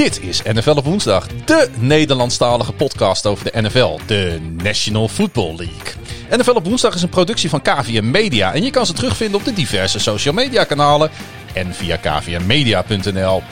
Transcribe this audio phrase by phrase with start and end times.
[0.00, 5.94] Dit is NFL op woensdag, de Nederlandstalige podcast over de NFL, de National Football League.
[6.30, 9.44] NFL op woensdag is een productie van KVM Media en je kan ze terugvinden op
[9.44, 11.10] de diverse social media kanalen
[11.52, 13.42] en via kvmmedia.nl.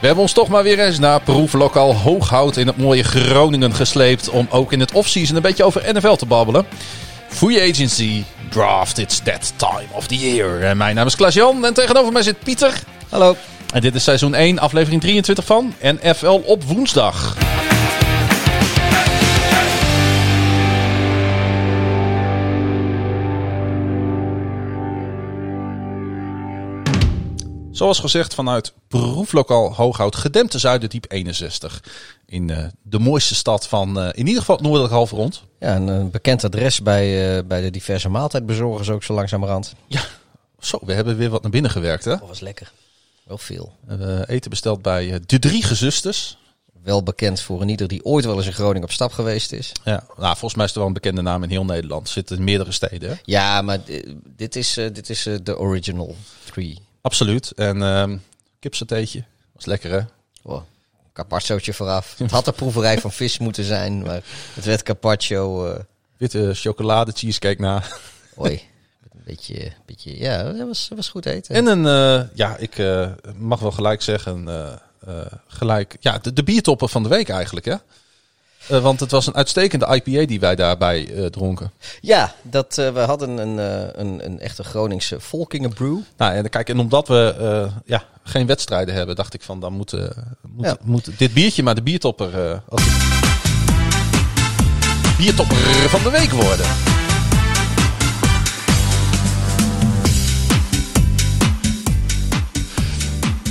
[0.00, 4.28] We hebben ons toch maar weer eens naar proeflokaal Hooghout in het mooie Groningen gesleept
[4.28, 6.66] om ook in het offseason een beetje over NFL te babbelen.
[7.28, 10.62] Free agency, draft, it's that time of the year.
[10.62, 12.82] En mijn naam is Klaas-Jan en tegenover mij zit Pieter.
[13.08, 13.36] Hallo.
[13.72, 17.36] En dit is seizoen 1, aflevering 23 van NFL op woensdag.
[27.70, 31.82] Zoals gezegd vanuit proeflokaal Hooghout, gedempte Zuiderdiep 61.
[32.26, 35.42] In uh, de mooiste stad van uh, in ieder geval het noordelijk halfrond.
[35.58, 39.74] Ja, een, een bekend adres bij, uh, bij de diverse maaltijdbezorgers ook zo langzamerhand.
[39.86, 40.02] Ja,
[40.60, 42.10] zo, we hebben weer wat naar binnen gewerkt hè.
[42.10, 42.72] Dat was lekker.
[43.32, 43.72] Wel veel.
[43.86, 46.38] Hebben eten besteld bij De Drie Gezusters.
[46.82, 49.72] Wel bekend voor een ieder die ooit wel eens in Groningen op stap geweest is.
[49.84, 52.06] Ja, nou, volgens mij is het wel een bekende naam in heel Nederland.
[52.06, 53.10] Er zitten in meerdere steden.
[53.10, 53.14] Hè?
[53.24, 53.78] Ja, maar
[54.36, 56.78] dit is, dit is de original three.
[57.00, 57.50] Absoluut.
[57.50, 58.12] En uh,
[58.58, 59.24] kipsateetje.
[59.52, 60.00] Was lekker hè?
[60.42, 60.62] Wow.
[61.12, 62.14] Carpacciootje vooraf.
[62.18, 64.22] Het had een proeverij van vis moeten zijn, maar
[64.54, 65.68] het werd carpaccio.
[65.68, 65.78] Uh...
[66.16, 67.82] Witte chocolade cheesecake na.
[68.34, 68.62] Hoi.
[69.24, 71.54] Beetje, beetje, ja, dat was, was goed eten.
[71.54, 74.48] En een, uh, ja, ik uh, mag wel gelijk zeggen,
[75.46, 77.74] gelijk, ja, de, de biertoppen van de week eigenlijk hè?
[78.70, 81.72] Uh, want het was een uitstekende IPA die wij daarbij uh, dronken.
[82.00, 83.58] Ja, dat, uh, we hadden een,
[84.00, 85.98] een, een echte Groningse Volkingen brew.
[86.16, 89.92] Nou, en, kijk, en omdat we ja, geen wedstrijden hebben, dacht ik van dan moet,
[90.48, 90.76] moet, ja.
[90.82, 92.82] moet dit biertje maar de biertopper, als
[95.16, 95.56] biertopper
[95.88, 96.66] van de week worden.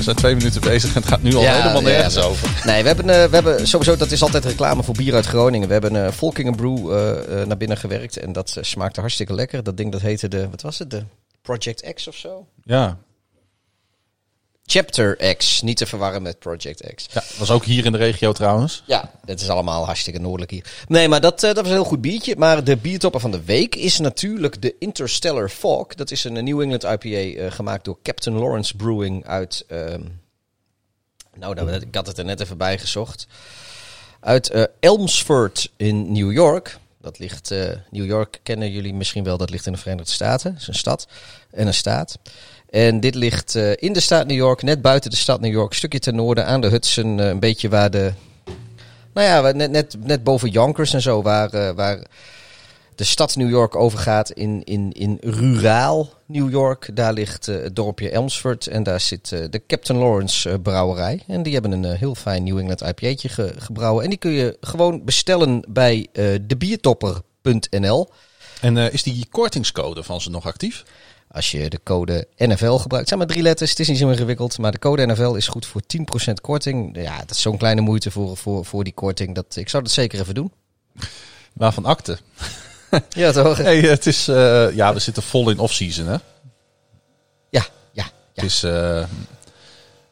[0.01, 2.61] We zijn twee minuten bezig en het gaat nu al ja, helemaal nergens ja, over.
[2.65, 5.67] Nee, we hebben, uh, we hebben sowieso, dat is altijd reclame voor bier uit Groningen.
[5.67, 9.63] We hebben een uh, Volkingen Brew uh, naar binnen gewerkt en dat smaakte hartstikke lekker.
[9.63, 11.03] Dat ding dat heette de, wat was het, de
[11.41, 12.47] Project X of zo?
[12.63, 12.97] Ja.
[14.71, 17.05] Chapter X, niet te verwarren met Project X.
[17.13, 18.83] Ja, was ook hier in de regio trouwens.
[18.85, 20.65] Ja, dat is allemaal hartstikke noordelijk hier.
[20.87, 22.35] Nee, maar dat, dat was een heel goed biertje.
[22.35, 25.87] Maar de biertopper van de week is natuurlijk de Interstellar Fog.
[25.87, 29.65] Dat is een New England IPA uh, gemaakt door Captain Lawrence Brewing uit...
[29.71, 29.95] Uh,
[31.35, 33.27] nou, dat, ik had het er net even bij gezocht.
[34.19, 36.79] Uit uh, Elmsford in New York.
[37.01, 37.49] Dat ligt,
[37.89, 40.51] New York kennen jullie misschien wel, dat ligt in de Verenigde Staten.
[40.51, 41.07] Dat is een stad
[41.51, 42.17] en een staat.
[42.71, 45.69] En dit ligt uh, in de staat New York, net buiten de stad New York,
[45.69, 47.17] een stukje ten noorden aan de Hudson.
[47.17, 48.13] Uh, een beetje waar de.
[49.13, 51.99] Nou ja, net, net, net boven Yonkers en zo, waar, uh, waar
[52.95, 56.89] de stad New York overgaat in, in, in ruraal New York.
[56.93, 61.23] Daar ligt het dorpje Elmsford en daar zit de Captain Lawrence brouwerij.
[61.27, 64.03] En die hebben een heel fijn New England IPA'tje ge, gebrouwen.
[64.03, 66.07] En die kun je gewoon bestellen bij
[66.47, 68.09] debiertopper.nl.
[68.61, 70.83] En is die kortingscode van ze nog actief?
[71.33, 72.91] Als je de code NFL gebruikt.
[72.91, 74.57] Het zijn maar drie letters, het is niet zo ingewikkeld.
[74.57, 75.81] Maar de code NFL is goed voor
[76.29, 76.97] 10% korting.
[76.97, 79.35] Ja, dat is zo'n kleine moeite voor, voor, voor die korting.
[79.35, 80.51] Dat, ik zou dat zeker even doen.
[81.53, 82.17] Waarvan akte?
[83.09, 83.57] ja, toch?
[83.67, 86.11] Hey, het is, uh, ja, we zitten vol in off-season, hè?
[86.11, 86.19] Ja,
[87.49, 87.65] ja.
[87.91, 88.03] ja.
[88.33, 89.03] Het is uh,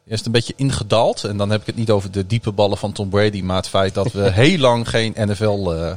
[0.06, 1.24] eerst een beetje ingedaald.
[1.24, 3.42] En dan heb ik het niet over de diepe ballen van Tom Brady.
[3.42, 5.72] Maar het feit dat we heel lang geen NFL...
[5.72, 5.92] Uh,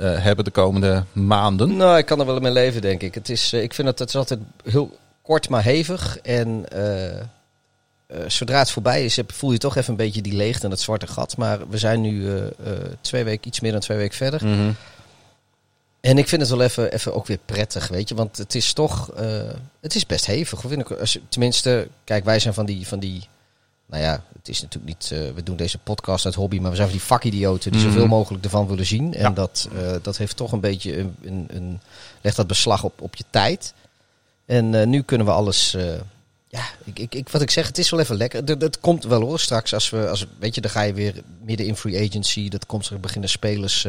[0.00, 1.76] uh, hebben de komende maanden?
[1.76, 3.14] Nou, ik kan er wel mee leven, denk ik.
[3.14, 6.18] Het is, uh, ik vind dat het is altijd heel kort maar hevig.
[6.18, 10.70] En uh, zodra het voorbij is, voel je toch even een beetje die leegte en
[10.70, 11.36] het zwarte gat.
[11.36, 12.30] Maar we zijn nu
[13.00, 14.44] twee weken, iets meer dan twee weken verder.
[14.44, 14.76] Mm -hmm.
[16.00, 18.14] En ik vind het wel even, even ook weer prettig, weet je.
[18.14, 19.10] Want het is toch,
[19.80, 20.60] het is best hevig.
[20.60, 22.86] Vind ik, als, tenminste, kijk, wij zijn van die...
[22.86, 23.28] Van die
[23.88, 25.10] nou ja, het is natuurlijk niet.
[25.12, 27.86] Uh, we doen deze podcast uit hobby, maar we zijn van die vakidioten die mm.
[27.86, 29.14] zoveel mogelijk ervan willen zien.
[29.14, 31.80] En dat, uh, dat heeft toch een beetje een, een, een,
[32.20, 33.74] legt dat beslag op, op je tijd.
[34.46, 35.76] En uh, nu kunnen we alles.
[36.48, 38.44] ja, ik, ik, ik, wat ik zeg, het is wel even lekker.
[38.44, 39.40] Dat, dat komt wel hoor.
[39.40, 42.48] Straks als we, als, weet je, dan ga je weer midden in free agency.
[42.48, 43.86] Dat komt er beginnen spelers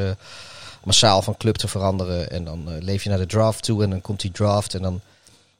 [0.84, 2.32] massaal van club te veranderen.
[2.32, 5.02] En dan leef je naar de draft toe en dan komt die draft en dan.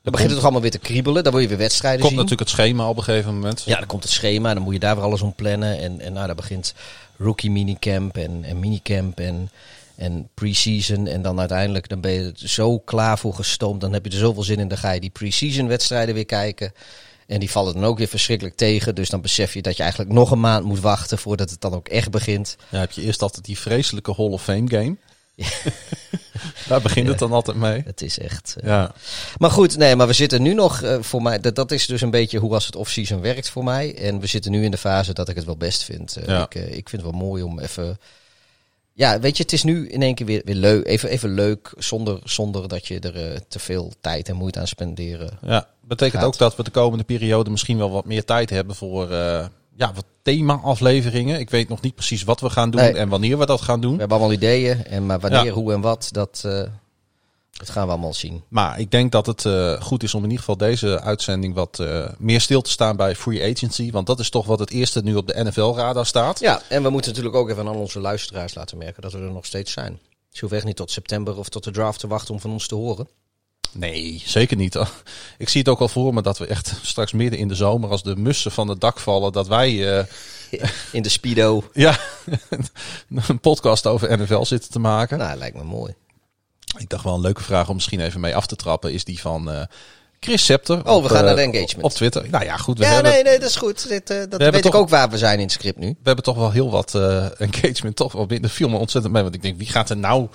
[0.02, 1.24] Dan begint het toch allemaal weer te kriebelen.
[1.24, 2.22] Dan wil je weer wedstrijden komt zien.
[2.22, 3.64] natuurlijk het schema op een gegeven moment.
[3.66, 4.50] Ja, dan komt het schema.
[4.50, 5.80] En dan moet je daar weer alles om plannen.
[5.80, 6.74] En, en nou, dan begint
[7.18, 9.50] rookie minicamp en, en minicamp en,
[9.96, 11.08] en pre-season.
[11.08, 13.82] En dan uiteindelijk dan ben je er zo klaar voor gestoomd.
[13.82, 14.68] Dan heb je er zoveel zin in.
[14.68, 16.74] Dan ga je die pre-season wedstrijden weer kijken.
[17.28, 18.96] En die vallen dan ook weer verschrikkelijk tegen.
[18.96, 21.74] Dus dan besef je dat je eigenlijk nog een maand moet wachten voordat het dan
[21.74, 22.56] ook echt begint.
[22.70, 24.96] Ja, heb je eerst altijd die vreselijke Hall of Fame game.
[26.68, 27.82] Daar begint het dan altijd mee.
[27.86, 28.56] Het is echt...
[28.60, 28.92] eh, Ja.
[29.38, 31.40] Maar goed, nee, maar we zitten nu nog eh, voor mij.
[31.40, 33.96] Dat, dat is dus een beetje hoe als het off-season werkt voor mij.
[33.96, 36.16] En we zitten nu in de fase dat ik het wel best vind.
[36.16, 36.42] Eh, Ja.
[36.44, 38.00] ik, ik vind het wel mooi om even.
[38.94, 40.86] Ja, weet je, het is nu in één keer weer, weer leuk.
[40.86, 45.38] Even, even leuk, zonder, zonder dat je er te veel tijd en moeite aan spenderen.
[45.42, 46.32] Ja, betekent Gaat.
[46.34, 49.10] ook dat we de komende periode misschien wel wat meer tijd hebben voor
[49.80, 51.40] ja, wat thema-afleveringen.
[51.40, 52.94] Ik weet nog niet precies wat we gaan doen Nee.
[52.94, 53.94] en wanneer we dat gaan doen.
[53.94, 55.52] We hebben allemaal ideeën, en maar wanneer, Ja.
[55.52, 56.42] hoe en wat, dat,
[57.52, 58.44] dat gaan we allemaal zien.
[58.48, 61.80] Maar ik denk dat het eh, goed is om in ieder geval deze uitzending wat
[61.80, 63.92] eh, meer stil te staan bij free agency.
[63.92, 66.40] Want dat is toch wat het eerste nu op de NFL-radar staat.
[66.40, 69.32] Ja, en we moeten natuurlijk ook even aan onze luisteraars laten merken dat we er
[69.32, 69.92] nog steeds zijn.
[70.30, 72.52] Dus je hoeft echt niet tot september of tot de draft te wachten om van
[72.52, 73.08] ons te horen.
[73.72, 74.76] Nee, zeker niet.
[75.38, 77.90] Ik zie het ook al voor me dat we echt straks midden in de zomer,
[77.90, 80.06] als de mussen van het dak vallen, dat wij eh,
[80.92, 81.64] In de Speedo.
[81.74, 81.98] ja,
[83.28, 85.18] een podcast over NFL zitten te maken.
[85.18, 85.94] Nou, lijkt me mooi.
[86.78, 89.20] Ik dacht wel een leuke vraag om misschien even mee af te trappen, is die
[89.20, 89.62] van eh,
[90.20, 90.86] Chris Scepter.
[90.86, 91.84] Oh, we gaan eh, naar de engagement.
[91.84, 92.30] Op Twitter.
[92.30, 92.78] Nou ja, goed.
[92.78, 93.88] We, Ja, hebben, nee, nee, dat is goed.
[93.88, 95.88] Dit, dat weet toch- ik ook waar we zijn in het script nu.
[95.88, 96.96] we hebben toch wel heel wat
[97.38, 98.50] engagement toch wel binnen.
[98.50, 99.24] viel me ontzettend mee.
[99.24, 100.28] Want ik denk, wie gaat er nou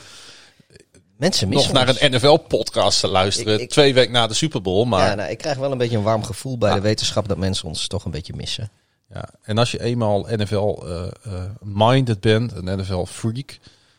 [1.16, 2.00] Mensen nog missen naar ons.
[2.00, 3.54] een NFL-podcast luisteren?
[3.54, 4.84] Ik- ik- Twee weken na de Super Bowl.
[4.86, 7.36] Maar Ja, nou, ik krijg wel een beetje een warm gevoel bij de wetenschap dat
[7.36, 8.70] mensen ons toch een beetje missen.
[9.14, 13.58] Ja, en als je eenmaal NFL-minded bent, een NFL-freak,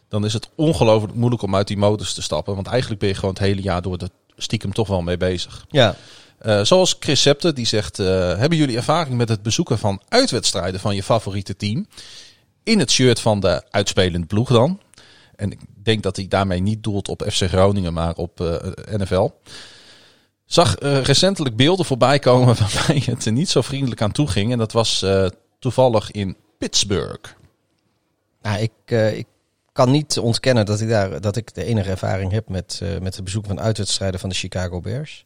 [0.10, 2.56] dan is het ongelooflijk moeilijk om uit die modus te stappen.
[2.56, 5.66] Want eigenlijk ben je gewoon het hele jaar door er stiekem toch wel mee bezig.
[5.70, 5.96] Ja.
[6.40, 8.06] Eh, zoals Chris Septe, die zegt, eh,
[8.38, 11.88] hebben jullie ervaring met het bezoeken van uitwedstrijden van je favoriete team?
[12.64, 14.80] In het shirt van de uitspelende ploeg dan.
[15.36, 18.56] En ik denk dat hij daarmee niet doelt op FC Groningen, maar op eh,
[18.98, 19.30] NFL.
[20.46, 24.52] Zag eh, recentelijk beelden voorbij komen waarbij het er niet zo vriendelijk aan toe ging.
[24.52, 25.26] En dat was eh,
[25.60, 27.32] toevallig in Pittsburgh.
[28.42, 29.28] Nou, ik, ik
[29.72, 33.24] kan niet ontkennen dat ik, daar, dat ik de enige ervaring heb met, met het
[33.24, 35.26] bezoek van uitwedstrijden van de Chicago Bears.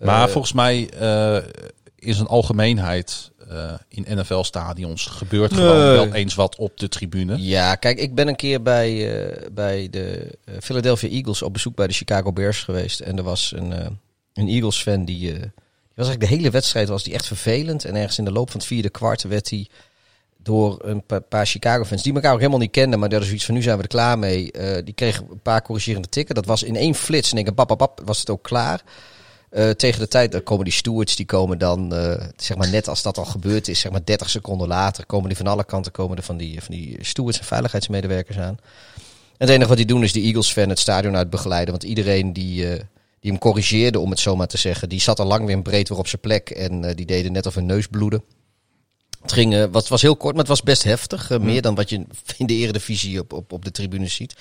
[0.00, 0.90] Maar volgens mij
[2.04, 5.60] eh, is een algemeenheid eh, in NFL-stadions gebeurt Nee.
[5.60, 7.36] gewoon wel eens wat op de tribune.
[7.42, 11.74] Ja, kijk, ik ben een keer bij, eh, bij de eh, Philadelphia Eagles op bezoek
[11.74, 13.00] bij de Chicago Bears geweest.
[13.00, 13.86] En er was een, eh,
[14.34, 15.50] een Eagles-fan die, eh, die
[15.94, 17.84] was eigenlijk de hele wedstrijd was die echt vervelend.
[17.84, 19.68] En ergens in de loop van het vierde kwart werd hij
[20.38, 23.44] door een pa- paar Chicago-fans, die elkaar ook helemaal niet kenden, maar die hadden zoiets
[23.44, 24.52] van nu zijn we er klaar mee.
[24.52, 26.34] eh, die kregen een paar corrigerende tikken.
[26.34, 27.32] Dat was in één flits.
[27.32, 28.82] En ik denk, pap, pap, pap, was het ook klaar.
[29.54, 32.88] Eh, tegen de tijd, dan komen die stewards, die komen dan, eh, zeg maar net
[32.88, 35.92] als dat al gebeurd is, zeg maar 30 seconden later, komen die van alle kanten
[35.92, 38.58] komen er van die, van die stewards en veiligheidsmedewerkers aan.
[38.96, 41.70] En het enige wat die doen is de Eagles-fan het stadion uit begeleiden.
[41.70, 42.80] Want iedereen die, eh,
[43.20, 45.62] die hem corrigeerde, om het zo maar te zeggen, die zat al lang weer een
[45.62, 46.50] breed weer op zijn plek.
[46.50, 48.22] En die deden net of hun neus bloeden.
[49.22, 51.30] Het ging, wat was heel kort, maar het was best heftig.
[51.30, 52.04] eh, Meer dan wat je
[52.36, 54.34] in de eredivisie op, op, op de tribune ziet.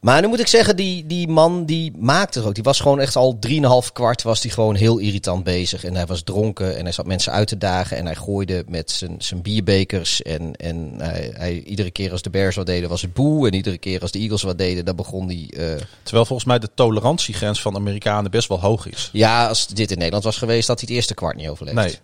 [0.00, 2.54] Maar nu moet ik zeggen, die, die man die maakte er ook.
[2.54, 5.84] Die was gewoon echt al 3,5 kwart was die gewoon heel irritant bezig.
[5.84, 7.96] En hij was dronken en hij zat mensen uit te dagen.
[7.96, 10.22] En hij gooide met zijn, zijn bierbekers.
[10.22, 13.46] En, en hij, hij, iedere keer als de Bears wat deden was het boe.
[13.46, 15.50] En iedere keer als de Eagles wat deden, dan begon hij...
[15.50, 19.08] eh, Terwijl volgens mij de tolerantiegrens van Amerikanen best wel hoog is.
[19.12, 21.76] ja, als dit in Nederland was geweest, had hij het eerste kwart niet overleefd.
[21.76, 21.94] Nee.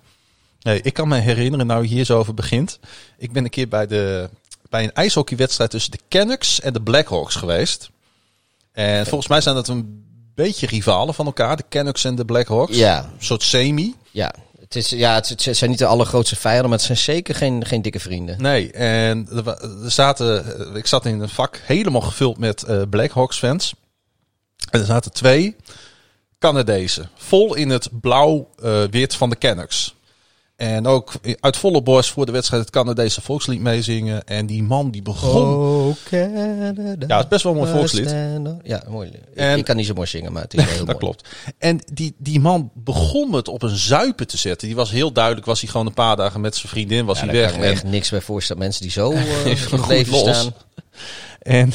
[0.63, 2.79] nee, ik kan me herinneren, nou je hier zo over begint.
[3.19, 4.31] Ik ben een keer bij, de,
[4.73, 7.91] bij een ijshockeywedstrijd tussen de Canucks en de Blackhawks geweest.
[8.73, 10.05] En volgens mij zijn dat een
[10.35, 12.77] beetje rivalen van elkaar, de Canucks en de Blackhawks.
[12.77, 12.99] Ja.
[12.99, 13.95] Een soort semi.
[14.11, 17.65] Ja, het, is, ja het, zijn niet de allergrootste vijanden, maar het zijn zeker geen,
[17.65, 18.43] geen dikke vrienden.
[18.43, 23.39] Nee, en er, zaten, eh, ik zat in een vak helemaal gevuld met eh Blackhawks
[23.39, 23.75] fans.
[24.71, 25.57] En er zaten twee
[26.39, 29.95] Canadezen, vol in het blauw-wit van de Canucks.
[30.63, 34.25] En ook uit volle borst voor de wedstrijd het Canadese volkslied meezingen.
[34.25, 35.55] En die man die begon...
[35.55, 37.05] Oh, Canada.
[37.09, 38.11] Ja, het is best wel een mooi volkslied.
[38.63, 39.09] Ja, mooi.
[39.09, 40.99] Ik- En- ik kan niet zo mooi zingen, maar het is wel heel dat mooi.
[40.99, 41.29] klopt.
[41.59, 44.67] En die, die man begon het op een zuipen te zetten.
[44.69, 47.25] Die was heel duidelijk, was hij gewoon een paar dagen met zijn vriendin, was Ja,
[47.25, 47.45] hij weg.
[47.45, 48.63] kan ik me En echt niks bij voorstellen.
[48.63, 50.55] Mensen die zo uh, leven staan.
[51.43, 51.75] En op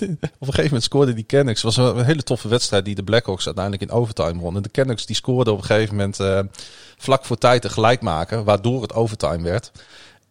[0.00, 1.62] een gegeven moment scoorde die Canucks.
[1.62, 4.56] Het was een hele toffe wedstrijd die de Blackhawks uiteindelijk in overtime won.
[4.56, 6.40] En de Canucks die scoorden op een gegeven moment eh,
[6.96, 8.44] vlak voor tijd een gelijk maken.
[8.44, 9.72] Waardoor het overtime werd.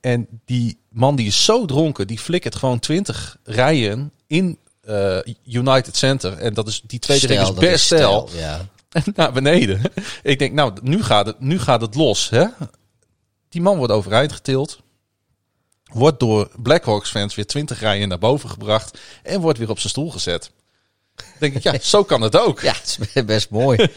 [0.02, 2.08] En die man die is zo dronken.
[2.08, 6.38] Die flikkert gewoon 20 rijen in eh, United Center.
[6.38, 8.30] En dat is die tweede ring is best stijl.
[8.36, 8.66] Ja.
[9.16, 9.82] Naar beneden.
[10.24, 12.30] Ik denk nou nu gaat het, nu gaat het los.
[12.30, 12.46] Hè?
[13.50, 14.80] Die man wordt overeind getild.
[15.94, 18.98] Wordt door Blackhawks fans weer 20 rijen naar boven gebracht.
[19.24, 20.52] En wordt weer op zijn stoel gezet.
[21.40, 22.62] Denk ik, ja, zo kan het ook.
[22.62, 23.88] ja, het is best mooi.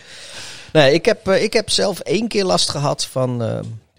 [0.73, 3.43] nee, ik heb, eh, ik heb zelf één keer last gehad van...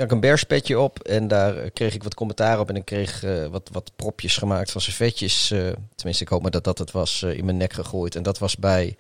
[0.01, 2.70] had een bearspetje op en daar kreeg ik wat commentaar op.
[2.70, 5.51] En ik kreeg eh, wat, wat propjes gemaakt van servetjes.
[5.51, 5.60] eh
[5.96, 8.15] tenminste, ik hoop maar dat dat het was, eh, in mijn nek gegooid.
[8.15, 8.96] En dat was bij...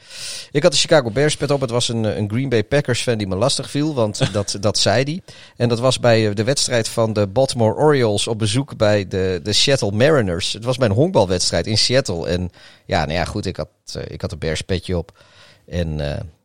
[0.51, 1.61] Ik had de Chicago Bears pet op.
[1.61, 4.77] Het was een, een Green Bay Packers fan die me lastig viel, want dat, dat
[4.77, 5.21] zei hij.
[5.55, 9.53] En dat was bij de wedstrijd van de Baltimore Orioles op bezoek bij de, de
[9.53, 10.53] Seattle Mariners.
[10.53, 12.27] Het was bij een honkbalwedstrijd in Seattle.
[12.27, 12.51] En
[12.85, 13.69] ja, nou ja, goed, ik had,
[14.07, 15.19] ik had een Bears petje op.
[15.67, 15.99] En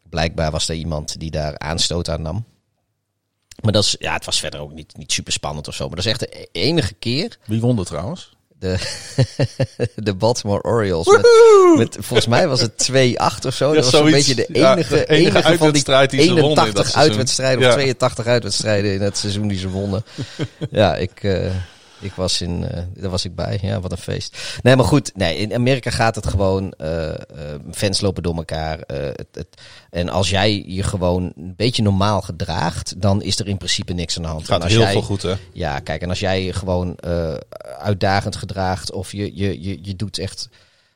[0.08, 2.44] blijkbaar was er iemand die daar aanstoot aan nam.
[3.62, 5.86] Maar dat is, ja, het was verder ook niet, niet super spannend of zo.
[5.86, 7.36] Maar dat is echt de enige keer.
[7.44, 8.34] Wie won er trouwens?
[8.58, 8.76] De,
[9.94, 11.06] de Baltimore Orioles.
[11.06, 11.22] Met,
[11.76, 13.68] met, volgens mij was het 2-8 of zo.
[13.68, 14.26] Ja, dat was zo'n zoiets.
[14.28, 16.64] beetje de Ja, enige, de enige enige, van die uitwedstrijd die ze wonnen in dat
[16.66, 17.10] 81 seizoen.
[17.10, 17.72] uitwedstrijden of Ja.
[17.72, 20.04] 82 uitwedstrijden in het seizoen die ze wonnen.
[20.70, 21.50] ja, ik, eh,
[22.00, 23.58] ik was in, eh, daar was ik bij.
[23.62, 24.58] Ja, wat een feest.
[24.62, 25.12] Nee, maar goed.
[25.14, 26.72] Nee, in Amerika gaat het gewoon.
[26.72, 27.18] eh, eh,
[27.72, 28.78] fans lopen door elkaar.
[28.86, 29.46] het, het,
[29.90, 34.16] en als jij je gewoon een beetje normaal gedraagt, dan is er in principe niks
[34.16, 34.40] aan de hand.
[34.40, 35.34] Het gaat als heel jij, veel goed, hè?
[35.52, 36.98] ja, kijk, en als jij je gewoon
[37.78, 40.48] uitdagend gedraagt of je, je, je, je doet echt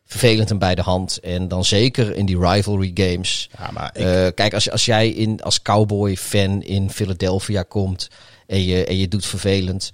[0.07, 1.21] vervelend en bij de hand.
[1.21, 3.51] En dan zeker in die rivalry games.
[3.59, 8.09] Ja, maar ik, kijk, als, als jij in, als cowboy-fan in Philadelphia komt
[8.47, 9.91] en je, en je doet vervelend.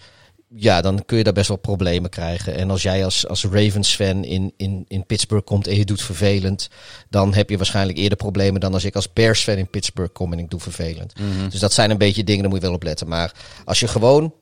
[0.58, 2.54] Ja, dan kun je daar best wel problemen krijgen.
[2.54, 6.68] En als jij als, als Ravens-fan in, in, in Pittsburgh komt en je doet vervelend,
[7.10, 10.38] dan heb je waarschijnlijk eerder problemen dan als ik als Bears-fan in Pittsburgh kom en
[10.38, 11.12] ik doe vervelend.
[11.50, 13.08] Dus dat zijn een beetje dingen, daar moet je wel op letten.
[13.08, 13.32] Maar
[13.64, 14.34] als je gewoon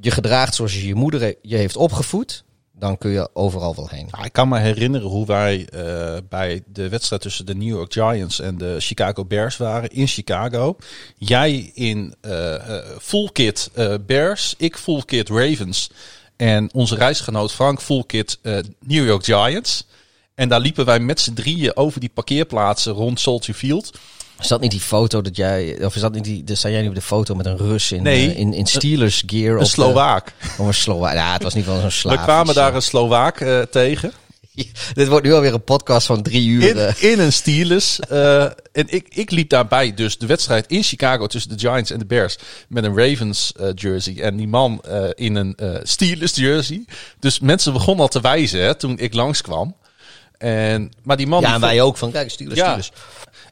[0.00, 2.44] je gedraagt zoals je je moeder je heeft opgevoed,
[2.80, 4.08] dan kun je overal wel heen.
[4.10, 7.92] Nou, ik kan me herinneren hoe wij eh, bij de wedstrijd tussen de New York
[7.92, 10.76] Giants en de Chicago Bears waren in Chicago.
[11.16, 13.70] Jij in eh, eh, full kit
[14.06, 15.90] Bears, ik full kit Ravens
[16.36, 18.38] en onze reisgenoot Frank full kit
[18.80, 19.86] New York Giants.
[20.34, 23.90] En daar liepen wij met z'n drieën over die parkeerplaatsen rond Soldier Field.
[24.40, 26.82] Is dat niet die foto dat jij, of is dat niet die, dus sta jij
[26.82, 28.30] nu op de foto met een Rus in, Nee.
[28.30, 29.50] eh, in, in Steelers gear?
[29.52, 30.32] Een op de- Slowaak.
[30.58, 31.14] Of een Slowaak.
[31.14, 32.20] Ja, het was niet wel zo'n Slavisch.
[32.20, 34.12] We kwamen daar een Slowaak eh, tegen.
[34.94, 36.68] Dit wordt nu alweer een podcast van drie uur.
[36.68, 37.02] In, eh.
[37.12, 38.00] in een Steelers.
[38.00, 38.52] eh, en
[38.86, 42.36] ik, ik liep daarbij dus de wedstrijd in Chicago tussen de Giants en de Bears.
[42.68, 44.20] Met een Ravens eh, jersey.
[44.20, 46.84] En die man eh, in een eh, Steelers jersey.
[47.20, 49.74] Dus mensen begonnen al te wijzen hè, toen ik langskwam.
[50.40, 52.64] En, maar die man ja, vond, wij ook van, kijk, Steelers, Ja.
[52.64, 52.92] Steelers.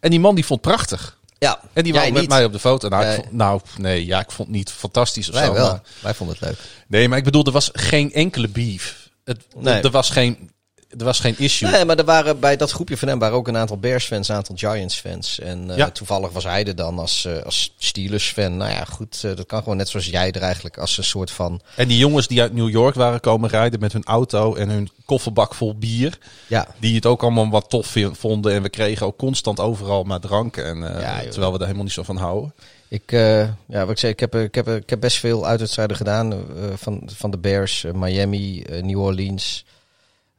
[0.01, 1.19] en die man die vond prachtig.
[1.39, 2.31] Ja, En die wou met niet.
[2.31, 2.89] mij op de foto.
[2.89, 3.15] Nou, Nee.
[3.15, 5.53] vond, nou, nee, ja, ik vond het niet fantastisch of Wij zo.
[5.53, 5.67] wel.
[5.71, 6.59] maar- Wij vonden het leuk.
[6.89, 9.09] nee, maar ik bedoel, er was geen enkele beef.
[9.25, 9.81] Het, Nee.
[9.83, 10.51] Er was geen,
[10.99, 11.71] er was geen issue.
[11.71, 14.35] Nee, maar er waren bij dat groepje van hem waren ook een aantal Bears-fans, een
[14.37, 15.39] aantal Giants-fans.
[15.41, 15.91] En eh, Ja.
[15.91, 18.57] toevallig was hij er dan als, eh, als Steelers-fan.
[18.57, 21.31] Nou ja, goed, eh, dat kan gewoon net zoals jij er eigenlijk als een soort
[21.31, 21.61] van...
[21.77, 24.91] En die jongens die uit New York waren komen rijden met hun auto en hun
[25.05, 26.19] kofferbak vol bier.
[26.47, 28.53] Ja, Die het ook allemaal wat tof vonden.
[28.53, 30.57] En we kregen ook constant overal maar drank.
[30.57, 32.53] En, Ja, terwijl we daar helemaal niet zo van houden.
[32.89, 36.45] Ik, ja, wat ik zei, ik heb, ik, heb, ik heb best veel uitwedstrijden gedaan
[36.75, 37.85] van, van de Bears.
[37.95, 39.65] Miami, New Orleans.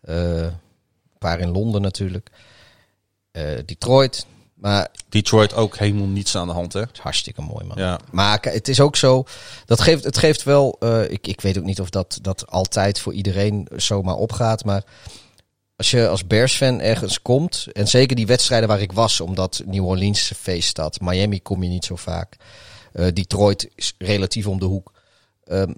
[0.02, 2.30] Eh, een paar in Londen natuurlijk.
[3.32, 4.26] Eh, Detroit.
[4.54, 6.82] Maar Detroit ook helemaal niets aan de hand, hè?
[6.82, 7.78] is hartstikke mooi, man.
[7.78, 8.00] Ja.
[8.12, 9.24] Maar het is ook zo,
[9.66, 13.00] dat geeft, het geeft wel, eh, ik, ik weet ook niet of dat, dat altijd
[13.00, 14.84] voor iedereen zomaar opgaat, maar
[15.76, 19.86] als je als Bears-fan ergens komt, en zeker die wedstrijden waar ik was, omdat New
[19.86, 22.36] Orleans feeststad, Miami kom je niet zo vaak,
[22.92, 24.94] Detroit is relatief om de hoek.
[25.44, 25.72] Ehm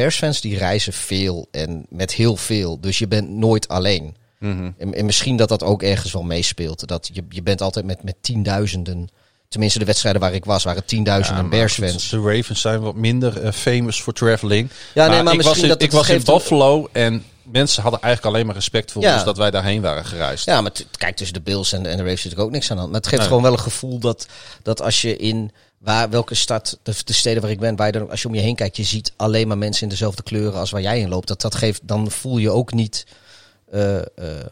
[0.00, 4.16] Bears-fans die reizen veel en met heel veel, dus je bent nooit alleen.
[4.38, 4.70] Mhm.
[4.78, 6.88] En, en misschien dat dat ook ergens wel meespeelt.
[6.88, 9.08] Dat je, je bent altijd met, met tienduizenden.
[9.48, 12.08] Tenminste, de wedstrijden waar ik was, waren tienduizenden Ja, maar Bears-fans.
[12.08, 14.70] De Ravens zijn wat minder eh, famous voor traveling.
[14.94, 18.00] Ja, nee, maar ik was misschien in, dat ik was in Buffalo en mensen hadden
[18.00, 19.14] eigenlijk alleen maar respect voor Ja.
[19.14, 20.44] ons dat wij daarheen waren gereisd.
[20.44, 22.70] Ja, maar kijk, tussen de Bills en de, en de Ravens zit er ook niks
[22.70, 22.76] aan.
[22.76, 23.26] Maar het geeft Nee.
[23.26, 24.26] gewoon wel een gevoel dat,
[24.62, 25.50] dat als je in
[25.86, 28.40] waar, welke stad, de, de steden waar ik ben, waar dan, als je om je
[28.40, 31.28] heen kijkt, je ziet alleen maar mensen in dezelfde kleuren als waar jij in loopt.
[31.28, 33.06] Dat, dat geeft, dan voel je ook niet,
[33.70, 34.46] eh, eh,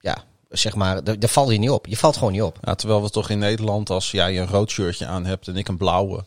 [0.00, 1.86] ja, zeg maar, daar val je niet op.
[1.86, 2.58] Je valt gewoon niet op.
[2.62, 5.68] Ja, terwijl we toch in Nederland, als jij een rood shirtje aan hebt en ik
[5.68, 6.24] een blauwe,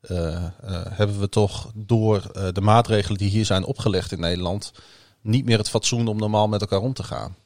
[0.00, 0.44] eh,
[0.88, 4.72] hebben we toch door de maatregelen die hier zijn opgelegd in Nederland
[5.20, 7.36] niet meer het fatsoen om normaal met elkaar om te gaan.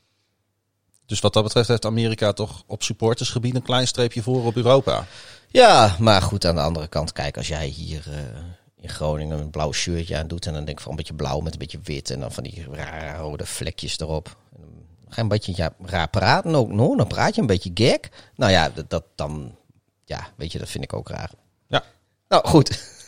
[1.07, 5.07] Dus wat dat betreft heeft Amerika toch op supportersgebied een klein streepje voor op Europa.
[5.53, 8.43] Ja, maar goed, aan de andere kant, kijk, als jij hier eh,
[8.81, 11.41] in Groningen een blauw shirtje aan doet en dan denk ik van een beetje blauw
[11.41, 14.37] met een beetje wit en dan van die rare rode vlekjes erop.
[14.57, 17.47] En dan ga je een beetje ja, raar praten ook, no, dan praat je een
[17.47, 18.09] beetje gek.
[18.37, 19.57] Nou ja, dat, dat dan,
[20.05, 21.31] ja, weet je, dat vind ik ook raar.
[21.67, 21.85] Ja.
[22.29, 23.01] Nou, goed.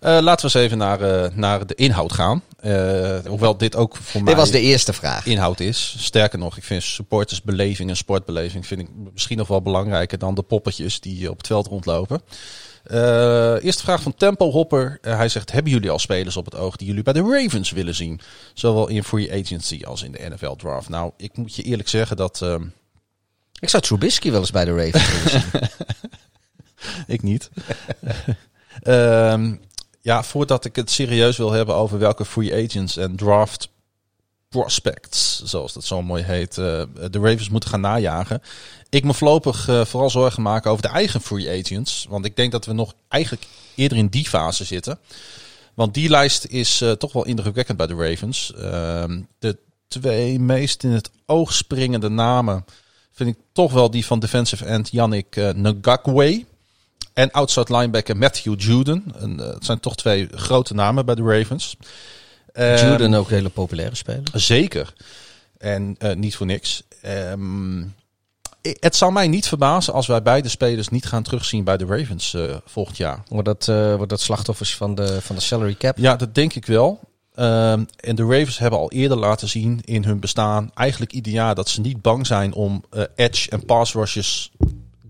[0.00, 2.42] Eh, laten we eens even naar, eh, naar de inhoud gaan.
[2.60, 5.26] Eh, hoewel dit ook voor mij Dit was de eerste vraag.
[5.26, 5.94] inhoud is.
[5.98, 10.42] Sterker nog, ik vind supportersbeleving en sportbeleving vind ik misschien nog wel belangrijker dan de
[10.42, 12.20] poppetjes die op het veld rondlopen.
[13.62, 14.98] Eerste vraag van Tempo Hopper.
[15.00, 17.94] Hij zegt: Hebben jullie al spelers op het oog die jullie bij de Ravens willen
[17.94, 18.20] zien?
[18.54, 20.88] Zowel in free agency als in de NFL draft.
[20.88, 22.42] Nou, ik moet je eerlijk zeggen dat.
[22.42, 22.62] ehm,
[23.60, 25.68] Ik zou Trubisky wel eens bij de Ravens willen zien.
[27.14, 27.50] ik niet.
[28.82, 29.54] Ehm,
[30.08, 33.68] ja, voordat ik het serieus wil hebben over welke free agents en draft
[34.48, 38.42] prospects, zoals dat zo mooi heet, eh, de Ravens moeten gaan najagen.
[38.90, 42.06] Ik me voorlopig eh, vooral zorgen maken over de eigen free agents.
[42.08, 44.98] Want ik denk dat we nog eigenlijk eerder in die fase zitten.
[45.74, 48.52] Want die lijst is eh, toch wel indrukwekkend bij de Ravens.
[48.54, 52.64] Ehm, de twee meest in het oog springende namen
[53.12, 56.44] vind ik toch wel die van defensive end Yannick Ngakwe.
[57.18, 59.04] En outside linebacker Matthew Juden.
[59.20, 61.76] En, eh, het zijn toch twee grote namen bij de Ravens.
[62.52, 64.22] Ehm, Juden ook een hele populaire speler.
[64.32, 64.92] Zeker.
[65.56, 66.82] En eh, niet voor niks.
[67.02, 67.84] Ehm,
[68.62, 72.34] het zal mij niet verbazen als wij beide spelers niet gaan terugzien bij de Ravens
[72.34, 73.22] eh, volgend jaar.
[73.28, 75.98] Wordt dat, wordt dat slachtoffers van de, van de salary cap?
[75.98, 77.00] Ja, dat denk ik wel.
[77.34, 81.54] Ehm, en de Ravens hebben al eerder laten zien in hun bestaan, eigenlijk ieder jaar,
[81.54, 82.84] dat ze niet bang zijn om
[83.14, 84.50] edge en pass rushes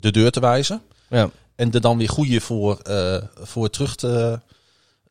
[0.00, 0.82] de deur te wijzen.
[1.08, 1.30] Ja.
[1.58, 4.40] En er dan weer goede voor, eh, voor terug te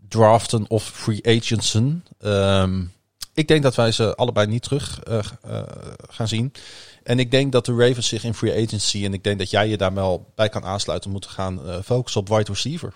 [0.08, 2.06] draften of free agentsen.
[2.20, 2.84] Ehm,
[3.34, 5.62] ik denk dat wij ze allebei niet terug eh, eh,
[6.10, 6.54] gaan zien.
[7.04, 9.68] En ik denk dat de Ravens zich in free agency, en ik denk dat jij
[9.68, 12.94] je daar wel bij kan aansluiten, moeten gaan focussen op wide receiver.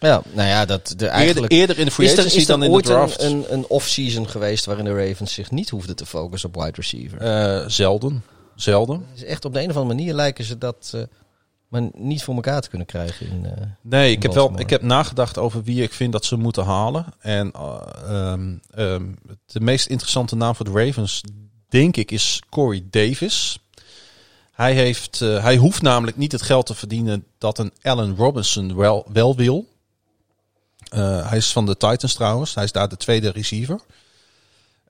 [0.00, 1.52] ja, nou ja, dat de, eigenlijk...
[1.52, 3.22] Eerder, eerder in de free is er, agency is er dan in de draft.
[3.22, 6.76] een, een, een off-season geweest waarin de Ravens zich niet hoefden te focussen op wide
[6.76, 7.18] receiver?
[7.18, 8.24] Eh, zelden.
[8.54, 9.06] Zelden.
[9.14, 10.94] Is echt op de een of andere manier lijken ze dat
[11.68, 13.26] maar niet voor elkaar te kunnen krijgen.
[13.26, 16.36] In, eh, Nee, ik heb wel ik heb nagedacht over wie ik vind dat ze
[16.36, 17.06] moeten halen.
[17.18, 19.04] En eh, ehm, ehm,
[19.46, 21.22] de meest interessante naam voor de Ravens,
[21.68, 23.58] denk ik, is Corey Davis.
[24.52, 28.76] Hij, heeft, eh, hij hoeft namelijk niet het geld te verdienen dat een Allen Robinson
[28.76, 29.74] wel, wel wil.
[30.88, 32.54] Hij is van de Titans trouwens.
[32.54, 33.80] Hij is daar de tweede receiver.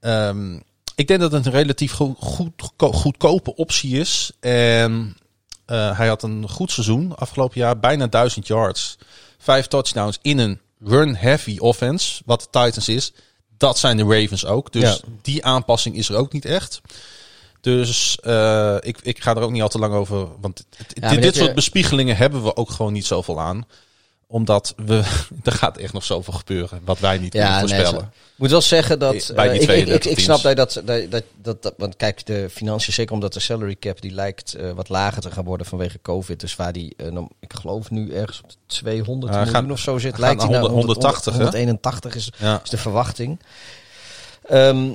[0.01, 0.55] Ehm,
[0.95, 4.31] ik denk dat het een relatief goed, goed, goedkope optie is.
[4.41, 5.17] En
[5.67, 7.79] eh, hij had een goed seizoen afgelopen jaar.
[7.79, 8.97] Bijna 1000 yards.
[9.39, 12.23] Vijf touchdowns in een run-heavy offense.
[12.25, 13.13] Wat de Titans is.
[13.57, 14.73] Dat zijn de Ravens ook.
[14.73, 14.97] Dus Ja.
[15.23, 16.81] die aanpassing is er ook niet echt.
[17.61, 20.29] Dus eh, ik, ik ga er ook niet al te lang over.
[20.41, 23.67] Want dit, maar dit, dit, soort bespiegelingen hebben we ook gewoon niet zoveel aan.
[24.29, 24.95] Omdat we.
[25.45, 26.81] Er gaat echt nog zoveel gebeuren.
[26.85, 28.01] Wat wij niet kunnen voorspellen.
[28.03, 29.33] ik moet wel zeggen dat.
[29.35, 32.27] Bij die eh, ik, ik, ik, 32 ik snap dat, dat, dat, dat, Want kijk,
[32.27, 35.67] de financiën, zeker omdat de salary cap die lijkt eh, wat lager te gaan worden
[35.67, 36.41] vanwege COVID.
[36.41, 39.71] Dus waar die, eh, nou, ik geloof nu ergens op de 200 Ja, miljoen gaan-
[39.73, 40.19] of zo zit.
[40.19, 41.39] Lijkt die naar 100, 180, hè?
[41.43, 42.61] 181 is, Ja.
[42.65, 43.41] is de verwachting.
[44.49, 44.89] Ehm,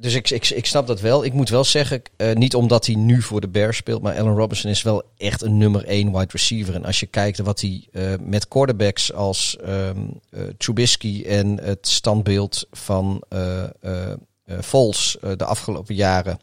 [0.00, 1.24] dus ik, ik, ik snap dat wel.
[1.24, 4.36] Ik moet wel zeggen, eh, niet omdat hij nu voor de Bears speelt, maar Allen
[4.36, 6.74] Robinson is wel echt een nummer 1 wide receiver.
[6.74, 9.98] En als je kijkt wat hij eh, met quarterbacks als ehm
[10.30, 13.64] eh, Trubisky en het standbeeld van eh,
[15.36, 16.40] de afgelopen jaren.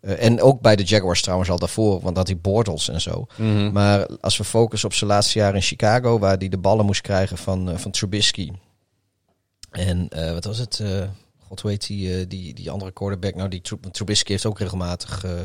[0.00, 3.26] en ook bij de Jaguars trouwens al daarvoor, want dat hij Bortles en zo.
[3.36, 3.72] Mhm.
[3.72, 7.00] Maar als we focussen op zijn laatste jaar in Chicago, waar hij de ballen moest
[7.00, 8.50] krijgen van, van Trubisky.
[9.70, 10.82] En wat was het?
[11.48, 13.34] God weet die, eh, die, die andere quarterback.
[13.34, 15.24] Nou, die Tru- Trubisky heeft ook regelmatig.
[15.24, 15.40] eh,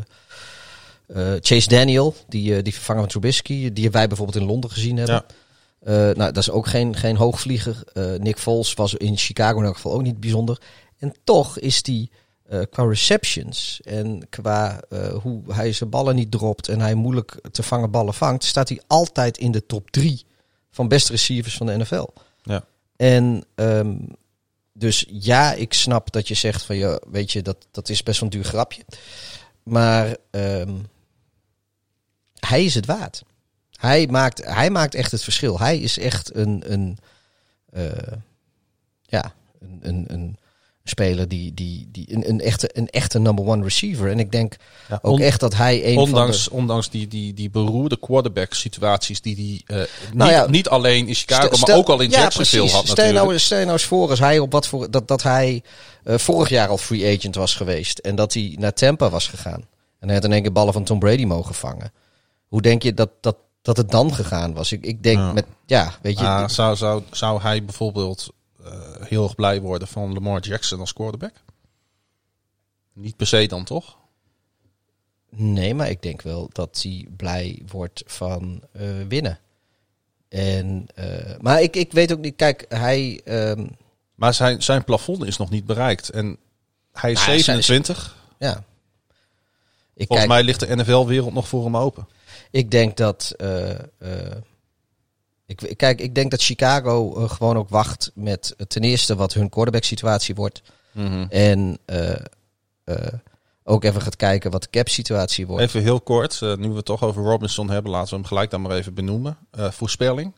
[1.08, 5.24] eh, Chase Daniel, die, die vervanger van Trubisky, die wij bijvoorbeeld in Londen gezien hebben.
[5.86, 6.14] Ja.
[6.14, 7.84] Nou, dat is ook geen, geen hoogvlieger.
[8.20, 10.62] Nick Foles was in Chicago in elk geval ook niet bijzonder.
[10.98, 12.12] En toch is die
[12.70, 14.82] qua receptions en qua
[15.22, 18.82] hoe hij zijn ballen niet dropt en hij moeilijk te vangen ballen vangt, staat hij
[18.88, 20.26] altijd in de top drie
[20.72, 22.08] van beste receivers van de NFL.
[22.42, 22.64] Ja.
[22.96, 23.96] En ehm,
[24.74, 28.20] dus ja, ik snap dat je zegt van ja, weet je, dat, dat is best
[28.20, 28.86] wel een duur grapje.
[29.64, 30.78] Maar ehm,
[32.40, 33.24] hij is het waard.
[33.72, 35.60] Hij maakt, hij maakt echt het verschil.
[35.60, 36.98] Hij is echt een, een
[37.70, 38.18] eh,
[39.02, 40.38] ja, een, een, een
[40.86, 44.10] speler die, die, die een, een, echte, een echte number one receiver.
[44.10, 44.56] En ik denk
[44.90, 49.22] Ja, ook echt dat hij een Ondanks, van ondanks die, die, die beroerde quarterback situaties
[49.22, 52.10] die hij eh, Nou niet, ja, niet alleen in Chicago, Stel- maar ook al in
[52.10, 52.76] ja, Jacksonville precies.
[52.78, 53.26] had Stel natuurlijk.
[53.26, 55.64] nou, stel nou eens voor als hij op wat voor dat, dat hij
[56.04, 59.68] eh, vorig jaar al free agent was geweest en dat hij naar Tampa was gegaan
[60.00, 61.94] en hij had in één keer ballen van Tom Brady mogen vangen.
[62.48, 64.72] Hoe denk je dat dat, dat het dan gegaan was?
[64.72, 65.34] Ik, ik denk Ja.
[65.34, 68.30] met ja, weet je, zou, zou, zou hij bijvoorbeeld
[69.08, 71.34] heel erg blij worden van Lamar Jackson als quarterback?
[72.94, 73.98] Niet per se dan toch?
[75.36, 79.40] nee, maar ik denk wel dat hij blij wordt van eh, winnen.
[80.30, 82.36] En eh, maar ik, ik weet ook niet.
[82.36, 83.68] Kijk, hij ehm,
[84.16, 86.10] Maar zijn, zijn plafond is nog niet bereikt.
[86.10, 86.38] En
[86.92, 88.18] hij is Nou, hij is- 27.
[88.40, 88.64] ja.
[89.96, 92.08] Ik Volgens kijk, mij ligt de NFL-wereld nog voor hem open.
[92.52, 93.34] Ik denk dat.
[93.38, 94.38] eh, eh,
[95.62, 99.34] ik kijk, ik denk dat Chicago eh, gewoon ook wacht met eh, ten eerste wat
[99.34, 100.62] hun quarterback situatie wordt.
[100.92, 101.26] Mhm.
[101.30, 102.16] En eh,
[103.64, 105.64] ook even gaat kijken wat de cap situatie wordt.
[105.64, 108.62] Even heel kort, nu we het toch over Robinson hebben, laten we hem gelijk dan
[108.62, 109.38] maar even benoemen.
[109.52, 110.34] Voorspelling.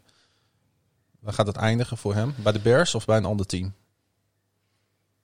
[1.20, 2.36] Waar gaat het eindigen voor hem?
[2.38, 3.74] Bij de Bears of bij een ander team?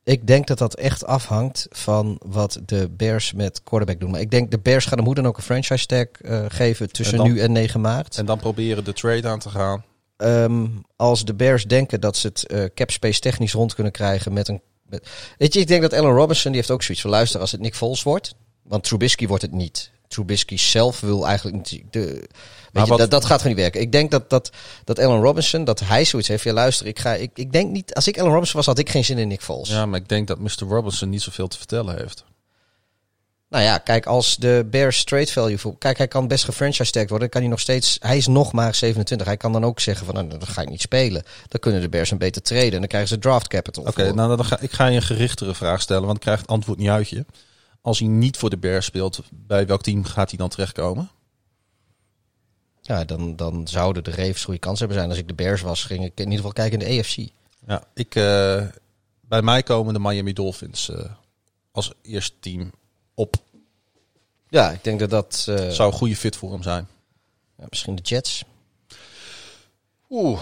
[0.03, 4.11] Ik denk dat dat echt afhangt van wat de Bears met quarterback doen.
[4.11, 6.91] Maar ik denk de Bears gaan hem hoe dan ook een franchise tag eh, geven
[6.91, 8.17] tussen En dan- nu en 9 maart.
[8.17, 9.83] En dan proberen de trade aan te gaan.
[10.17, 14.33] Ehm, als de Bears denken dat ze het eh cap space technisch rond kunnen krijgen
[14.33, 14.61] met een...
[14.89, 17.51] Met, weet je, ik denk dat Allen Robinson, die heeft ook zoiets van luister als
[17.51, 18.35] het Nick Foles wordt.
[18.63, 19.91] Want Trubisky wordt het niet.
[20.11, 21.83] Trubisky zelf wil eigenlijk niet...
[21.89, 22.27] De,
[22.71, 23.81] weet je, dat, dat gaat gewoon niet werken.
[23.81, 24.51] Ik denk dat, dat,
[24.83, 26.43] dat Allen Robinson, dat hij zoiets heeft.
[26.43, 27.93] Ja, luister, ik, ga, ik, ik denk niet...
[27.93, 29.69] Als ik Allen Robinson was, had ik geen zin in Nick Foles.
[29.69, 30.63] Ja, maar ik denk dat Mr.
[30.67, 32.23] Robinson niet zoveel te vertellen heeft.
[33.49, 35.57] Nou ja, kijk, als de Bears trade value...
[35.57, 37.29] Voor, kijk, hij kan best gefranchise tagged worden.
[37.29, 37.97] Dan kan hij nog steeds...
[37.99, 39.27] Hij is nog maar 27.
[39.27, 41.23] Hij kan dan ook zeggen van, nou, dan ga ik niet spelen.
[41.47, 42.71] Dan kunnen de Bears hem beter traden.
[42.71, 43.83] En dan krijgen ze draft capital.
[43.83, 44.15] Oké, voor.
[44.15, 46.77] nou dan ga, ik ga je een gerichtere vraag stellen, want ik krijg het antwoord
[46.77, 47.25] niet uit je.
[47.81, 51.09] Als hij niet voor de Bears speelt, bij welk team gaat hij dan terechtkomen?
[52.81, 55.09] Ja, dan, dan zouden de Ravens goede kans hebben zijn.
[55.09, 57.15] Als ik de Bears was, ging ik in ieder geval kijken in de AFC.
[57.67, 58.67] Ja, ik, eh,
[59.21, 61.11] bij mij komen de Miami Dolphins eh,
[61.71, 62.71] als eerste team
[63.13, 63.35] op.
[64.49, 65.45] Ja, ik denk dat dat...
[65.49, 66.87] eh, Zou een goede fit voor hem zijn.
[67.57, 68.43] ja, misschien de Jets.
[70.09, 70.41] Oeh.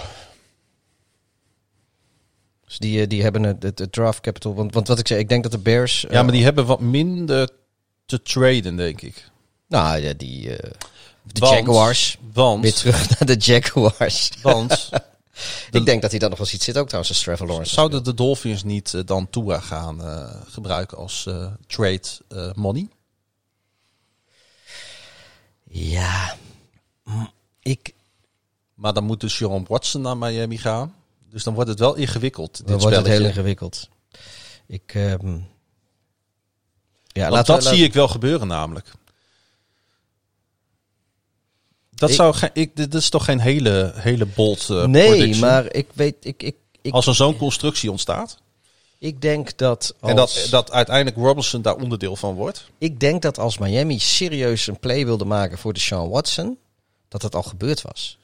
[2.69, 4.53] Dus die, eh, die hebben het, het, het draft capital.
[4.55, 6.05] Want, want wat ik zei, ik denk dat de Bears...
[6.05, 7.49] eh, Ja, maar die hebben wat minder
[8.05, 9.29] te traden, denk ik.
[9.67, 10.55] Nou ja, die...
[10.57, 10.71] eh,
[11.23, 12.17] de Want- Jaguars.
[12.33, 14.29] Want, Weer terug naar de Jaguars.
[14.41, 14.89] want
[15.71, 17.73] ik denk dat hij dan nog wel iets zit ook trouwens als Trevor Lawrence.
[17.73, 22.87] zouden de Dolphins niet eh, dan Tua gaan eh, gebruiken als eh, trade eh, money?
[25.71, 26.35] Ja,
[27.61, 27.93] ik...
[28.73, 30.95] Maar dan moet dus Jerome Watson naar Miami gaan.
[31.29, 33.89] Dus dan wordt het wel ingewikkeld, dit Dan wordt het heel ingewikkeld.
[34.67, 34.91] Ik...
[34.95, 35.37] ehm,
[37.07, 38.91] ja, laten dat we, zie ik wel gebeuren namelijk.
[41.89, 45.39] Dat Ik- zou ik, dit is toch geen hele, hele bold eh Nee, prediction?
[45.49, 46.15] maar ik weet...
[46.19, 48.37] Ik, ik, ik, Als er zo'n constructie ontstaat.
[48.97, 52.69] ik denk dat als, En dat, dat uiteindelijk Robinson daar onderdeel van wordt.
[52.77, 56.57] ik denk dat als Miami serieus een play wilde maken voor de Sean Watson,
[57.07, 58.17] dat dat al gebeurd was.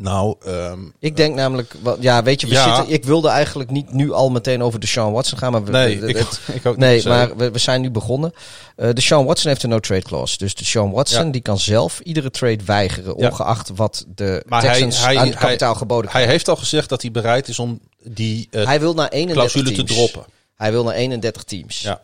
[0.00, 2.76] Nou, ehm, Ik denk namelijk, ja, weet je, we Ja.
[2.76, 5.70] zitten, ik wilde eigenlijk niet nu al meteen over de Sean Watson gaan, maar we,
[5.70, 7.04] nee, ik, het- ik ook nee, niet.
[7.04, 8.32] maar we, we zijn nu begonnen.
[8.76, 10.36] Eh, de Sean Watson heeft een no-trade clause.
[10.38, 11.32] Dus de Sean Watson Ja.
[11.32, 16.10] die kan zelf iedere trade weigeren, ongeacht wat de Maar Texans hij- aan kapitaal geboden
[16.10, 19.52] Hij heeft al gezegd dat hij bereid is om die eh, Hij wil naar 31
[19.52, 20.10] clausule te teams.
[20.10, 20.32] droppen.
[20.54, 21.80] Hij wil naar 31 teams.
[21.80, 22.00] Ja.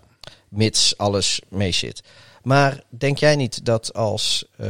[0.49, 2.03] Mits alles mee zit.
[2.43, 4.69] Maar denk jij niet dat als eh,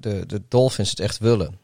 [0.00, 1.58] de, de Dolphins het echt willen,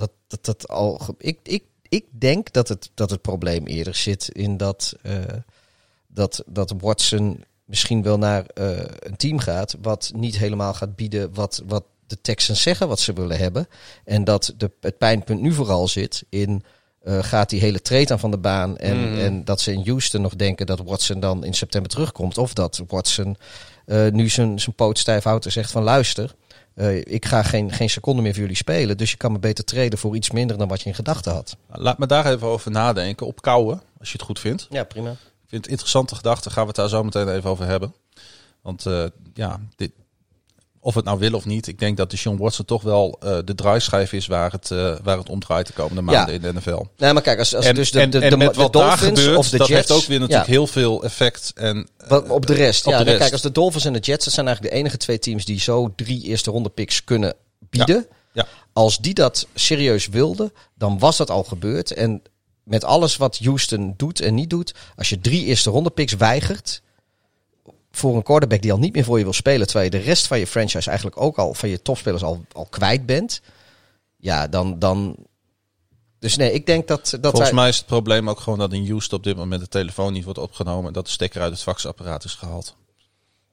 [0.00, 1.00] dat dat, dat al.
[1.18, 5.16] Ik, ik, ik denk dat het, dat het probleem eerder zit in dat, eh,
[6.06, 11.34] dat, dat Watson misschien wel naar eh, een team gaat wat niet helemaal gaat bieden
[11.34, 13.68] wat, wat de Texans zeggen wat ze willen hebben.
[14.04, 16.64] En dat de, het pijnpunt nu vooral zit in
[17.00, 18.76] eh, gaat die hele trade aan van de baan.
[18.76, 19.18] En, Mm.
[19.18, 22.38] en dat ze in Houston nog denken dat Watson dan in september terugkomt.
[22.38, 23.36] Of dat Watson
[23.86, 26.34] eh, nu zijn, zijn poot stijf houdt en zegt van luister.
[26.74, 28.96] Eh, ik ga geen, geen seconde meer voor jullie spelen.
[28.96, 31.56] Dus je kan me beter traden voor iets minder dan wat je in gedachten had.
[31.68, 33.26] Laat me daar even over nadenken.
[33.26, 34.66] Op kouwen, als je het goed vindt.
[34.70, 35.10] Ja, prima.
[35.10, 36.50] Ik vind het interessante gedachte.
[36.50, 37.94] Gaan we het daar zo meteen even over hebben.
[38.62, 39.04] Want eh,
[39.34, 39.92] ja, dit,
[40.80, 41.66] of het nou wil of niet.
[41.66, 44.94] Ik denk dat de Sean Watson toch wel eh, de draaischijf is waar het, eh,
[45.02, 46.82] waar het om draait de komende maanden in de NFL.
[46.96, 48.72] Nee, maar kijk, als, als en, dus de, en, de, en de, met de wat
[48.72, 49.88] daar Dolphins gebeurt, of de dat Jets...
[49.88, 51.52] heeft ook weer natuurlijk ja, heel veel effect.
[51.54, 52.86] En, wat- op de rest.
[52.86, 53.18] op ja, de rest.
[53.18, 55.60] kijk, als de Dolphins en de Jets, dat zijn eigenlijk de enige twee teams die
[55.60, 58.06] zo drie eerste ronde picks kunnen bieden.
[58.32, 58.46] ja.
[58.72, 61.90] Als die dat serieus wilden, dan was dat al gebeurd.
[61.92, 62.22] En
[62.64, 66.82] met alles wat Houston doet en niet doet, als je drie eerste ronde picks weigert
[67.90, 70.26] voor een quarterback die al niet meer voor je wil spelen, terwijl je de rest
[70.26, 73.40] van je franchise eigenlijk ook al van je topspelers al, al kwijt bent,
[74.16, 75.16] ja, dan, dan.
[76.18, 78.88] Dus nee, ik denk dat dat Volgens mij is het probleem ook gewoon dat in
[78.88, 80.86] Houston op dit moment de telefoon niet wordt opgenomen.
[80.86, 82.76] En dat de stekker uit het faxapparaat is gehaald.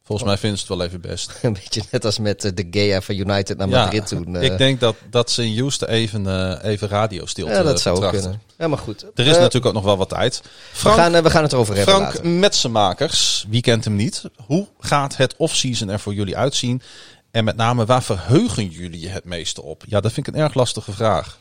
[0.08, 1.32] Volgens mij vinden ze het wel even best.
[1.42, 4.36] Een beetje net als met eh, de Gea van United naar Ja, Madrid toen.
[4.36, 4.42] eh.
[4.44, 8.02] ik denk dat, dat ze in Houston even, eh even radiostilte ja, dat zou ook
[8.02, 8.30] betrachten.
[8.32, 8.48] kunnen.
[8.58, 9.02] Ja, maar goed.
[9.16, 10.42] Er is Eh, natuurlijk ook nog wel wat tijd.
[10.44, 12.26] we, Frank, gaan, eh, we gaan het erover hebben Frank later.
[12.30, 14.24] Metsenmakers, wie kent hem niet?
[14.46, 16.82] Hoe gaat het offseason er voor jullie uitzien?
[17.32, 19.84] En met name, waar verheugen jullie je het meeste op?
[19.88, 21.40] Ja, dat vind ik een erg lastige vraag.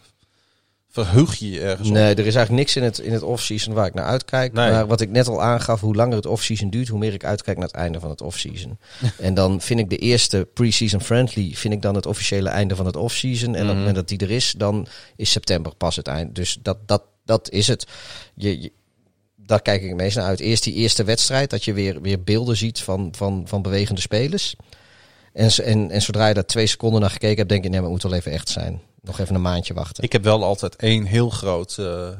[1.05, 1.95] Verheug je je ergens op?
[1.95, 4.53] Nee, er is eigenlijk niks in het, in het off-season waar ik naar uitkijk.
[4.53, 4.71] Nee.
[4.71, 7.57] Maar wat ik net al aangaf, hoe langer het off-season duurt, hoe meer ik uitkijk
[7.59, 8.79] naar het einde van het off-season.
[9.19, 12.87] en dan vind ik de eerste pre-season friendly, vind ik dan het officiële einde van
[12.87, 13.55] het off-season.
[13.55, 13.69] En op Mhm.
[13.69, 16.35] het moment dat die er is, dan is september pas het eind.
[16.35, 17.87] Dus dat, dat, dat is het.
[18.35, 18.73] Je, je-
[19.37, 20.41] daar kijk ik meest naar uit.
[20.41, 24.57] Eerst die eerste wedstrijd, dat je weer, weer beelden ziet van, van, van bewegende spelers.
[25.33, 27.91] En, en, en zodra je daar twee seconden naar gekeken hebt, denk je, nee, maar
[27.91, 28.81] het moet wel even echt zijn.
[29.07, 30.05] Nog even een maandje wachten.
[30.05, 32.15] Ik heb wel altijd één heel groot eh, eh,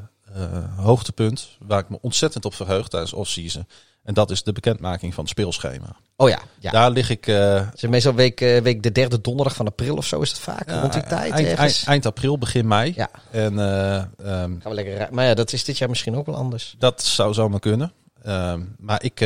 [0.75, 3.67] hoogtepunt waar ik me ontzettend op verheug tijdens off-season.
[4.03, 5.95] En dat is de bekendmaking van het speelschema.
[6.15, 6.71] oh ja, ja.
[6.71, 10.29] Daar lig ik is meestal week, week de derde donderdag van april of zo is
[10.29, 10.69] het vaak.
[10.69, 12.93] ja, rond die tijd eind, eind, eind april, begin mei.
[12.95, 13.09] Ja.
[13.31, 16.35] En eh, ehm, Gaan we lekker maar ja, dat is dit jaar misschien ook wel
[16.35, 16.75] anders.
[16.77, 17.93] dat zou zomaar kunnen.
[18.23, 19.19] Ehm, maar ik,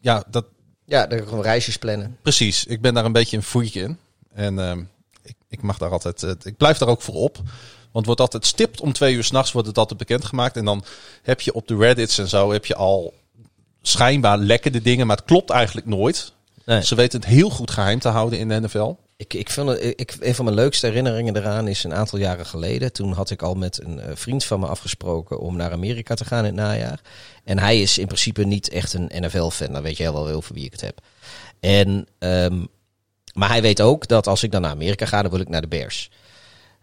[0.00, 0.44] ja, dat,
[0.84, 2.16] Ja, dan gewoon reisjes plannen.
[2.22, 2.64] precies.
[2.64, 3.98] Ik ben daar een beetje een freak in.
[4.32, 4.82] En ehm,
[5.56, 7.38] ik, mag daar altijd, eh, ik blijf daar ook voor op.
[7.92, 10.56] Want wordt altijd stipt om twee uur s'nachts wordt het altijd bekendgemaakt.
[10.56, 10.84] En dan
[11.22, 13.14] heb je op de Reddits en zo heb je al
[13.82, 16.32] schijnbaar lekkende dingen, maar het klopt eigenlijk nooit.
[16.64, 16.84] Nee.
[16.84, 18.94] Ze weten het heel goed geheim te houden in de NFL.
[19.16, 22.46] Ik, ik vind het, ik, een van mijn leukste herinneringen eraan is een aantal jaren
[22.46, 22.92] geleden.
[22.92, 26.24] Toen had ik al met een eh, vriend van me afgesproken om naar Amerika te
[26.24, 27.00] gaan in het najaar.
[27.44, 29.72] En hij is in principe niet echt een NFL-fan.
[29.72, 31.00] Dan weet je wel wel over wie ik het heb.
[31.60, 32.64] En, ehm,
[33.34, 35.60] maar hij weet ook dat als ik dan naar Amerika ga, dan wil ik naar
[35.60, 36.10] de Bears.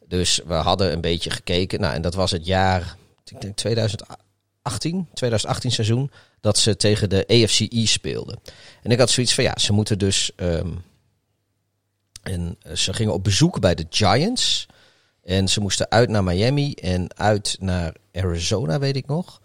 [0.07, 1.79] Dus we hadden een beetje gekeken.
[1.79, 6.11] Nou, en dat was het jaar, ik denk 2018, 2018 seizoen,
[6.41, 8.39] dat ze tegen de AFCE speelden.
[8.83, 10.31] En ik had zoiets van, ja, ze moeten dus...
[10.35, 10.71] ehm,
[12.21, 14.67] en eh, ze gingen op bezoek bij de Giants.
[15.23, 19.40] En ze moesten uit naar Miami en uit naar Arizona, weet ik nog.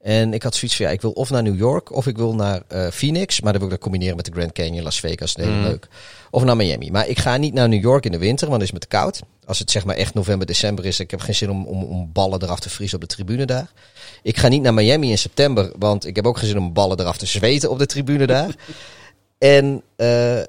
[0.00, 2.34] En ik had zoiets van, ja, ik wil of naar New York of ik wil
[2.34, 3.40] naar eh, Phoenix.
[3.40, 5.62] Maar dan wil ik dat combineren met de Grand Canyon, Las Vegas, heel Mm.
[5.62, 5.88] leuk.
[6.30, 6.90] Of naar Miami.
[6.90, 8.88] Maar ik ga niet naar New York in de winter, want dan is het me
[8.88, 9.20] te koud.
[9.46, 12.10] Als het zeg maar echt november, december is, ik heb geen zin om, om, om
[12.12, 13.72] ballen eraf te vriezen op de tribune daar.
[14.22, 17.00] Ik ga niet naar Miami in september, want ik heb ook geen zin om ballen
[17.00, 18.54] eraf te zweten op de tribune daar.
[19.38, 20.40] en eh,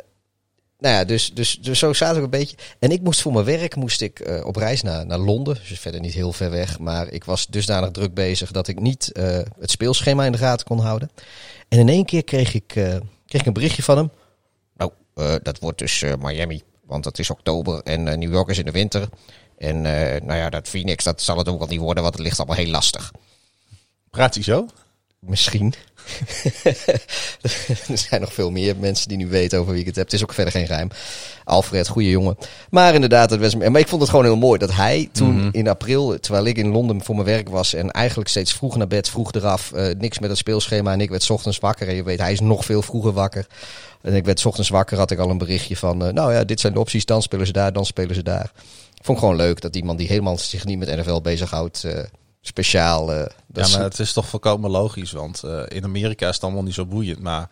[0.82, 2.58] nou ja, dus, dus, dus zo zaten we een beetje.
[2.80, 5.58] En ik moest voor mijn werk moest ik, eh, op reis naar, naar Londen.
[5.70, 6.80] Dus verder niet heel ver weg.
[6.80, 10.66] Maar ik was dusdanig druk bezig dat ik niet eh, het speelschema in de gaten
[10.66, 11.10] kon houden.
[11.68, 14.12] En in één keer kreeg ik, eh, kreeg ik een berichtje van hem.
[14.78, 14.92] Nou,
[15.44, 16.62] dat wordt dus Miami.
[16.86, 19.10] Want het is oktober en New York is in de winter.
[19.58, 22.38] En nou ja, dat Phoenix, dat zal het ook wel niet worden, want het ligt
[22.38, 23.12] allemaal heel lastig.
[24.10, 24.66] Praat hij zo?
[25.20, 25.74] Misschien.
[27.92, 30.06] er zijn nog veel meer mensen die nu weten over wie ik het heb.
[30.06, 30.90] Het is ook verder geen geheim.
[31.44, 32.38] Alfred, goede jongen.
[32.70, 35.50] Maar inderdaad, het was, maar ik vond het gewoon heel mooi dat hij toen Mhm.
[35.52, 38.88] in april, terwijl ik in Londen voor mijn werk was en eigenlijk steeds vroeg naar
[38.88, 41.88] bed, vroeg eraf, eh, niks met het speelschema en ik werd 's ochtends wakker.
[41.88, 43.48] En je weet, hij is nog veel vroeger wakker.
[44.02, 46.44] En ik werd 's ochtends wakker, had ik al een berichtje van, eh, nou ja,
[46.44, 48.52] dit zijn de opties, dan spelen ze daar, dan spelen ze daar.
[48.98, 52.00] Ik vond gewoon leuk dat iemand die helemaal zich niet met NFL bezighoudt, eh
[52.42, 53.12] speciaal...
[53.14, 55.12] eh, Ja, maar het is toch volkomen logisch.
[55.12, 57.20] Want eh, in Amerika is het allemaal niet zo boeiend.
[57.20, 57.50] Maar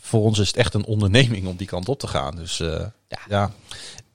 [0.00, 2.36] voor ons is het echt een onderneming om die kant op te gaan.
[2.36, 2.68] Dus eh,
[3.08, 3.18] Ja.
[3.28, 3.52] ja,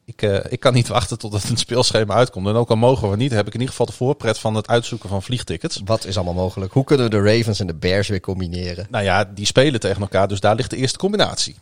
[0.05, 2.47] ik, ik kan niet wachten tot het een speelschema uitkomt.
[2.47, 4.67] En ook al mogen we niet, heb ik in ieder geval de voorpret van het
[4.67, 5.81] uitzoeken van vliegtickets.
[5.85, 6.73] Wat is allemaal mogelijk?
[6.73, 8.87] Hoe kunnen we de Ravens en de Bears weer combineren?
[8.89, 11.55] Nou ja, die spelen tegen elkaar, dus daar ligt de eerste combinatie.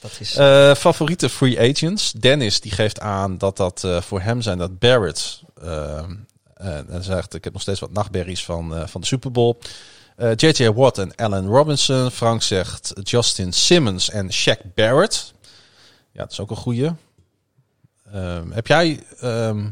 [0.00, 0.32] Dat is...
[0.80, 2.12] Favoriete free agents.
[2.12, 5.42] Dennis die geeft aan dat dat voor hem zijn dat Barrett.
[6.64, 9.58] En hij zegt, ik heb nog steeds wat nachtberries van, eh, van de Super Bowl.
[10.16, 10.68] Eh, J.J.
[10.68, 12.10] Watt en Allen Robinson.
[12.10, 15.32] Frank zegt Justin Simmons en Shaq Barrett.
[16.12, 16.90] Ja, dat is ook een goeie.
[18.12, 19.68] Ehm, heb jij, ehm,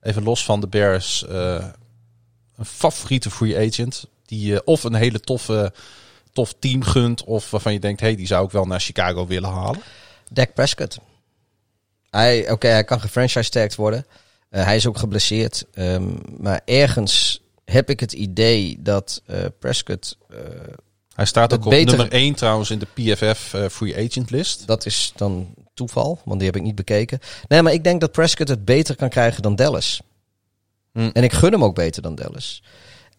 [0.00, 1.64] even los van de Bears, eh,
[2.56, 4.06] een favoriete free agent?
[4.26, 5.72] Die je of een hele toffe,
[6.32, 9.50] tof team gunt, of waarvan je denkt, hey, die zou ik wel naar Chicago willen
[9.50, 9.82] halen?
[10.30, 10.98] Dak Prescott.
[12.10, 14.06] Hij, oké, hij kan gefranchise worden.
[14.50, 15.64] Eh, hij is ook geblesseerd.
[15.72, 16.08] Ehm,
[16.38, 20.16] maar ergens heb ik het idee dat eh, Prescott...
[20.28, 20.38] eh,
[21.14, 24.66] Hij staat ook op beter- nummer 1 trouwens in de PFF Free Agent list.
[24.66, 27.18] dat is dan toeval, want die heb ik niet bekeken.
[27.48, 30.00] Nee, maar ik denk dat Prescott het beter kan krijgen dan Dallas.
[30.92, 31.10] Hm.
[31.12, 32.62] En ik gun hem ook beter dan Dallas.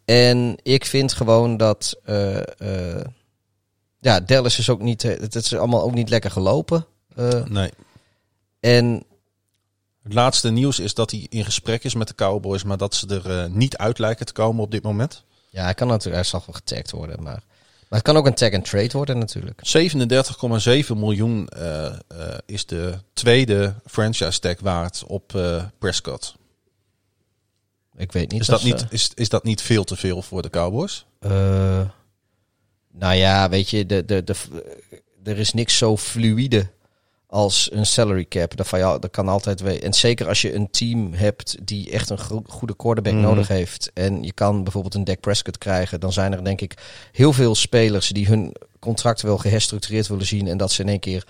[0.05, 1.99] En ik vind gewoon dat...
[3.99, 5.01] ja, Dallas is ook niet...
[5.01, 6.85] Het is allemaal ook niet lekker gelopen.
[7.45, 7.69] Nee.
[8.59, 9.03] en
[10.03, 13.07] Het laatste nieuws is dat hij in gesprek is met de Cowboys, maar dat ze
[13.07, 15.23] er eh, niet uit lijken te komen op dit moment.
[15.49, 17.43] Ja, hij kan natuurlijk, hij zal wel getagd worden, maar,
[17.89, 19.61] maar het kan ook een tag and trade worden natuurlijk.
[20.91, 21.93] 37,7 miljoen eh, eh,
[22.45, 25.39] is de tweede franchise tag waard op
[25.79, 26.35] Prescott.
[27.95, 28.41] Ik weet niet.
[28.41, 31.05] Is dat, niet, is, is dat niet veel te veel voor de Cowboys?
[32.93, 34.35] nou ja, weet je, de, de, de,
[35.23, 36.69] er is niks zo fluïde
[37.31, 38.55] als een salary cap.
[38.57, 39.79] Dat, van, ja, dat kan altijd.
[39.79, 43.21] En zeker als je een team hebt die echt een goede quarterback Mhm.
[43.21, 43.91] nodig heeft.
[43.93, 45.99] En je kan bijvoorbeeld een Dak Prescott krijgen.
[45.99, 46.73] Dan zijn er denk ik
[47.11, 50.47] heel veel spelers die hun contract wel geherstructureerd willen zien.
[50.47, 51.25] En dat ze in één keer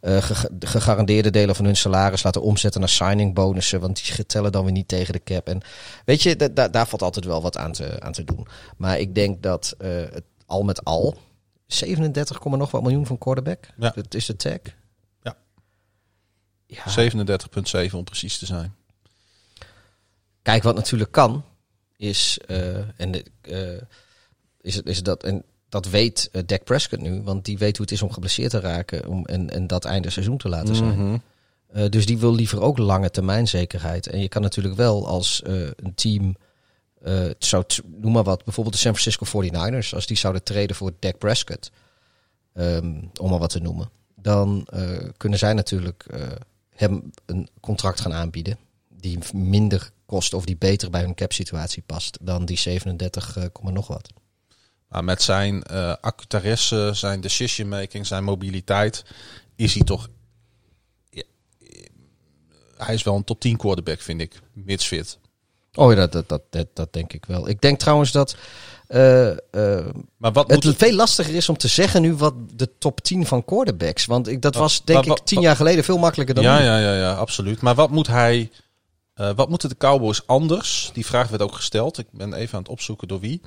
[0.00, 3.80] eh, ge- de gegarandeerde delen van hun salaris laten omzetten naar signing bonussen.
[3.80, 5.48] Want die tellen dan weer niet tegen de cap.
[5.48, 5.60] En
[6.04, 8.46] weet je, da- da- daar valt altijd wel wat aan te, aan te doen.
[8.76, 11.16] Maar ik denk dat eh, het al met al
[11.66, 13.64] 37, komma nog wat miljoen van quarterback.
[13.78, 13.92] Ja.
[13.94, 14.58] Dat is de tag.
[16.74, 16.82] Ja.
[16.84, 17.86] ja.
[17.88, 18.74] 37,7 om precies te zijn.
[20.42, 21.44] Kijk, wat natuurlijk kan,
[21.96, 23.82] is, eh, en de, eh,
[24.60, 27.94] is, is dat, en dat weet eh, Dak Prescott nu, want die weet hoe het
[27.94, 31.08] is om geblesseerd te raken om, en, en dat einde seizoen te laten zijn.
[31.08, 31.18] Mhm.
[31.90, 34.06] Dus die wil liever ook lange termijn zekerheid.
[34.06, 35.42] En je kan natuurlijk wel als
[35.76, 36.36] een team,
[37.38, 41.18] zou noem maar wat, bijvoorbeeld de San Francisco 49ers, als die zouden treden voor Dak
[41.18, 41.70] Prescott,
[42.52, 44.66] ehm, om maar wat te noemen, dan
[45.16, 46.06] kunnen zij natuurlijk
[46.74, 48.58] hem een contract gaan aanbieden
[48.88, 53.72] die minder kost of die beter bij hun cap situatie past dan die 37, eh,
[53.72, 54.12] nog wat.
[54.88, 55.62] Maar met zijn
[56.00, 59.04] accutaresse, zijn decision making, zijn mobiliteit,
[59.56, 60.08] is hij toch.
[61.10, 61.22] Ja,
[61.58, 61.86] eh,
[62.76, 64.40] hij is wel een top 10 quarterback, vind ik.
[64.52, 65.18] Mits fit.
[65.74, 67.48] Oh ja, dat, dat, dat, dat, dat denk ik wel.
[67.48, 68.36] Ik denk trouwens dat
[68.94, 73.00] eh, Maar wat het moet veel lastiger is om te zeggen nu wat de top
[73.00, 74.06] 10 van quarterbacks.
[74.06, 76.58] Want ik, dat Wa- was denk ik tien wa- jaar geleden veel makkelijker dan ja,
[76.58, 76.64] nu.
[76.64, 77.60] ja, ja, ja, absoluut.
[77.60, 78.50] Maar wat moet hij.
[79.14, 80.90] eh, wat moeten de Cowboys anders?
[80.92, 81.98] Die vraag werd ook gesteld.
[81.98, 83.40] Ik ben even aan het opzoeken door wie.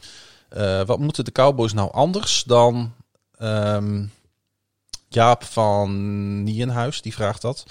[0.85, 2.93] Wat moeten de Cowboys nou anders dan
[3.37, 4.05] ehm,
[5.09, 7.01] Jaap van Nienhuis?
[7.01, 7.63] Die vraagt dat.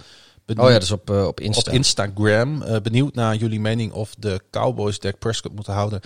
[0.56, 1.70] Oh ja, is op, op Insta.
[1.70, 2.64] op Instagram.
[2.82, 6.00] Benieuwd naar jullie mening of de Cowboys Dak Prescott moeten houden.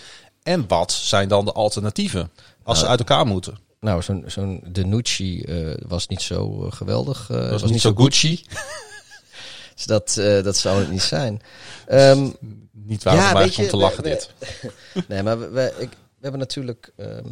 [0.50, 2.30] En wat zijn dan de alternatieven
[2.62, 3.58] als ze Nou, uit elkaar moeten?
[3.80, 7.30] Nou, zo'n zo'n Denucci eh was niet zo eh, geweldig.
[7.30, 8.44] eh, was niet zo Gucci.
[9.74, 11.40] Dus dat, dat zou het niet zijn.
[11.86, 12.30] Ehm,
[12.72, 14.30] Niet waar ja, om te lachen dit.
[15.08, 17.26] nee, maar we, we, ik, we hebben natuurlijk ehm,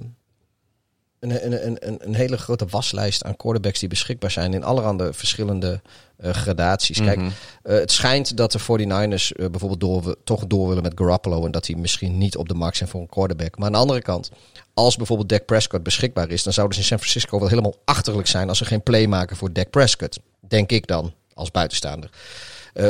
[1.21, 5.13] een, een, een, een, een hele grote waslijst aan quarterbacks die beschikbaar zijn in allerhande
[5.13, 5.81] verschillende
[6.17, 7.01] eh, gradaties.
[7.01, 7.31] Kijk, Mhm.
[7.63, 11.51] eh, het schijnt dat de 49ers eh, bijvoorbeeld door, toch door willen met Garoppolo en
[11.51, 13.57] dat hij misschien niet op de max zijn voor een quarterback.
[13.59, 14.31] Maar aan de andere kant,
[14.75, 18.29] als bijvoorbeeld Dak Prescott beschikbaar is, dan zouden ze in San Francisco wel helemaal achterlijk
[18.29, 20.19] zijn als ze geen play maken voor Dak Prescott.
[20.49, 22.11] Denk ik dan, als buitenstaander.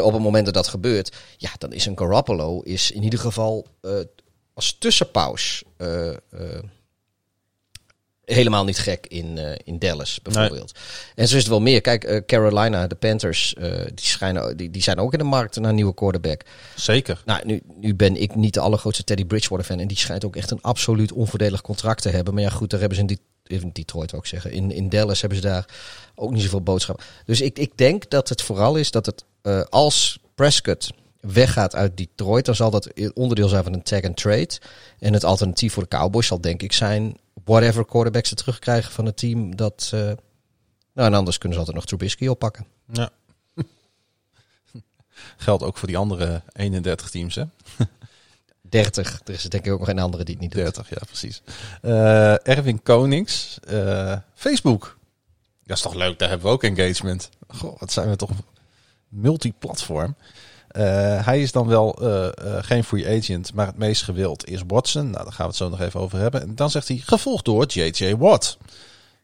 [0.02, 3.66] Op het moment dat dat gebeurt, ja, dan is een Garoppolo is in ieder geval
[4.54, 5.62] als tussenpaus
[8.34, 10.72] helemaal niet gek in, eh, in Dallas bijvoorbeeld.
[11.14, 11.80] En zo is het wel meer.
[11.80, 15.56] Kijk, eh, Carolina, de Panthers, eh, die, schijnen, die, die zijn ook in de markt
[15.60, 16.42] naar een nieuwe quarterback.
[16.74, 17.22] Zeker.
[17.24, 19.78] Nou, nu, nu ben ik niet de allergrootste Teddy Bridgewater fan.
[19.78, 22.34] En die schijnt ook echt een absoluut onvoordelig contract te hebben.
[22.34, 24.52] Maar ja, goed, daar hebben ze in, Die- in Detroit ook zeggen.
[24.52, 25.68] In, in Dallas hebben ze daar
[26.14, 27.02] ook niet zoveel boodschap.
[27.24, 29.24] Dus ik, ik denk dat het vooral is dat het
[29.70, 34.48] als Prescott weggaat uit Detroit, dan zal dat onderdeel zijn van een tag and trade.
[34.98, 39.06] En het alternatief voor de Cowboys zal denk ik zijn whatever quarterbacks ze terugkrijgen van
[39.06, 39.56] het team.
[39.56, 42.66] Dat, nou, en anders kunnen ze altijd nog Trubisky oppakken.
[42.92, 43.10] Ja.
[45.36, 47.44] Geldt ook voor die andere 31 teams, hè?
[48.68, 49.20] 30.
[49.24, 50.62] Er is denk ik ook nog een andere die het niet doet.
[50.62, 51.42] 30, ja, precies.
[51.82, 54.98] Eh, Erwin Konings, eh, Facebook.
[55.64, 57.28] Dat is toch leuk, daar hebben we ook engagement.
[57.48, 58.30] Goh, wat zijn we toch
[59.08, 60.16] multiplatform.
[60.68, 62.32] Eh hij is dan wel eh, eh,
[62.64, 65.10] geen free agent, maar het meest gewild is Watson.
[65.10, 66.42] Nou, daar gaan we het zo nog even over hebben.
[66.42, 68.16] En dan zegt hij, gevolgd door J.J.
[68.16, 68.58] Watt.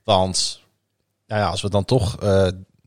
[0.05, 0.61] Want,
[1.27, 2.19] nou ja, als we dan toch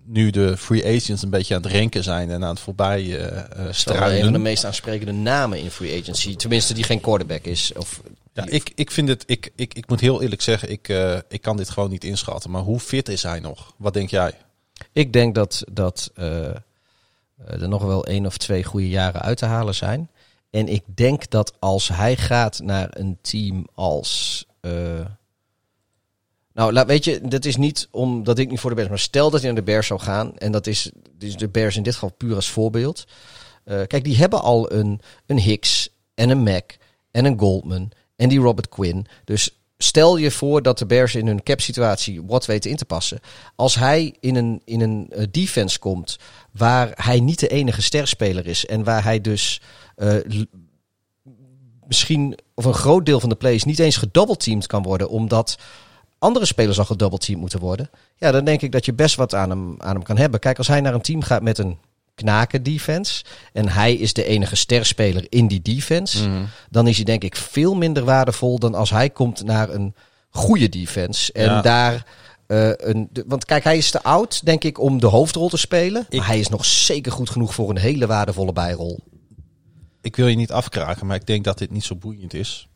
[0.06, 3.18] nu de free agents een beetje aan het renken zijn en aan het voorbij is
[3.18, 4.24] wel een struinen.
[4.24, 6.36] van de meest aansprekende namen in free agency.
[6.36, 7.72] Tenminste, die geen quarterback is.
[7.78, 8.02] Of,
[8.34, 10.88] Ja, ik, ik vind het, ik, ik, ik moet heel eerlijk zeggen, ik,
[11.30, 12.52] ik kan dit gewoon niet inschatten.
[12.52, 13.74] Maar hoe fit is hij nog?
[13.78, 14.34] Wat denk jij?
[14.92, 16.12] Ik denk dat, dat
[17.46, 20.10] er nog wel één of twee goede jaren uit te halen zijn.
[20.50, 24.46] En ik denk dat als hij gaat naar een team als.
[24.62, 25.06] eh,
[26.54, 28.90] nou, weet je, dat is niet omdat ik niet voor de Bears.
[28.90, 30.38] Maar stel dat hij naar de Bears zou gaan.
[30.38, 33.06] En dat is, dus de Bears in dit geval puur als voorbeeld.
[33.64, 36.72] Eh, kijk, die hebben al een, een Hicks en een Mac
[37.12, 39.08] en een Goldman en die Robert Quinn.
[39.24, 42.86] Dus stel je voor dat de Bears in hun cap situatie wat weten in te
[42.86, 43.20] passen.
[43.56, 46.18] Als hij in een, in een eh, defense komt
[46.52, 49.62] waar hij niet de enige sterspeler is en waar hij dus
[49.96, 50.16] eh,
[51.88, 55.58] misschien of een groot deel van de plays niet eens gedoubleteamd kan worden omdat
[56.20, 57.90] andere spelers al gedoubleteamd moeten worden.
[58.16, 60.40] Ja, dan denk ik dat je best wat aan hem, aan hem kan hebben.
[60.40, 61.78] Kijk, als hij naar een team gaat met een
[62.22, 66.30] knaken defense en hij is de enige sterspeler in die defense,
[66.70, 69.96] dan is hij denk ik veel minder waardevol dan als hij komt naar een
[70.30, 71.62] goede defense en Ja.
[71.62, 72.06] daar
[72.48, 73.08] eh, een...
[73.12, 76.06] de- want kijk, hij is te oud, denk ik, om de hoofdrol te spelen.
[76.10, 79.00] Ik- Maar hij is nog zeker goed genoeg voor een hele waardevolle bijrol.
[80.02, 82.68] Ik wil je niet afkraken, maar ik denk dat dit niet zo boeiend is.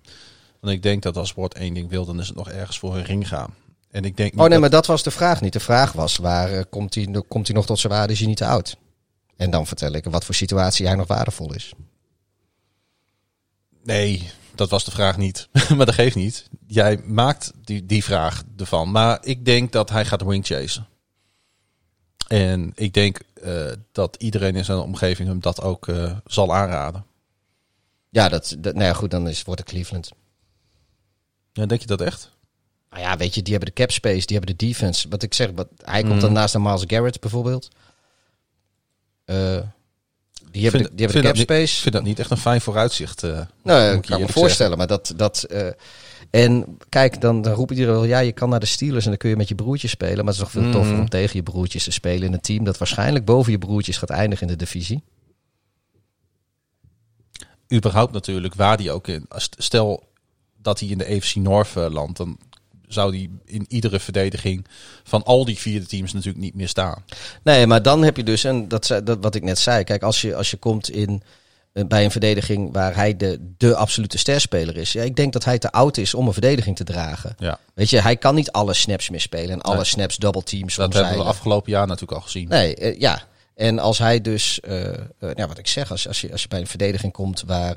[0.60, 2.96] Want ik denk dat als Word één ding wil, dan is het nog ergens voor
[2.96, 3.54] een ring gaan.
[3.92, 5.54] En ik denk Oh nee, dat- maar dat was de vraag niet.
[5.54, 8.28] De vraag was, waar eh, komt, hij, komt hij nog tot zijn waarde, is hij
[8.28, 8.78] niet te oud?
[9.42, 11.74] En dan vertel ik wat voor situatie hij nog waardevol is.
[13.84, 15.48] Nee, dat was de vraag niet.
[15.76, 16.50] maar dat geeft niet.
[16.68, 18.92] Jij maakt die, die vraag ervan.
[18.92, 20.88] Maar ik denk dat hij gaat ring chasen.
[22.28, 27.06] En ik denk eh, dat iedereen in zijn omgeving hem dat ook eh, zal aanraden.
[28.10, 30.12] Ja, dat, dat, nou ja, goed, dan is, wordt het Cleveland.
[31.54, 32.32] Ja, denk je dat echt?
[32.90, 35.10] Nou ja, weet je, die hebben de cap space, die hebben de defense.
[35.10, 36.20] Wat ik zeg, wat, hij komt Mm.
[36.20, 37.70] dan naast een Miles Garrett bijvoorbeeld.
[39.26, 39.36] Eh,
[40.52, 41.70] die hebben, vind- de, die hebben vind de cap niet-.
[41.70, 43.24] Ik vind dat niet echt een fijn vooruitzicht.
[43.24, 43.30] eh.
[43.64, 45.14] Nou, ik kan me eerlijk voorstellen, maar dat...
[45.16, 45.68] dat eh,
[46.30, 49.20] en kijk, dan, dan roept iedereen wel, ja, je kan naar de Steelers en dan
[49.20, 50.16] kun je met je broertjes spelen.
[50.16, 51.02] Maar het is toch veel toffer Mhm.
[51.02, 54.10] om tegen je broertjes te spelen in een team dat waarschijnlijk boven je broertjes gaat
[54.10, 55.04] eindigen in de divisie.
[57.74, 59.26] überhaupt natuurlijk waar die ook in.
[59.30, 60.10] als- Stel
[60.58, 62.38] dat hij in de AFC North landt, dan
[62.94, 64.66] zou die in iedere verdediging
[65.04, 67.04] van al die vierde teams natuurlijk niet meer staan.
[67.44, 70.22] Nee, maar dan heb je dus, en dat, dat wat ik net zei, kijk, als
[70.22, 71.24] je, als je komt in,
[71.74, 74.92] eh, bij een verdediging waar hij de, de absolute sterspeler is.
[74.92, 77.36] Ja, ik denk dat hij te oud is om een verdediging te dragen.
[77.38, 79.84] Ja, Weet je, hij kan niet alle snaps meer spelen en alle Nee.
[79.86, 82.48] snaps double teams dat hebben we afgelopen jaar natuurlijk al gezien.
[82.48, 83.22] Nee, eh, ja.
[83.56, 84.94] En als hij dus, eh,
[85.36, 87.76] ja, wat ik zeg, als, als, je, als je bij een verdediging komt waar,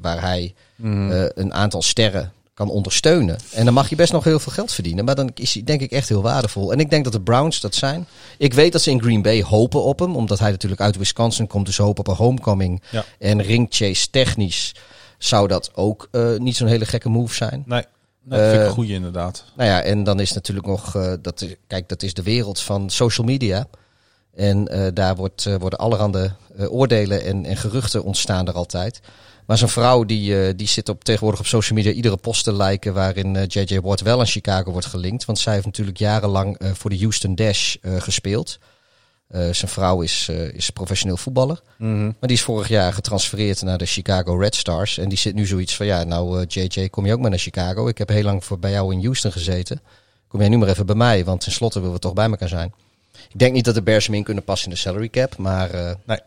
[0.00, 1.28] waar hij Mhm.
[1.34, 3.38] een aantal sterren kan ondersteunen.
[3.52, 5.04] En dan mag je best nog heel veel geld verdienen.
[5.04, 6.72] Maar dan is hij denk ik echt heel waardevol.
[6.72, 8.06] En ik denk dat de Browns dat zijn.
[8.38, 10.16] Ik weet dat ze in Green Bay hopen op hem.
[10.16, 11.66] Omdat hij natuurlijk uit Wisconsin komt.
[11.66, 12.82] Dus hopen op een homecoming.
[12.90, 13.04] Ja.
[13.18, 14.74] En ringchase technisch
[15.18, 17.62] zou dat ook eh, niet zo'n hele gekke move zijn.
[17.66, 17.84] Nee,
[18.22, 19.44] nee dat vind ik Eh, een goeie inderdaad.
[19.56, 22.60] Nou ja, en dan is natuurlijk nog, eh, dat, is- kijk, dat is de wereld
[22.60, 23.66] van social media.
[24.34, 29.00] En eh, daar wordt, eh, worden allerhande eh, oordelen en, en geruchten ontstaan er altijd.
[29.46, 32.52] Maar zo'n vrouw die, eh, die zit op, tegenwoordig op social media iedere post te
[32.52, 35.24] liken waarin eh, JJ Watt wel aan Chicago wordt gelinkt.
[35.24, 38.58] Want zij heeft natuurlijk jarenlang eh, voor de Houston Dash gespeeld.
[39.28, 41.60] Zijn vrouw is, is professioneel voetballer.
[41.78, 42.04] Mhm.
[42.04, 44.98] Maar die is vorig jaar getransfereerd naar de Chicago Red Stars.
[44.98, 47.88] En die zit nu zoiets van, ja, nou JJ, kom je ook maar naar Chicago?
[47.88, 49.80] Ik heb heel lang voor, bij jou in Houston gezeten.
[50.28, 52.74] Kom jij nu maar even bij mij, want tenslotte willen we toch bij elkaar zijn.
[53.12, 55.96] Ik denk niet dat de Bears hem in kunnen passen in de salary cap, maar
[56.04, 56.18] Nee.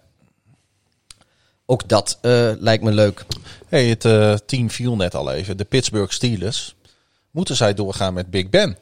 [1.69, 3.25] Ook dat eh, lijkt me leuk.
[3.67, 5.57] Hey, het eh, team viel net al even.
[5.57, 6.75] De Pittsburgh Steelers.
[7.31, 8.77] Moeten zij doorgaan met Big Ben?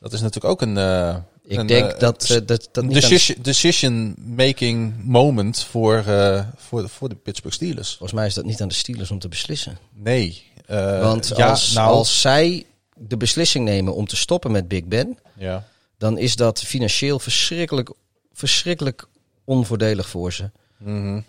[0.00, 0.76] Dat is natuurlijk ook een...
[0.76, 1.16] eh,
[1.46, 6.04] Ik een, denk dat, een dat, dat niet aan- decision, making moment voor,
[6.56, 7.88] voor, voor de Pittsburgh Steelers.
[7.88, 9.78] volgens mij is dat niet aan de Steelers om te beslissen.
[9.94, 10.42] Nee.
[11.00, 12.66] Want ja, als, nou, als zij
[12.96, 15.64] de beslissing nemen om te stoppen met Big Ben, ja.
[15.98, 17.90] dan is dat financieel verschrikkelijk,
[18.32, 19.06] verschrikkelijk
[19.44, 20.50] onvoordelig voor ze.
[20.84, 21.20] Mhm.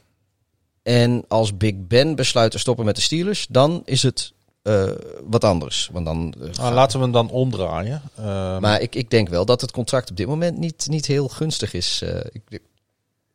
[0.83, 4.33] En als Big Ben besluit te stoppen met de Steelers, dan is het
[4.63, 4.91] eh,
[5.23, 5.89] wat anders.
[5.91, 8.01] Want dan, eh, Ah, laten we hem dan omdraaien.
[8.15, 11.27] Ehm, maar ik, ik denk wel dat het contract op dit moment niet, niet heel
[11.27, 12.01] gunstig is.
[12.01, 12.61] Eh, ik,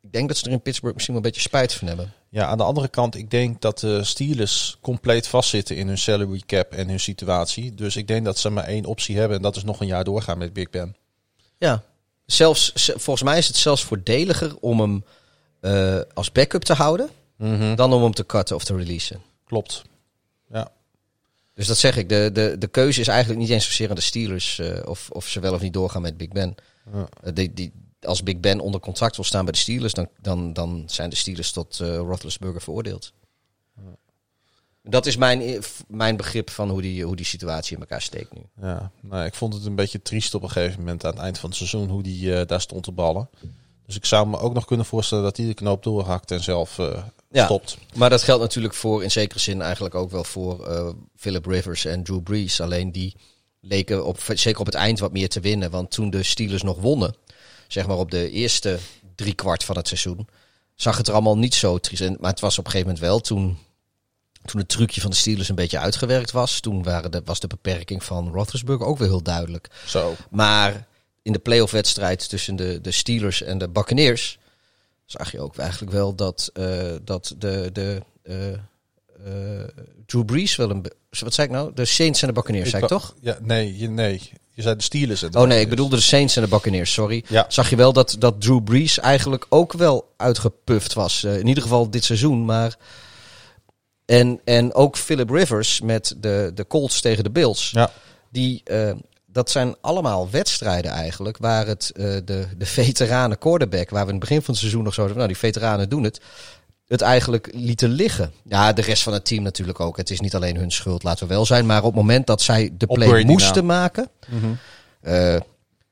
[0.00, 2.12] ik denk dat ze er in Pittsburgh misschien wel een beetje spijt van hebben.
[2.28, 6.42] Ja, aan de andere kant, ik denk dat de Steelers compleet vastzitten in hun salary
[6.46, 7.74] cap en hun situatie.
[7.74, 10.04] Dus ik denk dat ze maar één optie hebben en dat is nog een jaar
[10.04, 10.96] doorgaan met Big Ben.
[11.58, 11.82] Ja.
[12.26, 15.04] Zelfs, volgens mij is het zelfs voordeliger om hem
[15.60, 17.10] eh, als backup te houden,
[17.76, 19.22] dan om hem te cutten of te releasen.
[19.44, 19.82] Klopt.
[20.50, 20.70] Ja.
[21.58, 22.08] Dus dat zeg ik.
[22.08, 25.28] De, de, de keuze is eigenlijk niet eens zozeer aan de Steelers eh, of, of
[25.28, 26.54] ze wel of niet doorgaan met Big Ben.
[26.92, 27.08] Ja.
[27.22, 30.52] Eh, die, die, als Big Ben onder contract wil staan bij de Steelers, dan, dan,
[30.52, 33.12] dan zijn de Steelers tot eh Roethlisberger veroordeeld.
[34.82, 38.42] Dat is mijn, mijn begrip van hoe die, hoe die situatie in elkaar steekt nu.
[38.60, 41.38] Ja, nou, ik vond het een beetje triest op een gegeven moment aan het eind
[41.38, 43.28] van het seizoen hoe die daar stond te ballen.
[43.88, 46.78] Dus ik zou me ook nog kunnen voorstellen dat hij de knoop doorhakt en zelf
[46.78, 47.44] eh, Ja.
[47.44, 47.76] stopt.
[47.94, 51.84] Maar dat geldt natuurlijk voor, in zekere zin eigenlijk ook wel voor eh, Philip Rivers
[51.84, 52.60] en Drew Brees.
[52.60, 53.14] Alleen die
[53.60, 55.70] leken op, zeker op het eind wat meer te winnen.
[55.70, 57.14] Want toen de Steelers nog wonnen,
[57.68, 58.78] zeg maar op de eerste
[59.14, 60.28] drie kwart van het seizoen,
[60.74, 62.02] zag het er allemaal niet zo triest.
[62.02, 63.58] En- Maar het was op een gegeven moment wel toen,
[64.44, 66.60] toen het trucje van de Steelers een beetje uitgewerkt was.
[66.60, 69.70] Toen waren de, was de beperking van Roethlisberger ook weer heel duidelijk.
[69.86, 70.14] Zo.
[70.30, 70.86] Maar
[71.28, 74.38] in de playoff wedstrijd tussen de, de Steelers en de Buccaneers
[75.04, 78.34] zag je ook eigenlijk wel dat, eh, dat de, de eh,
[80.06, 80.84] Drew Brees wel een...
[81.20, 81.70] Wat zei ik nou?
[81.74, 83.14] De Saints en de Buccaneers, zei ik toch?
[83.20, 84.32] Ja, nee, je, nee.
[84.54, 85.22] Je zei de Steelers.
[85.22, 87.24] en de Oh nee, ik bedoelde de Saints en de Buccaneers, sorry.
[87.28, 87.44] Ja.
[87.48, 91.24] Zag je wel dat, dat Drew Brees eigenlijk ook wel uitgepuft was.
[91.24, 92.76] In ieder geval dit seizoen, maar...
[94.04, 97.70] En, en ook Philip Rivers met de, de Colts tegen de Bills.
[97.70, 97.92] Ja.
[98.30, 98.62] Die,
[99.32, 104.18] dat zijn allemaal wedstrijden eigenlijk waar het eh, de, de veteranen quarterback, waar we in
[104.18, 106.20] het begin van het seizoen nog zo nou die veteranen doen het,
[106.86, 108.32] het eigenlijk lieten liggen.
[108.42, 109.96] Ja, de rest van het team natuurlijk ook.
[109.96, 111.66] Het is niet alleen hun schuld, laten we wel zijn.
[111.66, 114.08] Maar op het moment dat zij de play moesten maken,
[115.00, 115.36] eh,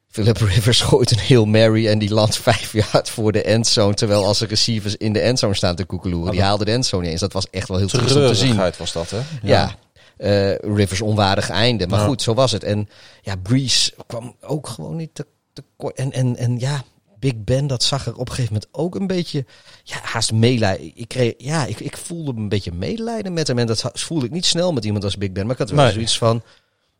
[0.08, 3.94] Philip Rivers gooit een heel Mary en die landt vijf jaar voor de endzone.
[3.94, 7.12] Terwijl als de receivers in de endzone staan te koekeloeren, die haalden de endzone niet
[7.12, 7.20] eens.
[7.20, 8.56] Dat was echt wel heel om te zien.
[8.78, 9.20] Was dat, hè?
[9.42, 9.76] Ja.
[10.16, 11.86] Eh, Rivers onwaardig einde.
[11.86, 12.06] Maar Ja.
[12.06, 12.64] goed, zo was het.
[12.64, 12.88] En
[13.22, 15.96] ja, Breeze kwam ook gewoon niet te, te kort.
[15.96, 16.82] En, en, en ja,
[17.18, 19.44] Big Ben, dat zag er op een gegeven moment ook een beetje...
[19.84, 20.92] Ja, haast meelijden.
[20.94, 23.58] Ik, kreeg, ja, ik, ik voelde een beetje medelijden met hem.
[23.58, 25.42] En dat voelde ik niet snel met iemand als Big Ben.
[25.44, 25.92] Maar ik had wel Nee.
[25.92, 26.42] zoiets van...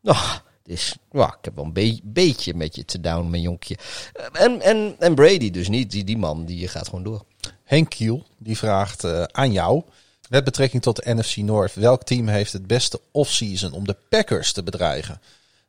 [0.00, 0.16] Nou,
[0.62, 3.76] dus, ja, ik heb wel een be- beetje met je te down, mijn jonkje.
[4.12, 5.90] Eh, En, en, en Brady dus niet.
[5.90, 7.24] Die, die man, die gaat gewoon door.
[7.64, 9.82] Henk Kiel, die vraagt eh, aan jou.
[10.28, 11.74] Met betrekking tot de NFC North.
[11.74, 15.20] Welk team heeft het beste offseason om de Packers te bedreigen?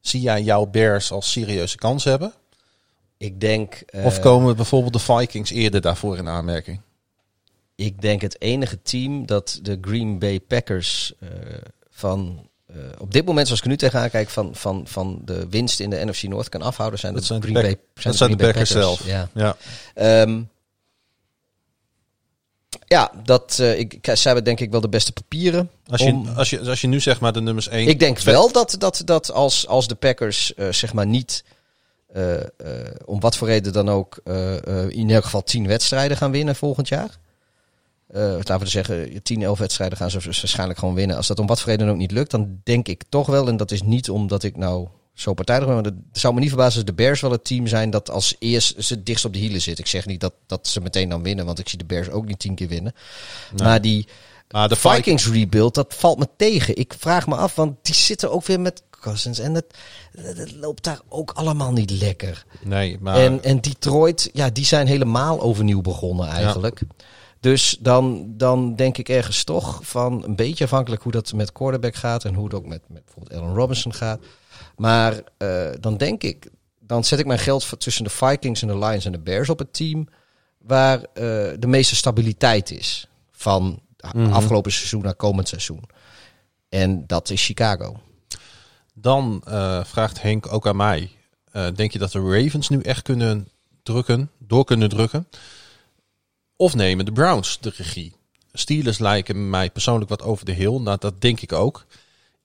[0.01, 2.33] Zie jij jouw Bears als serieuze kans hebben?
[3.17, 3.73] Ik denk...
[3.73, 6.81] eh, Of komen bijvoorbeeld de Vikings eerder daarvoor in aanmerking?
[7.75, 11.29] Ik denk het enige team dat de Green Bay Packers eh,
[11.89, 15.79] van eh, op dit moment, zoals ik nu tegenaan kijk, van, van, van de winst
[15.79, 18.37] in de NFC North kan afhouden, zijn Dat de zijn Green Bay, dat zijn de
[18.37, 19.05] Packers zelf.
[19.05, 19.55] Ja, Ja.
[19.93, 20.41] Ehm,
[22.87, 25.69] ja dat, eh, ik, zij hebben denk ik wel de beste papieren.
[25.87, 27.87] Als, je, om- als, je, als je nu zeg maar de nummers 1...
[27.87, 31.43] ik denk wel dat, dat, dat als, als de Packers eh, zeg maar niet,
[32.13, 32.33] eh,
[33.05, 34.17] om wat voor reden dan ook,
[34.89, 37.17] in elk geval tien wedstrijden gaan winnen volgend jaar.
[38.13, 41.15] Laten we zeggen, 10, 11 wedstrijden gaan ze waarschijnlijk gewoon winnen.
[41.17, 43.47] Als dat om wat voor reden dan ook niet lukt, dan denk ik toch wel,
[43.47, 44.87] en dat is niet omdat ik nou
[45.19, 47.67] zo partijdig ben, maar het zou me niet verbazen als de Bears wel het team
[47.67, 49.79] zijn dat als eerst ze dichtst op de hielen zit.
[49.79, 52.25] Ik zeg niet dat, dat ze meteen dan winnen, want ik zie de Bears ook
[52.25, 52.93] niet tien keer winnen.
[53.55, 54.07] Maar die
[54.51, 56.75] Maar de Vikings, rebuild, dat valt me tegen.
[56.75, 59.65] Ik vraag me af, want die zitten ook weer met Cousins en het,
[60.17, 62.45] het loopt daar ook allemaal niet lekker.
[62.63, 63.15] Nee, maar...
[63.15, 66.81] En, en Detroit, ja, die zijn helemaal overnieuw begonnen eigenlijk.
[67.39, 71.95] Dus dan, dan denk ik ergens toch van een beetje afhankelijk hoe dat met quarterback
[71.95, 74.19] gaat en hoe het ook met, met bijvoorbeeld Allen Robinson gaat.
[74.77, 76.49] Maar eh, dan denk ik,
[76.79, 79.59] dan zet ik mijn geld tussen de Vikings en de Lions en de Bears op
[79.59, 80.07] het team
[80.57, 81.23] waar eh,
[81.59, 83.79] de meeste stabiliteit is van
[84.13, 84.33] Mhm.
[84.33, 85.83] afgelopen seizoen naar komend seizoen.
[86.69, 87.99] En dat is Chicago.
[88.93, 91.11] Dan eh, vraagt Henk ook aan mij.
[91.75, 93.47] denk je dat de Ravens nu echt kunnen
[93.83, 95.27] drukken, door kunnen drukken?
[96.55, 98.13] Of nemen de Browns de regie?
[98.53, 100.79] Steelers lijken mij persoonlijk wat over de hill.
[100.79, 101.85] Nou, dat denk ik ook.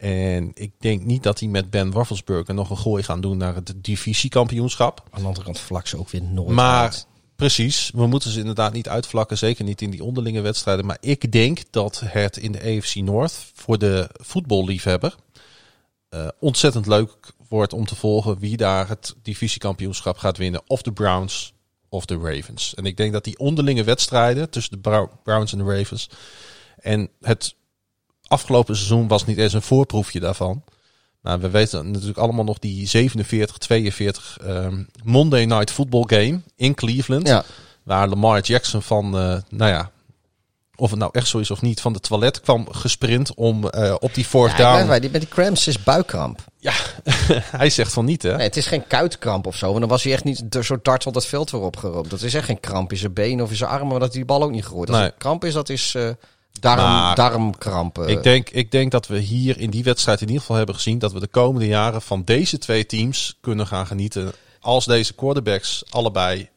[0.02, 3.54] En ik denk niet dat die met Ben Waffelsburger nog een gooi gaan doen naar
[3.54, 5.02] het divisiekampioenschap.
[5.10, 7.06] Aan de andere kant vlak ze ook weer nooit Maar uit.
[7.36, 9.38] precies, we moeten ze inderdaad niet uitvlakken.
[9.38, 10.86] Zeker niet in die onderlinge wedstrijden.
[10.86, 15.14] Maar ik denk dat het in de AFC North voor de voetballiefhebber
[16.08, 20.62] eh, ontzettend leuk wordt om te volgen wie daar het divisiekampioenschap gaat winnen.
[20.66, 21.52] Of de Browns
[21.88, 22.74] of de Ravens.
[22.74, 26.10] En ik denk dat die onderlinge wedstrijden tussen de Browns en de Ravens.
[26.76, 27.54] En het
[28.32, 30.62] afgelopen seizoen was niet eens een voorproefje daarvan.
[31.20, 37.26] Maar we weten natuurlijk allemaal nog die 47-42 ehm, Monday Night Football game in Cleveland.
[37.28, 37.44] Ja,
[37.82, 39.90] Waar Lamar Jackson van, eh, nou ja,
[40.76, 43.94] of het nou echt zo is of niet, van de toilet kwam gesprint om eh,
[44.00, 44.88] op die fourth ja down.
[44.88, 46.44] wij, die, met die cramps is buikkramp.
[46.58, 46.72] Ja,
[47.60, 48.36] hij zegt van niet, hè?
[48.36, 49.66] Nee, het is geen kuitkramp of zo.
[49.66, 52.10] Want dan was hij echt niet zo darts dat veld weer opgeroopt.
[52.10, 54.16] Dat is echt geen kramp in zijn been of in zijn armen, maar dat hij
[54.16, 54.88] die bal ook niet gegooid.
[54.88, 55.06] Als Nee.
[55.06, 56.08] het kramp is, dat is eh
[56.60, 58.08] Maar- darmkrampen.
[58.08, 60.98] Ik denk, ik denk dat we hier in die wedstrijd in ieder geval hebben gezien
[60.98, 64.32] dat we de komende jaren van deze twee teams kunnen gaan genieten.
[64.60, 66.48] Als deze quarterbacks allebei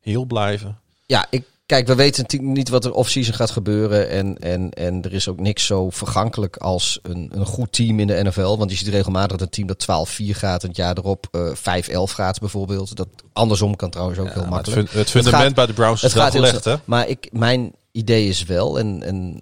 [0.00, 0.78] heel blijven.
[1.06, 4.08] Ja, ik, kijk, we weten natuurlijk niet wat er off-season gaat gebeuren.
[4.10, 8.06] En, en, en er is ook niks zo vergankelijk als een, een goed team in
[8.06, 8.56] de NFL.
[8.56, 11.82] Want je ziet regelmatig dat een team dat 12-4 gaat en het jaar erop eh
[11.90, 12.96] 5-11 gaat bijvoorbeeld.
[12.96, 14.88] Dat andersom kan trouwens ook heel het, makkelijk.
[14.88, 16.74] fun- het fundament gaat- bij de Browns is wel gelegd, hè?
[16.84, 19.40] Maar ik, mijn idee is wel, en, en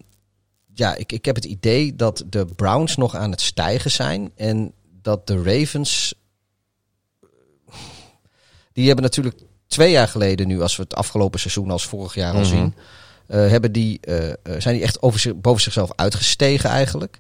[0.75, 4.31] ja, ik, ik heb het idee dat de Browns nog aan het stijgen zijn.
[4.37, 4.73] En
[5.03, 6.15] dat de Ravens.
[8.73, 9.37] Die hebben natuurlijk
[9.67, 12.49] twee jaar geleden nu, als we het afgelopen seizoen als vorig jaar al Mhm.
[12.49, 12.75] zien.
[13.27, 17.19] eh, hebben die, eh, eh, zijn die echt over zich, boven zichzelf uitgestegen eigenlijk.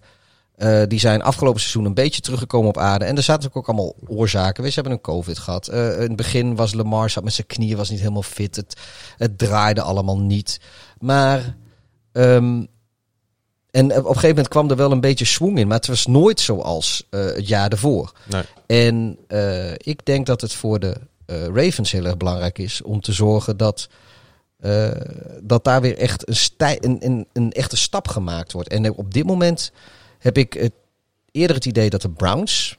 [0.57, 3.05] Eh, die zijn afgelopen seizoen een beetje teruggekomen op aarde.
[3.05, 4.65] En er zaten ook allemaal oorzaken.
[4.65, 5.69] We hebben een COVID gehad.
[5.69, 8.57] Eh, in het begin was Lamar zat met zijn knieën was niet helemaal fit.
[8.57, 8.77] Het,
[9.17, 10.61] het draaide allemaal niet.
[11.01, 11.57] Maar
[12.13, 12.63] ehm,
[13.71, 15.67] en op een gegeven moment kwam er wel een beetje swing in.
[15.67, 18.13] Maar het was nooit zoals eh, het jaar ervoor.
[18.29, 18.43] Nee.
[18.67, 20.97] En eh, ik denk dat het voor de
[21.27, 23.89] eh, Ravens heel erg belangrijk is om te zorgen dat,
[25.43, 28.69] dat daar weer echt een, stij een, een, een echte stap gemaakt wordt.
[28.69, 29.73] En op dit moment
[30.19, 30.73] heb ik het,
[31.31, 32.79] eerder het idee dat de Browns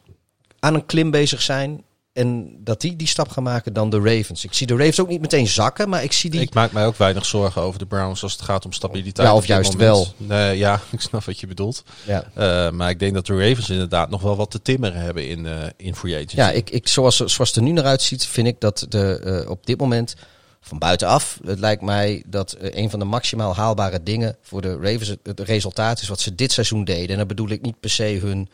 [0.60, 1.84] aan een klim bezig zijn.
[2.14, 4.44] En dat die die stap gaan maken dan de Ravens.
[4.44, 6.42] Ik zie de Ravens ook niet meteen zakken, maar ik zie die...
[6.42, 9.28] Ik maak mij ook weinig zorgen over de Browns als het gaat om stabiliteit.
[9.28, 10.14] Ja, of juist moment.
[10.18, 11.84] Nee, ja, ik snap wat je bedoelt.
[12.06, 12.24] ja.
[12.34, 15.46] Eh, maar ik denk dat de Ravens inderdaad nog wel wat te timmeren hebben in,
[15.46, 16.36] eh in free agency.
[16.36, 19.50] Ja, ik, ik, zoals, zoals het er nu naar uitziet, vind ik dat de, eh,
[19.50, 20.16] op dit moment
[20.62, 25.08] van buitenaf, het lijkt mij dat een van de maximaal haalbare dingen voor de Ravens
[25.08, 27.10] het, het resultaat is wat ze dit seizoen deden.
[27.10, 28.50] En dan bedoel ik niet per se hun,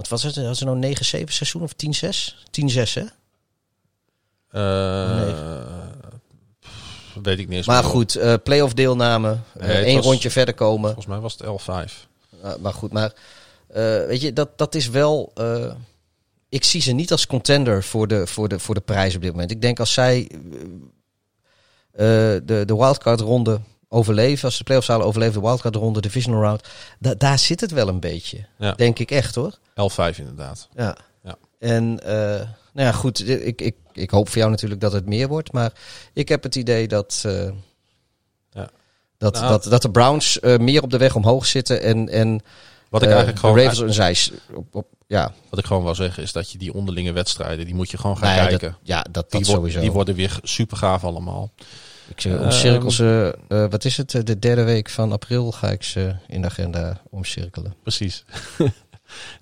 [0.00, 2.46] wat was het, was het nou 9-7 seizoen of 10-6?
[2.50, 3.04] 10-6 hè?
[4.50, 5.34] Eh, Nee.
[6.60, 7.90] pff, weet ik niet eens Maar meer.
[7.92, 10.84] goed, eh playoff deelname, eh, Nee, het één was- rondje verder komen.
[10.84, 12.08] Volgens mij was het 11-5.
[12.44, 13.12] Uh, maar goed, maar
[13.66, 15.30] eh, weet je, dat, dat is wel.
[15.34, 15.72] eh,
[16.48, 19.30] ik zie ze niet als contender voor de, voor, de, voor de prijs op dit
[19.30, 19.50] moment.
[19.50, 20.30] Ik denk als zij
[21.92, 23.60] eh, eh, de, de wildcard ronde
[23.92, 26.68] overleven, als de playoffs halen, overleven de wildcard ronde, divisional round,
[26.98, 28.46] da, daar zit het wel een beetje.
[28.58, 28.72] Ja.
[28.72, 29.58] Denk ik echt hoor.
[30.14, 30.68] 11-5 inderdaad.
[30.76, 30.96] Ja.
[31.24, 31.36] Ja.
[31.58, 35.28] En eh, nou ja, goed, ik, ik, ik hoop voor jou natuurlijk dat het meer
[35.28, 35.72] wordt, maar
[36.12, 37.22] ik heb het idee dat.
[37.26, 37.50] eh,
[38.50, 38.70] Ja.
[39.18, 39.48] Dat, Nou.
[39.48, 42.40] dat, dat de Browns eh, meer op de weg omhoog zitten en, en
[42.88, 44.16] Wat ik eh, eigenlijk gewoon, de Ravens en zij
[44.54, 47.74] op, op, ja, wat ik gewoon wil zeggen is dat je die onderlinge wedstrijden, die
[47.74, 48.70] moet je gewoon gaan nee, kijken.
[48.70, 49.80] Dat, ja, dat, die, sowieso.
[49.80, 51.50] die worden weer super gaaf allemaal.
[52.10, 55.52] Ik zeg, Ehm, omcirkel ze, eh, wat is het, eh, de derde week van april
[55.52, 57.74] ga ik ze in de agenda omcirkelen.
[57.82, 58.24] Precies.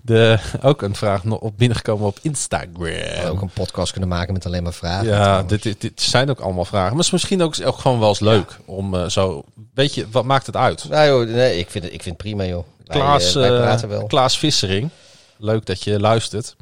[0.01, 2.85] De, ook een vraag nog op binnengekomen op Instagram.
[3.25, 5.07] ook een podcast kunnen maken met alleen maar vragen.
[5.07, 6.87] Ja, dit, dit, dit zijn ook allemaal vragen.
[6.87, 9.43] Maar het is misschien ook, ook gewoon wel eens leuk om eh, zo...
[9.73, 10.89] Weet je, wat maakt het uit?
[10.89, 12.65] Nou joh, nee, ik vind het, ik vind het prima joh.
[12.89, 14.07] Klaas, eh, wij eh, wel.
[14.07, 14.89] Klaas Vissering.
[15.37, 16.55] Leuk dat je luistert.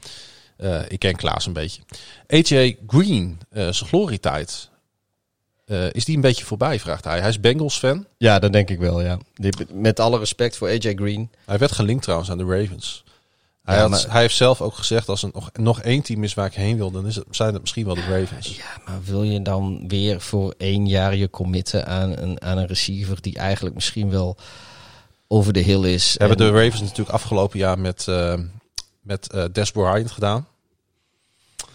[0.58, 1.82] Eh, ik ken Klaas een beetje.
[2.28, 4.70] AJ Green, eh zijn glorietijd.
[5.68, 7.20] Eh, is die een beetje voorbij, vraagt hij.
[7.20, 8.06] Hij is Bengals fan.
[8.18, 9.18] Ja, dat denk ik wel, ja.
[9.74, 11.30] Met alle respect voor AJ Green.
[11.46, 13.04] Hij werd gelinkt trouwens aan de Ravens.
[13.64, 16.24] Hij, Ja, had, maar- hij heeft zelf ook gezegd, als er nog, nog één team
[16.24, 18.56] is waar ik heen wil, dan is het, zijn het misschien wel de Ravens.
[18.58, 22.68] Ja, maar wil je dan weer voor één jaar je committen aan een, aan een
[22.68, 24.38] receiver die eigenlijk misschien wel
[25.28, 26.16] over de hill is?
[26.18, 28.34] Hebben En- de Ravens natuurlijk afgelopen jaar met, eh
[29.02, 30.48] met eh Des Bryant gedaan.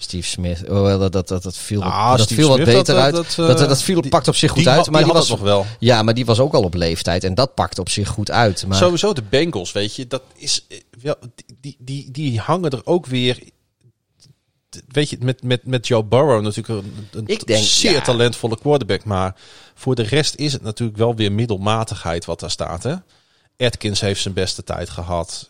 [0.03, 0.69] Steve Smith.
[0.69, 3.15] Oh, dat, dat, dat, dat viel, Ah, dat Steve viel wat beter dat- uit.
[3.15, 4.87] dat, Dat, eh, dat, dat viel, die- pakt op zich goed uit.
[4.91, 5.67] maar die die was nog wel.
[5.79, 7.25] Ja, maar die was ook al op leeftijd.
[7.25, 8.67] En dat pakt op zich goed uit.
[8.67, 11.15] Maar Sowieso de Bengals, weet je, dat is eh, wel,
[11.61, 13.39] die, die, die hangen er ook weer.
[14.89, 18.01] Weet je, met, met, met Joe Burrow natuurlijk een, een Ik denk, zeer ja.
[18.01, 19.05] talentvolle quarterback.
[19.05, 19.35] Maar
[19.75, 22.83] voor de rest is het natuurlijk wel weer middelmatigheid wat daar staat.
[22.83, 22.95] Hè?
[23.67, 25.49] Atkins heeft zijn beste tijd gehad.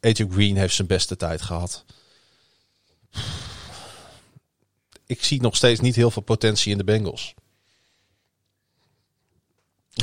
[0.00, 1.84] AJ Green heeft zijn beste tijd gehad.
[5.08, 7.34] Ik zie nog steeds niet heel veel potentie in de Bengals.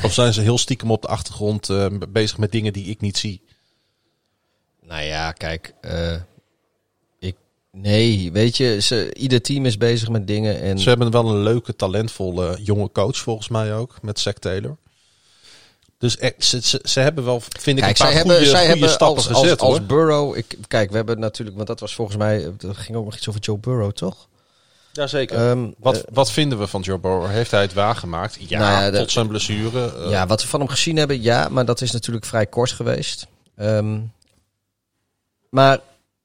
[0.02, 3.18] Of zijn ze heel stiekem op de achtergrond eh, bezig met dingen die ik niet
[3.18, 3.42] zie?
[4.82, 5.74] nou ja, kijk.
[5.80, 6.16] eh,
[7.18, 7.36] ik,
[7.72, 10.60] nee, weet je, ze, ieder team is bezig met dingen.
[10.60, 14.76] En Ze hebben wel een leuke, talentvolle jonge coach volgens mij ook, met Zack Taylor.
[15.98, 18.50] Dus eh, ze, ze, ze hebben wel, vind ik, Kijk, een paar zij goede, hebben,
[18.50, 19.86] zij goede hebben stappen als, gezet als.
[19.86, 20.36] Burrow.
[20.36, 22.52] Ik, kijk, we hebben natuurlijk, want dat was volgens mij.
[22.60, 24.28] Er ging ook nog iets over Joe Burrow, toch?
[24.96, 25.50] Jazeker.
[25.50, 27.26] Ehm, wat, eh, wat vinden we van Joe Burrow?
[27.26, 28.36] Heeft hij het waargemaakt?
[28.48, 29.92] Ja, Nou ja, de- tot zijn blessure.
[30.04, 32.70] eh, ja, wat we van hem gezien hebben, ja, maar dat is natuurlijk vrij kort
[32.72, 33.26] geweest.
[33.56, 33.98] Ehm,
[35.50, 35.80] maar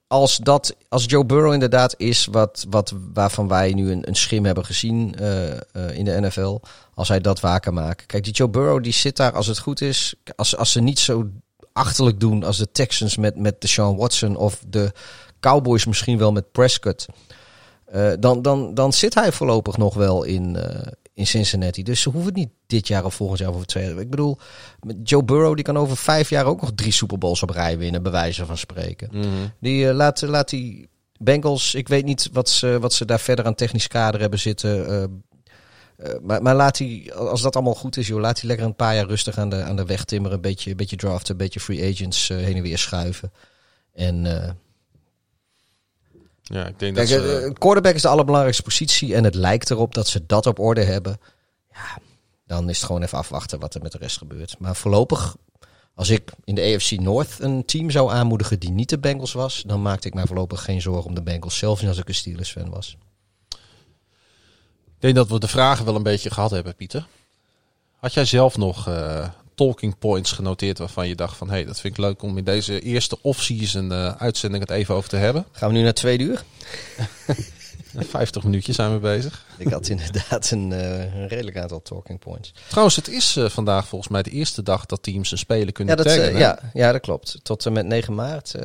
[0.07, 4.45] als, dat, als Joe Burrow inderdaad is wat, wat, waarvan wij nu een, een schim
[4.45, 5.59] hebben gezien eh, eh,
[5.93, 6.59] in de NFL,
[6.93, 8.05] als hij dat waar kan maken.
[8.07, 10.99] Kijk, die Joe Burrow die zit daar als het goed is, als, als ze niet
[10.99, 11.30] zo
[11.74, 14.91] achterlijk doen als de Texans met, met Deshaun Watson of de
[15.39, 17.05] Cowboys misschien wel met Prescott.
[17.92, 21.84] Eh, dan, dan, dan zit hij voorlopig nog wel in, eh, in Cincinnati.
[21.84, 24.00] Dus ze hoeven het niet dit jaar of volgend jaar of over twee jaar.
[24.00, 24.38] Ik bedoel,
[25.04, 28.04] Joe Burrow die kan over vijf jaar ook nog drie Super Bowls op rij winnen,
[28.04, 29.10] bij wijze van spreken.
[29.12, 29.28] mhm.
[29.60, 33.46] Die eh, laat, laat die Bengals, ik weet niet wat ze, wat ze daar verder
[33.46, 35.24] aan technisch kader hebben zitten.
[36.22, 38.96] maar, maar laat die, als dat allemaal goed is, joh, laat die lekker een paar
[38.96, 40.36] jaar rustig aan de, aan de weg timmeren.
[40.36, 43.32] Een beetje, een beetje draften, een beetje free agents heen en weer schuiven.
[43.94, 44.26] En
[46.52, 49.16] ja, ik denk Kijk, dat ze, eh, een quarterback is de allerbelangrijkste positie.
[49.16, 51.20] En het lijkt erop dat ze dat op orde hebben.
[51.72, 51.97] Ja,
[52.45, 54.56] dan is het gewoon even afwachten wat er met de rest gebeurt.
[54.60, 55.36] Maar voorlopig,
[55.95, 59.64] als ik in de AFC North een team zou aanmoedigen die niet de Bengals was,
[59.68, 61.58] dan maakte ik mij voorlopig geen zorgen om de Bengals.
[61.58, 62.97] Zelfs niet als ik een Steelers fan was.
[64.86, 67.08] ik denk dat we de vragen wel een beetje gehad hebben, Pieter.
[67.99, 69.28] Had jij zelf nog eh,
[69.66, 71.47] talking points genoteerd waarvan je dacht van...
[71.47, 74.95] hé, hey, dat vind ik leuk om in deze eerste off-season eh, uitzending het even
[74.95, 75.45] over te hebben?
[75.51, 76.43] Gaan we nu naar twee uur?
[77.93, 79.45] 50 minuutjes zijn we bezig.
[79.57, 82.53] Ik had inderdaad een, uh, een redelijk aantal talking points.
[82.68, 85.97] Trouwens, het is uh, vandaag volgens mij de eerste dag dat teams een spelen kunnen
[85.97, 86.34] ja, dat, taggen.
[86.34, 87.39] uh, ja, ja, dat klopt.
[87.43, 88.55] Tot en met 9 maart,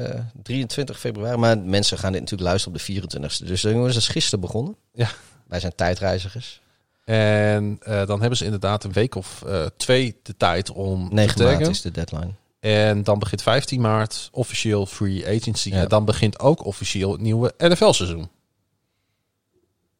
[0.42, 1.36] 23 februari.
[1.36, 3.46] Maar mensen gaan dit natuurlijk luisteren op de 24e.
[3.46, 4.76] Dus jongens, dat is gisteren begonnen.
[4.94, 5.08] Ja.
[5.48, 6.60] Wij zijn tijdreizigers.
[7.06, 9.44] En dan hebben ze inderdaad een week of
[9.76, 12.32] twee de tijd om 9 te maart is de deadline.
[12.60, 15.68] En dan begint 15 maart officieel free agency.
[15.68, 15.82] Ja.
[15.82, 18.28] En dan begint ook officieel het nieuwe NFL-seizoen.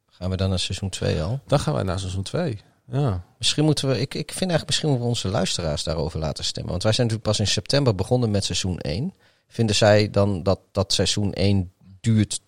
[0.07, 1.41] Gaan we dan naar seizoen 2 al?
[1.47, 2.59] Dan gaan wij naar seizoen 2.
[2.93, 3.25] Ja.
[3.39, 6.71] Misschien moeten we, ik, ik vind eigenlijk misschien moeten we onze luisteraars daarover laten stemmen.
[6.71, 9.15] Want wij zijn natuurlijk pas in september begonnen met seizoen 1.
[9.49, 12.41] Vinden zij dan dat, dat seizoen 1 duurt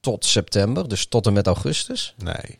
[0.00, 2.14] tot september, dus tot en met augustus?
[2.16, 2.58] Nee.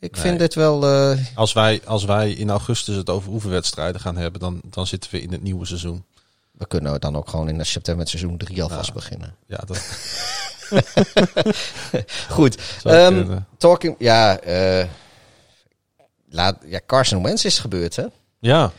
[0.00, 0.20] Ik nee.
[0.22, 1.10] vind dit wel.
[1.10, 1.18] Uh...
[1.34, 5.20] Als, wij, als wij in augustus het over oefenwedstrijden gaan hebben, dan, dan zitten we
[5.20, 6.04] in het nieuwe seizoen.
[6.50, 8.94] We kunnen dan ook gewoon in september met seizoen 3 alvast ja.
[8.94, 9.34] beginnen.
[9.46, 9.78] Ja, dat.
[12.36, 12.82] Goed.
[12.84, 13.94] Um, talking.
[13.98, 14.86] Ja, uh,
[16.28, 18.06] laat, ja, Carson Wentz is gebeurd, hè?
[18.38, 18.72] Ja.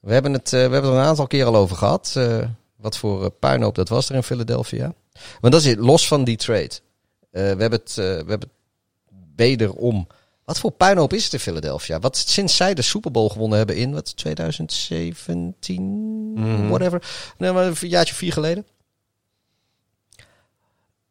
[0.00, 2.14] We hebben het, uh, we hebben het er een aantal keer al over gehad.
[2.16, 2.44] Uh,
[2.76, 4.94] wat voor puinhoop dat was er in Philadelphia.
[5.40, 6.70] Want dat is los van die trade.
[7.30, 8.48] we hebben het, we hebben het
[9.36, 10.06] wederom.
[10.48, 11.98] Wat voor puinhoop is het in Philadelphia?
[11.98, 15.82] Wat sinds zij de Super Bowl gewonnen hebben in wat 2017,
[16.34, 16.68] mm.
[16.68, 17.02] whatever,
[17.38, 18.66] nee, maar een jaartje vier geleden.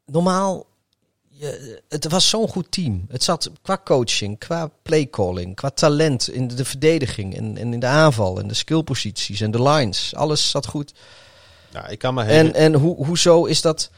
[0.05, 0.65] Normaal,
[1.29, 3.05] je, het was zo'n goed team.
[3.09, 7.79] Het zat qua coaching, qua playcalling, qua talent in de, de verdediging en, en, in
[7.79, 10.15] de aanval en de skillposities en de lines.
[10.15, 10.93] Alles zat goed.
[11.69, 13.89] Ja, ik kan me en en hoe, hoezo is dat?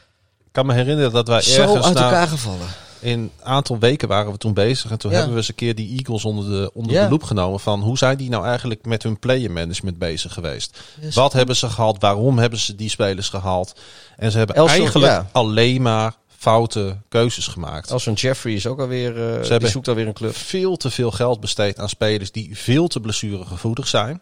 [0.44, 2.68] Ik kan me herinneren dat wij zo ergens uit na- elkaar gevallen.
[3.00, 4.90] In een aantal weken waren we toen bezig.
[4.90, 5.16] En toen Ja.
[5.16, 7.04] hebben we eens een keer die Eagles onder de, onder Ja.
[7.04, 7.60] de loep genomen.
[7.60, 10.80] Van hoe zijn die nou eigenlijk met hun player management bezig geweest?
[11.00, 12.00] Dus- Wat hebben ze gehaald?
[12.00, 13.80] Waarom hebben ze die spelers gehaald?
[14.16, 15.28] En ze hebben Elson, eigenlijk ja.
[15.32, 17.90] alleen maar foute keuzes gemaakt.
[17.92, 20.36] Als een Jeffrey is ook alweer, uh, die hebben- zoekt alweer een club.
[20.36, 24.20] Veel te veel geld besteed aan spelers die veel te blessuregevoelig zijn.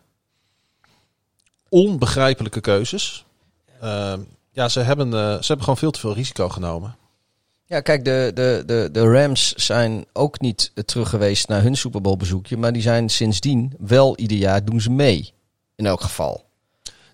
[1.69, 3.25] Onbegrijpelijke keuzes.
[3.81, 4.21] Ehm,
[4.53, 6.97] ja, ze hebben, eh, ze hebben gewoon veel te veel risico genomen.
[7.69, 12.01] Ja, kijk, de, de, de, de Rams zijn ook niet terug geweest naar hun Super
[12.01, 12.57] Bowl bezoekje.
[12.57, 15.33] Maar die zijn sindsdien wel ieder jaar doen ze mee.
[15.77, 16.47] In elk geval.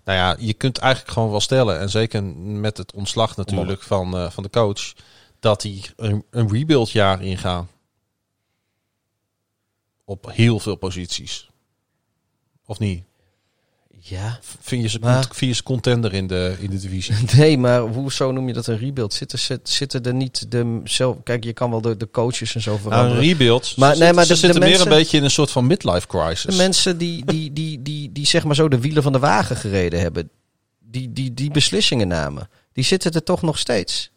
[0.03, 4.17] Nou ja, je kunt eigenlijk gewoon wel stellen, en zeker met het ontslag natuurlijk van,
[4.17, 4.93] eh, van de coach,
[5.39, 7.69] dat die een, een rebuild jaar ingaan.
[10.05, 11.49] Op heel veel posities.
[12.65, 13.03] Of niet?
[14.07, 14.39] Ja.
[14.61, 17.15] Vind je ze, Maar- vind je ze contender in de, in de divisie?
[17.37, 19.13] Nee, maar hoezo noem je dat een rebuild?
[19.13, 21.17] Zitten, zit- zitten er niet de zelf...
[21.23, 23.17] Kijk, je kan wel de, de coaches en zo Nou, veranderen.
[23.21, 23.73] een rebuild.
[23.77, 25.67] Maar- ze nee, maar ze de zitten meer mensen- een beetje in een soort van
[25.67, 26.43] midlife crisis.
[26.55, 29.55] De mensen die, die, die, die, die, zeg maar zo de wielen van de wagen
[29.55, 30.29] gereden hebben,
[30.79, 34.11] die, die, die beslissingen namen, die zitten er toch nog steeds.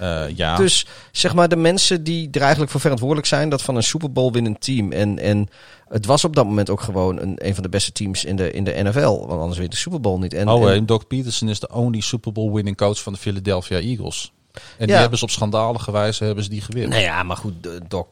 [0.00, 0.56] Eh, ja.
[0.56, 4.12] Dus zeg maar de mensen die er eigenlijk voor verantwoordelijk zijn, dat van een Super
[4.12, 4.92] Bowl winnend team.
[4.92, 5.48] En, en
[5.88, 8.50] het was op dat moment ook gewoon een, een van de beste teams in de,
[8.52, 9.26] in de NFL.
[9.26, 10.34] Want anders je de Super Bowl niet.
[10.34, 13.78] En, oh, en- Doc Peterson is de only Super Bowl winning coach van de Philadelphia
[13.78, 14.32] Eagles.
[14.78, 16.88] En die hebben ze op schandalige wijze hebben ze die gewin.
[16.88, 17.54] Nou ja, maar goed,
[17.88, 18.06] Doc.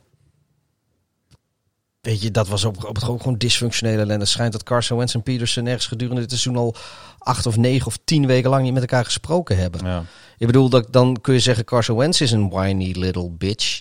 [2.08, 4.20] Weet je, dat was op, op het gewoon gewoon dysfunctionele ellende.
[4.20, 6.74] Het schijnt dat Carson Wentz en Peterson ergens gedurende dit seizoen al
[7.18, 9.86] acht of negen of tien weken lang niet met elkaar gesproken hebben.
[9.86, 10.04] Ja.
[10.38, 13.80] Ik bedoel, dat, dan kun je zeggen Carson Wentz is een whiny little bitch.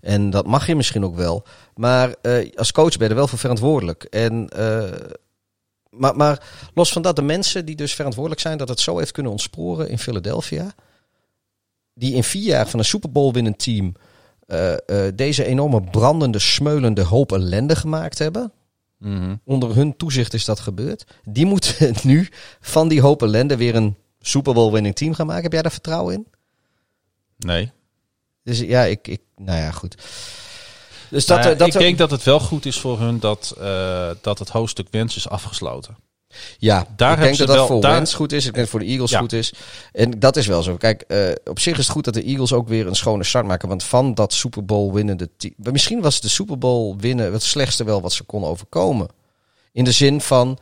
[0.00, 1.46] En dat mag je misschien ook wel.
[1.74, 4.04] Maar eh, als coach ben je er wel voor verantwoordelijk.
[4.04, 5.10] En, eh,
[5.90, 6.42] maar, maar
[6.74, 9.88] los van dat, de mensen die dus verantwoordelijk zijn dat het zo heeft kunnen ontsporen
[9.88, 10.74] in Philadelphia.
[11.94, 13.94] Die in vier jaar van een Super Bowl winnend team
[14.48, 18.52] eh, eh, deze enorme brandende, smeulende hoop ellende gemaakt hebben.
[18.98, 19.36] Mhm.
[19.44, 21.04] Onder hun toezicht is dat gebeurd.
[21.24, 22.28] Die moeten nu
[22.60, 25.42] van die hoop ellende weer een Super Bowl winning team gaan maken.
[25.42, 26.26] Heb jij daar vertrouwen in?
[27.38, 27.70] Nee.
[28.42, 29.94] Dus ja, ik, ik nou ja, goed.
[31.10, 33.18] Dus dat, Nou ja, eh, dat ik denk dat het wel goed is voor hun
[33.18, 35.96] dat, eh, dat het hoofdstuk wens is afgesloten.
[36.58, 38.38] Ja, daar ik denk ze dat dat voor Wentz goed is.
[38.46, 39.18] Ik denk dat voor de Eagles Ja.
[39.18, 39.52] goed is.
[39.92, 40.76] En dat is wel zo.
[40.76, 43.46] Kijk, eh, op zich is het goed dat de Eagles ook weer een schone start
[43.46, 43.68] maken.
[43.68, 45.54] Want van dat Super Bowl winnende team...
[45.56, 49.08] Misschien was de Super Bowl winnen het slechtste wel wat ze kon overkomen.
[49.72, 50.58] In de zin van...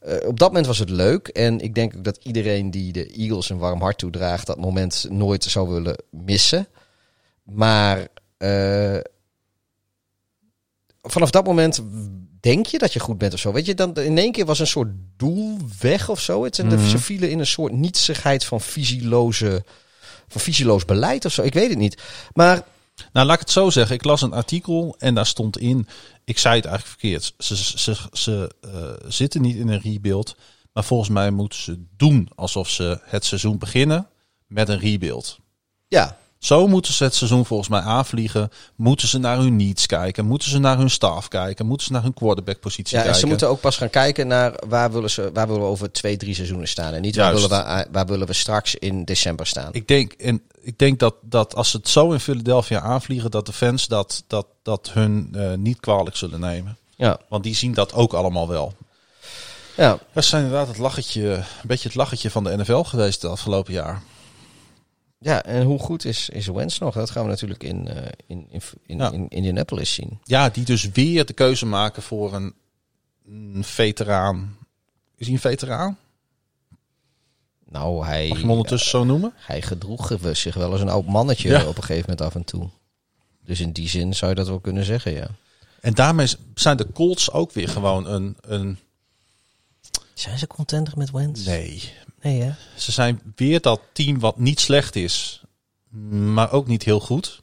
[0.00, 1.28] eh, op dat moment was het leuk.
[1.28, 4.46] En ik denk ook dat iedereen die de Eagles een warm hart toedraagt...
[4.46, 6.68] dat moment nooit zou willen missen.
[7.42, 8.08] Maar...
[8.36, 8.98] eh,
[11.02, 11.82] vanaf dat moment
[12.40, 13.52] denk je dat je goed bent of zo.
[13.52, 16.44] Weet je, dan in één keer was een soort doel weg of zo.
[16.44, 16.88] Het, en de- Mhm.
[16.88, 19.64] Ze vielen in een soort nietsigheid van visieloze,
[20.28, 21.42] van visieloos beleid of zo.
[21.42, 22.02] Ik weet het niet.
[22.32, 22.62] Maar
[23.12, 23.94] Nou, laat ik het zo zeggen.
[23.96, 25.86] Ik las een artikel en daar stond in.
[26.24, 27.34] Ik zei het eigenlijk verkeerd.
[27.38, 30.36] Ze, ze, ze, ze, eh, zitten niet in een rebuild.
[30.72, 34.08] Maar volgens mij moeten ze doen alsof ze het seizoen beginnen
[34.46, 35.38] met een rebuild.
[35.88, 38.50] ja, Zo moeten ze het seizoen volgens mij aanvliegen.
[38.76, 40.24] Moeten ze naar hun needs kijken.
[40.26, 41.66] Moeten ze naar hun staf kijken.
[41.66, 43.20] Moeten ze naar hun quarterback positie Ja, en kijken.
[43.20, 46.16] ze moeten ook pas gaan kijken naar waar willen, ze, waar willen we over twee,
[46.16, 46.92] drie seizoenen staan.
[46.94, 47.48] En niet waar Juist.
[47.48, 49.68] willen, we, waar willen we straks in december staan.
[49.72, 53.46] Ik denk, en ik denk dat, dat als ze het zo in Philadelphia aanvliegen, dat
[53.46, 56.76] de fans dat, dat, dat hun eh, niet kwalijk zullen nemen.
[56.96, 58.74] Ja, Want die zien dat ook allemaal wel.
[59.76, 59.98] ja.
[60.12, 63.72] Dat zijn inderdaad het lachetje, een beetje het lachetje van de NFL geweest het afgelopen
[63.72, 64.02] jaar.
[65.22, 66.94] Ja, en hoe goed is, is Wens nog?
[66.94, 69.10] Dat gaan we natuurlijk in, eh, in, in, in, Ja.
[69.12, 70.18] in Indianapolis zien.
[70.24, 72.54] Ja, die dus weer de keuze maken voor een,
[73.26, 74.56] een veteraan.
[75.16, 75.98] Is hij een veteraan?
[77.68, 79.32] Nou, hij, Mag je hem ondertussen zo noemen?
[79.36, 81.66] hij gedroeg zich wel als een oud mannetje Ja.
[81.66, 82.68] op een gegeven moment af en toe.
[83.44, 85.28] Dus in die zin zou je dat wel kunnen zeggen, ja.
[85.80, 88.36] En daarmee zijn de Colts ook weer gewoon een...
[88.40, 88.78] een
[90.20, 91.44] Zijn ze contender met Wens?
[91.44, 91.92] nee,
[92.22, 92.50] Nee, hè?
[92.76, 95.42] Ze zijn weer dat team wat niet slecht is,
[96.10, 97.42] maar ook niet heel goed.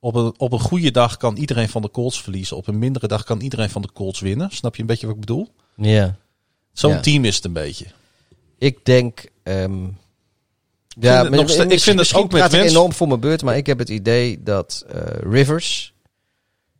[0.00, 2.56] Op een, op een goede dag kan iedereen van de Colts verliezen.
[2.56, 4.50] Op een mindere dag kan iedereen van de Colts winnen.
[4.50, 5.48] Snap je een beetje wat ik bedoel?
[5.76, 6.16] Ja.
[6.72, 7.00] Zo'n Ja.
[7.00, 7.86] team is het een beetje.
[8.58, 9.20] Ik denk.
[9.44, 9.94] vind
[11.00, 13.56] ja, nog steeds- ik vind het ook met ik mensen- enorm voor mijn beurt, maar
[13.56, 15.00] ik heb het idee dat eh,
[15.30, 15.92] Rivers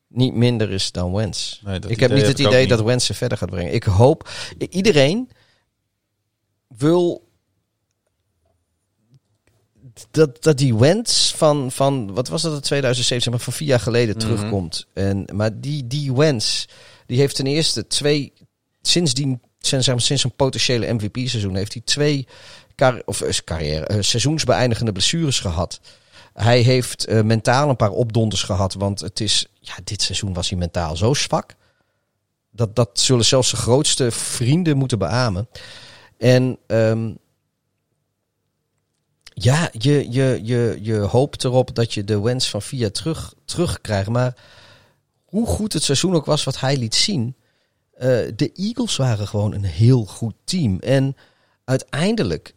[0.09, 1.61] niet minder is dan Wens.
[1.65, 3.75] Nee, ik heb niet het ik idee dat Wens ze verder gaat brengen.
[3.75, 4.31] Ik hoop.
[4.71, 5.29] Iedereen
[6.69, 7.27] wil.
[10.11, 13.81] Dat, dat die Wens van, van, wat was dat, in 2007, maar van vier jaar
[13.81, 14.27] geleden Mhm.
[14.27, 14.87] terugkomt.
[14.93, 16.69] En, maar die, die Wens,
[17.07, 18.33] die heeft ten eerste twee,
[18.83, 22.27] sindsdien, sinds, zeg maar, sinds een potentiële MVP-seizoen, heeft hij twee
[22.75, 25.81] car of, eh, carrière, eh, seizoensbeëindigende blessures gehad.
[26.33, 30.49] Hij heeft eh, mentaal een paar opdonders gehad, want het is, ja, dit seizoen was
[30.49, 31.55] hij mentaal zo zwak.
[32.51, 35.49] Dat, dat zullen zelfs zijn grootste vrienden moeten beamen.
[36.19, 37.13] En ehm,
[39.35, 44.09] ja, je, je, je, je hoopt erop dat je de wens van Via terug, terugkrijgt.
[44.09, 44.37] Maar
[45.25, 47.35] hoe goed het seizoen ook was wat hij liet zien.
[47.93, 50.79] eh, de Eagles waren gewoon een heel goed team.
[50.79, 51.17] En
[51.65, 52.55] uiteindelijk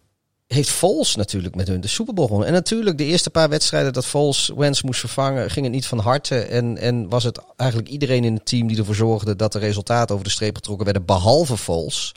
[0.48, 2.50] heeft Vols natuurlijk met hun de Super Bowl gewonnen.
[2.50, 6.00] En natuurlijk de eerste paar wedstrijden dat Vols Wens moest vervangen, ging het niet van
[6.00, 6.40] harte.
[6.40, 10.14] En, en was het eigenlijk iedereen in het team die ervoor zorgde dat de resultaten
[10.14, 12.12] over de streep getrokken werden, behalve Vols.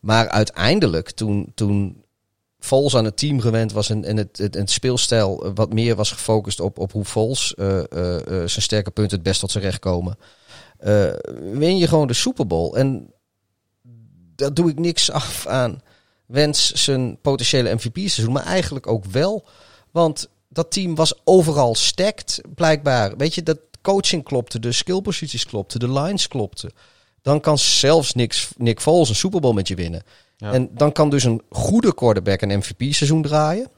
[0.00, 2.04] Maar uiteindelijk, toen, toen
[2.58, 5.96] Vols aan het team gewend was en, en het, het, het speelstijl eh, wat meer
[5.96, 7.86] was gefocust op, op hoe Vols eh, eh,
[8.26, 10.18] zijn sterke punten het best tot zijn recht komen,
[11.52, 12.74] win je gewoon de Super Bowl.
[12.74, 13.12] En
[14.34, 15.80] daar doe ik niks af aan.
[16.26, 19.44] Wens zijn potentiële MVP-seizoen, maar eigenlijk ook wel.
[19.90, 23.16] Want dat team was overal stacked, blijkbaar.
[23.16, 26.72] Weet je, dat coaching klopte, de skillposities klopten, de lines klopten.
[27.22, 30.02] Dan kan zelfs Nick, Nick Foles een Super Bowl met je winnen.
[30.36, 30.52] Ja.
[30.52, 33.68] En dan kan dus een goede quarterback een MVP-seizoen draaien.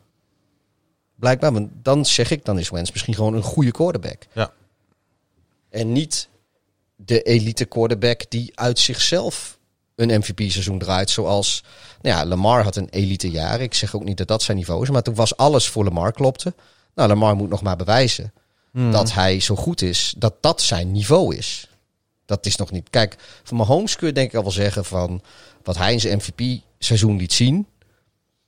[1.14, 4.26] Blijkbaar, want dan zeg ik, dan is Wens misschien gewoon een goede quarterback.
[4.32, 4.52] Ja.
[5.70, 6.28] En niet
[6.96, 9.58] de elite quarterback die uit zichzelf
[9.94, 11.10] een MVP-seizoen draait.
[11.10, 11.64] Zoals,
[12.02, 13.60] nou ja, Lamar had een elite jaar.
[13.60, 16.12] Ik zeg ook niet dat dat zijn niveau is, maar toen was alles voor Lamar
[16.12, 16.54] klopte.
[16.94, 18.32] Nou, Lamar moet nog maar bewijzen
[18.72, 18.92] Hmm.
[18.92, 21.68] dat hij zo goed is, dat dat zijn niveau is.
[22.32, 22.90] Dat is nog niet.
[22.90, 25.22] Kijk, van Mahomes kun je denk ik al wel zeggen van
[25.62, 27.66] wat hij in zijn MVP-seizoen liet zien.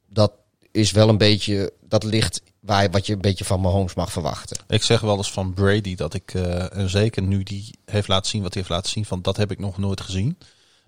[0.07, 0.32] Dat
[0.70, 4.57] is wel een beetje, dat ligt waar, wat je een beetje van Mahomes mag verwachten.
[4.68, 8.30] Ik zeg wel eens van Brady dat ik, eh, en zeker nu die heeft laten
[8.30, 10.39] zien wat hij heeft laten zien, van dat heb ik nog nooit gezien.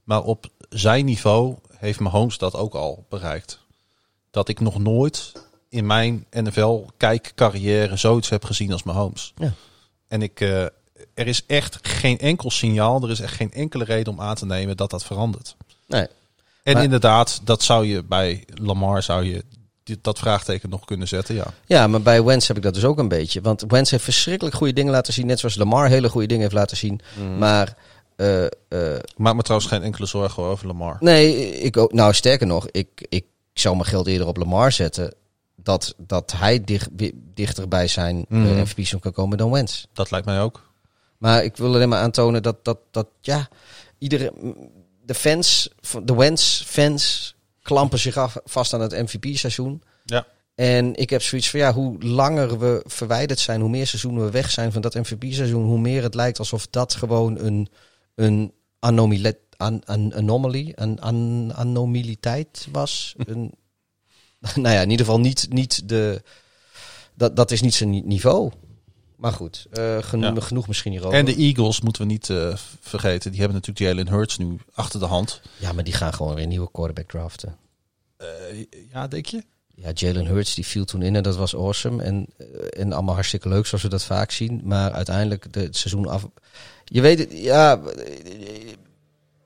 [0.04, 3.58] Maar op zijn niveau heeft Mahomes dat ook al bereikt.
[4.30, 5.32] Dat ik nog nooit
[5.68, 9.32] in mijn NFL-kijkcarrière zoiets heb gezien als Mahomes.
[9.36, 9.52] Ja.
[10.08, 10.66] En ik, eh,
[11.16, 14.46] er is echt geen enkel signaal, er is echt geen enkele reden om aan te
[14.46, 15.56] nemen dat dat verandert.
[15.86, 16.06] Nee.
[16.62, 19.44] En Maar- inderdaad, dat zou je bij Lamar zou je
[20.00, 21.46] dat vraagteken nog kunnen zetten, ja.
[21.66, 23.40] Ja, maar bij Wens heb ik dat dus ook een beetje.
[23.40, 25.26] Want Wens heeft verschrikkelijk goede dingen laten zien.
[25.26, 27.00] Net zoals Lamar hele goede dingen heeft laten zien.
[27.38, 27.76] Maar
[28.16, 28.50] eh, eh,
[29.16, 30.96] Maak me trouwens geen enkele zorgen over Lamar.
[31.00, 35.14] nee, ik ook, nou sterker nog, ik, ik zou mijn geld eerder op Lamar zetten.
[35.56, 38.46] Dat, dat hij dicht, wi- dichter bij zijn Mhm.
[38.46, 39.86] eh, MVP-seizoen kan komen dan Wens.
[39.92, 40.65] Dat lijkt mij ook.
[41.18, 43.48] Maar ik wil alleen maar aantonen dat, dat, dat ja,
[43.98, 44.32] iedere,
[45.04, 45.68] de fans,
[46.02, 49.82] de Wens-fans klampen zich af, vast aan het MVP-seizoen.
[50.04, 50.26] Ja.
[50.54, 54.30] En ik heb zoiets van, ja, hoe langer we verwijderd zijn, hoe meer seizoenen we
[54.30, 57.68] weg zijn van dat MVP-seizoen, hoe meer het lijkt alsof dat gewoon een,
[58.14, 63.14] een anomali, an, an, anomaly, een an, anomaliteit was.
[63.26, 63.52] een,
[64.54, 66.22] nou ja, in ieder geval niet, niet de,
[67.14, 68.50] dat, dat is niet zijn ni- niveau.
[69.16, 70.40] Maar goed, eh, geno- Ja.
[70.40, 71.18] genoeg misschien hierover.
[71.18, 73.30] En de Eagles moeten we niet eh, vergeten.
[73.30, 75.40] Die hebben natuurlijk Jalen Hurts nu achter de hand.
[75.58, 77.56] Ja, maar die gaan gewoon weer een nieuwe quarterback draften.
[78.16, 78.26] Eh,
[78.92, 79.42] ja, denk je?
[79.74, 82.02] Ja, Jalen Hurts die viel toen in en dat was awesome.
[82.02, 82.26] En,
[82.70, 84.60] en allemaal hartstikke leuk zoals we dat vaak zien.
[84.64, 86.26] Maar uiteindelijk de, het seizoen af...
[86.84, 87.80] Je weet het, ja...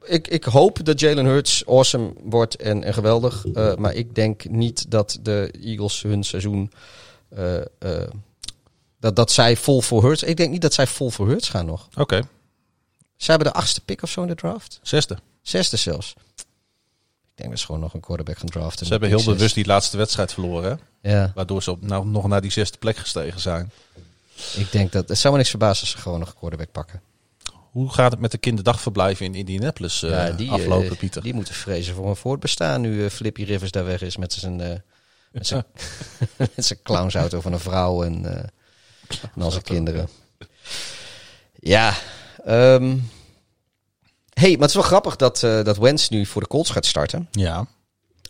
[0.05, 3.45] Ik, ik hoop dat Jalen Hurts awesome wordt en, en geweldig.
[3.79, 6.71] maar ik denk niet dat de Eagles hun seizoen...
[9.01, 10.23] dat, dat zij vol voor Hurts...
[10.23, 11.89] Ik denk niet dat zij vol voor Hurts gaan nog.
[11.95, 12.21] Oké,
[13.17, 14.81] Zij hebben de achtste pick of zo in de draft.
[14.83, 15.19] zesde.
[15.43, 16.15] Zesde zelfs.
[17.31, 18.87] Ik denk dat ze gewoon nog een quarterback gaan draften.
[18.87, 20.81] Ze hebben heel bewust die laatste wedstrijd verloren.
[21.03, 21.11] Hè?
[21.11, 23.71] Ja, Waardoor ze op, nou, nog naar die zesde plek gestegen zijn.
[24.57, 25.09] ik denk dat...
[25.09, 27.03] Het zou me niks verbazen als ze gewoon nog een quarterback pakken.
[27.71, 31.23] Hoe gaat het met de kinderdagverblijven in Indianapolis eh, ja, die, aflopen, eh, Pieter?
[31.23, 34.57] Die moeten vrezen voor een voortbestaan nu eh, Flippy Rivers daar weg is met zijn,
[35.33, 35.65] met zijn,
[36.57, 38.51] met zijn clownsauto van een vrouw en,
[39.35, 40.09] en al zijn kinderen.
[41.61, 41.95] Ja,
[42.45, 42.99] ehm
[44.33, 46.87] hey, maar het is wel grappig dat, eh dat Wentz nu voor de Colts gaat
[46.87, 47.29] starten.
[47.31, 47.67] Ja,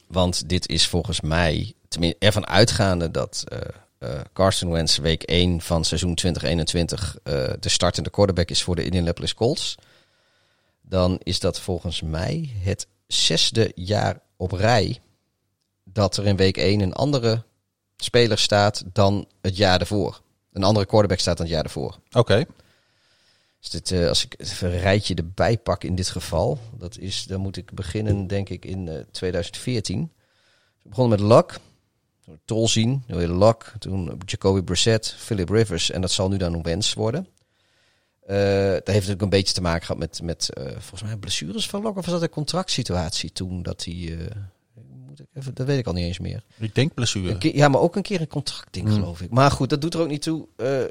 [0.07, 3.59] Want dit is volgens mij, tenminste ervan uitgaande dat eh
[4.01, 8.85] eh, Carson Wentz week 1 van seizoen 2021 eh, de startende quarterback is voor de
[8.85, 9.75] Indianapolis Colts.
[10.81, 14.99] Dan is dat volgens mij het zesde jaar op rij
[15.85, 17.43] dat er in week 1 een andere
[17.97, 20.21] speler staat dan het jaar ervoor.
[20.53, 21.99] Een andere quarterback staat dan het jaar ervoor.
[22.13, 22.45] oké.
[23.61, 27.25] Dus dit, eh, als ik even een rijtje erbij pak in dit geval, dat is,
[27.25, 30.13] dan moet ik beginnen denk ik in eh, 2014.
[30.83, 31.59] We begonnen met Luck,
[32.45, 37.27] Tolzien, weer Luck, toen Jacoby Brissett, Philip Rivers en dat zal nu dan Wentz worden.
[38.31, 38.37] Eh
[38.85, 41.83] dat heeft natuurlijk een beetje te maken gehad met, met eh, volgens mij blessures van
[41.83, 44.37] Luck of was dat een contractsituatie toen dat hij, eh,
[45.11, 46.43] moet ik even, dat weet ik al niet eens meer.
[46.59, 47.39] Ik denk blessure.
[47.39, 48.95] Keer- ja, maar ook een keer een contractding, Hmm.
[48.99, 49.31] geloof ik.
[49.31, 50.47] Maar goed, dat doet er ook niet toe.
[50.57, 50.83] Eh,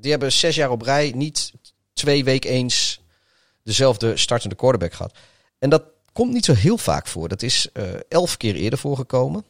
[0.00, 1.52] die hebben zes jaar op rij niet
[1.92, 3.00] twee week eens
[3.62, 5.14] dezelfde startende quarterback gehad.
[5.58, 7.28] En dat komt niet zo heel vaak voor.
[7.28, 9.44] Dat is eh, elf keer eerder voorgekomen.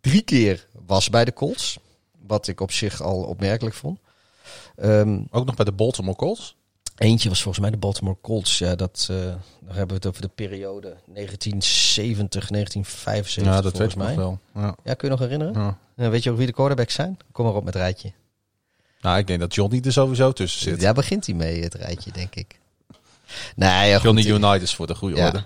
[0.00, 1.78] Drie keer was bij de Colts.
[2.26, 3.98] Wat ik op zich al opmerkelijk vond.
[4.76, 6.56] Ehm, Ook nog bij de Baltimore Colts.
[6.96, 8.58] Eentje was volgens mij de Baltimore Colts.
[8.58, 13.90] Ja, dat, eh dan hebben we het over de periode 1970, 1975 Ja, dat weet
[13.90, 14.38] ik nog wel.
[14.54, 14.76] Ja.
[14.84, 15.54] Ja, kun je nog herinneren?
[15.62, 15.78] Ja.
[15.96, 17.18] Ja, weet je ook wie de quarterbacks zijn?
[17.32, 18.12] Kom maar op met het rijtje.
[19.00, 20.80] Nou, ik denk dat Johnny er sowieso tussen zit.
[20.80, 22.58] Daar begint hij mee, het rijtje, denk ik.
[23.56, 24.02] Nee, ja, goed.
[24.02, 25.44] Johnny Unitas voor de goede orde.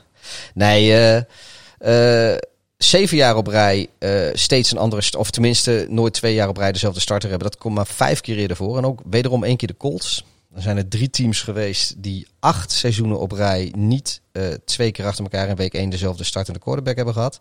[0.54, 2.38] Nee, eh, eh,
[2.76, 3.88] zeven jaar op rij
[4.32, 7.50] steeds een andere, of tenminste nooit twee jaar op rij dezelfde starter hebben.
[7.50, 8.78] Dat komt maar vijf keer eerder voor.
[8.78, 10.24] En ook wederom één keer de Colts.
[10.54, 15.06] Er zijn er drie teams geweest die acht seizoenen op rij niet eh, twee keer
[15.06, 17.38] achter elkaar in week één dezelfde startende quarterback hebben gehad.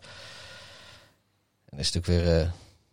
[1.64, 2.48] En dat is natuurlijk weer, eh,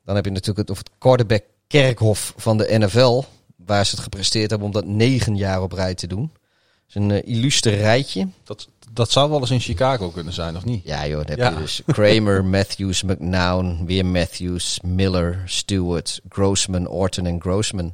[0.05, 3.23] dan heb je natuurlijk het, of het quarterback kerkhof van de NFL,
[3.55, 6.31] waar ze het gepresteerd hebben om dat negen jaar op rij te doen.
[6.31, 8.27] Het is een eh, illustre rijtje.
[8.43, 10.83] Dat, dat zou wel eens in Chicago kunnen zijn, of niet?
[10.85, 11.49] Ja joh, dan heb Ja.
[11.49, 17.93] je dus Kramer, Matthews, McNown, weer Matthews, Miller, Stewart, Grossman, Orton en Grossman.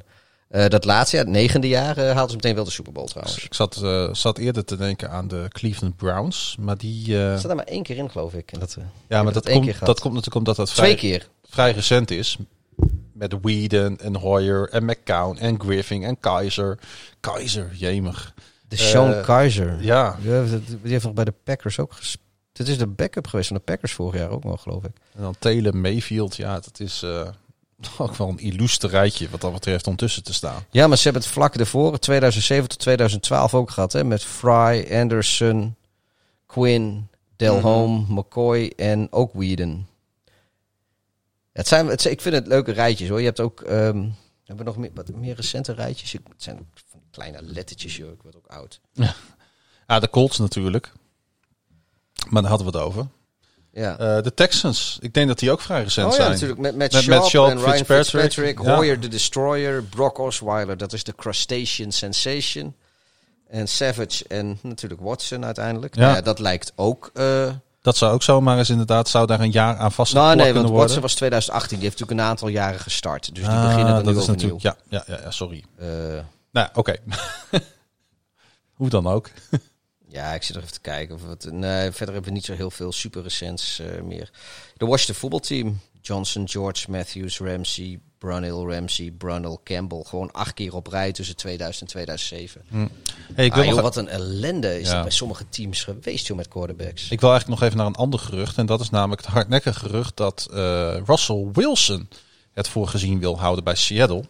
[0.54, 3.06] Eh, dat laatste jaar, het negende jaar, eh, haalden ze meteen wel de Super Bowl
[3.06, 3.44] trouwens.
[3.44, 7.18] Ik zat, eh, zat eerder te denken aan de Cleveland Browns, maar die...
[7.18, 8.52] Er zat er maar één keer in, geloof ik.
[8.52, 8.76] En dat,
[9.08, 11.28] ja, maar dat komt, dat komt natuurlijk omdat dat twee vrij, keer.
[11.48, 12.38] vrij recent is.
[13.12, 16.78] Met Whedon en Hoyer en McCown en Griffin en Kaiser.
[17.20, 18.34] Kaiser, jemig.
[18.68, 19.82] De Sean Kaiser.
[19.82, 20.16] Ja,
[20.82, 22.22] die heeft nog bij de Packers ook gespeeld.
[22.52, 24.96] Dit is de backup geweest van de Packers vorig jaar ook nog, geloof ik.
[25.14, 26.36] en dan Taylor Mayfield.
[26.36, 27.02] Ja, dat is
[27.98, 30.64] ook wel een illustre rijtje wat dat betreft om tussen te staan.
[30.70, 33.92] Ja, maar ze hebben het vlak ervoor, 2007 tot 2012 ook gehad.
[33.92, 35.76] Hè, met Fry, Anderson,
[36.46, 39.86] Quinn, Delhomme, McCoy en ook Whedon.
[41.52, 43.18] Het zijn, het, ik vind het leuke rijtjes hoor.
[43.18, 44.08] Je hebt ook, ehm,
[44.44, 46.12] hebben we nog meer, wat meer recente rijtjes?
[46.12, 48.12] Het zijn van kleine lettertjes, joh.
[48.12, 48.80] Ik word ook oud.
[49.86, 50.92] Ja, de Colts natuurlijk.
[52.28, 53.06] Maar daar hadden we het over.
[53.74, 53.98] Ja.
[53.98, 56.30] Eh, de Texans, ik denk dat die ook vrij recent Oh ja, zijn.
[56.30, 56.60] natuurlijk.
[56.60, 58.22] Met, met, Met Sharp, Matt Sharp, en Ryan Fitzpatrick.
[58.22, 58.74] Fitzpatrick, Ja.
[58.74, 62.74] Hoyer the Destroyer, Brock Osweiler, dat is de Crustacean Sensation.
[63.48, 65.94] En Savage en natuurlijk Watson uiteindelijk.
[65.94, 66.00] Ja.
[66.00, 67.10] Nou ja, dat lijkt ook...
[67.14, 67.50] eh,
[67.82, 70.46] Dat zou ook zomaar eens inderdaad, zou daar een jaar aan vast nou nee, want
[70.52, 71.02] kunnen Watson worden.
[71.02, 71.78] was 2018.
[71.78, 73.34] Die heeft natuurlijk een aantal jaren gestart.
[73.34, 74.52] Dus die Ah, beginnen dan dat nu is overnieuw.
[74.56, 75.64] natuurlijk, ja, ja, ja, ja, sorry.
[75.78, 75.86] Eh,
[76.52, 76.96] Nou, oké.
[78.74, 79.30] Hoe dan ook.
[80.14, 81.14] Ja, ik zit er even te kijken.
[81.14, 84.30] Of wat, nee, verder hebben we niet zo heel veel super recents eh, meer.
[84.76, 85.78] De Washington voetbalteam.
[86.02, 90.02] Johnson, George, Matthews, Ramsey, Brunel, Ramsey, Brunel, Campbell.
[90.06, 92.62] Gewoon acht keer op rij tussen 2000 en 2007.
[93.34, 94.92] Hey, ik, Ah, wil joh, nog, wat een ellende is Ja.
[94.94, 97.08] dat bij sommige teams geweest joh, met quarterbacks.
[97.10, 98.58] ik wil eigenlijk nog even naar een ander gerucht.
[98.58, 102.08] En dat is namelijk het hardnekkige gerucht dat eh, Russell Wilson
[102.52, 104.24] het voor gezien wil houden bij Seattle.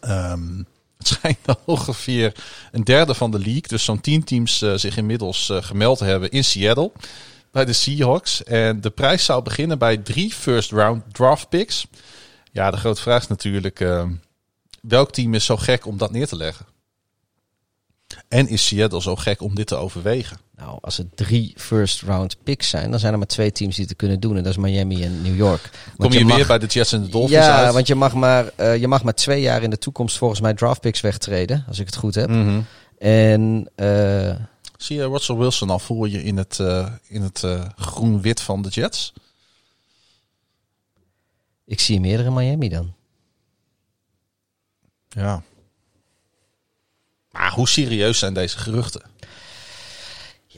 [0.00, 0.62] Ehm,
[0.98, 2.34] het schijnt ongeveer
[2.72, 6.30] een derde van de league, dus zo'n tien teams, eh, zich inmiddels eh, gemeld hebben
[6.30, 6.92] in Seattle.
[7.52, 8.42] bij de Seahawks.
[8.42, 11.86] En de prijs zou beginnen bij drie first round draft picks.
[12.52, 14.04] Ja, de grote vraag is natuurlijk, uh,
[14.80, 16.66] welk team is zo gek om dat neer te leggen?
[18.28, 20.38] En is Seattle zo gek om dit te overwegen?
[20.58, 23.84] Nou, als het drie first round picks zijn, dan zijn er maar twee teams die
[23.84, 24.36] het kunnen doen.
[24.36, 25.70] En dat is Miami en New York.
[25.96, 27.72] Kom je, weer bij de Jets en de Dolphins ja, uit?
[27.72, 30.54] want je mag, maar, uh, je mag maar twee jaar in de toekomst volgens mij
[30.54, 31.64] draft picks wegtreden.
[31.68, 32.28] Als ik het goed heb.
[32.28, 32.66] Mm -hmm.
[32.98, 33.70] En...
[33.76, 34.34] Uh,
[34.76, 37.44] Zie je Russell Wilson al voor je in het, uh, in het
[37.76, 39.12] groen-wit van de Jets?
[41.64, 42.94] Ik zie hem eerder in Miami dan.
[45.08, 45.42] Ja.
[47.30, 49.02] Maar hoe serieus zijn deze geruchten?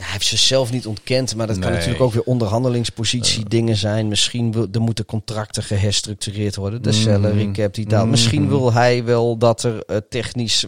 [0.00, 1.64] Ja, hij heeft zichzelf niet ontkend, maar dat nee.
[1.64, 3.48] kan natuurlijk ook weer onderhandelingspositie uh.
[3.48, 4.08] dingen zijn.
[4.08, 6.82] Misschien wil, er moeten contracten geherstructureerd worden.
[6.82, 6.94] De mm.
[6.94, 8.04] salary cap die daalt.
[8.04, 8.10] Mm.
[8.10, 10.66] Misschien wil hij wel dat er uh, technisch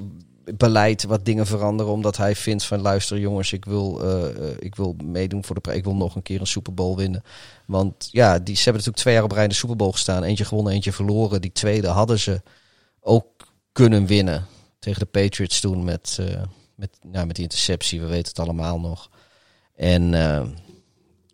[0.57, 4.97] beleid wat dingen veranderen, omdat hij vindt van luister jongens, ik wil, uh, ik wil
[5.05, 7.22] meedoen voor de ik wil nog een keer een Super Bowl winnen.
[7.66, 10.22] Want ja, die, ze hebben natuurlijk twee jaar op rij in de Super Bowl gestaan,
[10.22, 11.41] eentje gewonnen, eentje verloren.
[11.41, 12.43] Die tweede hadden ze
[13.01, 13.26] ook
[13.72, 14.47] kunnen winnen
[14.78, 16.18] tegen de Patriots toen met,
[16.74, 19.11] met, nou, met die interceptie, we weten het allemaal nog.
[19.83, 20.43] En uh,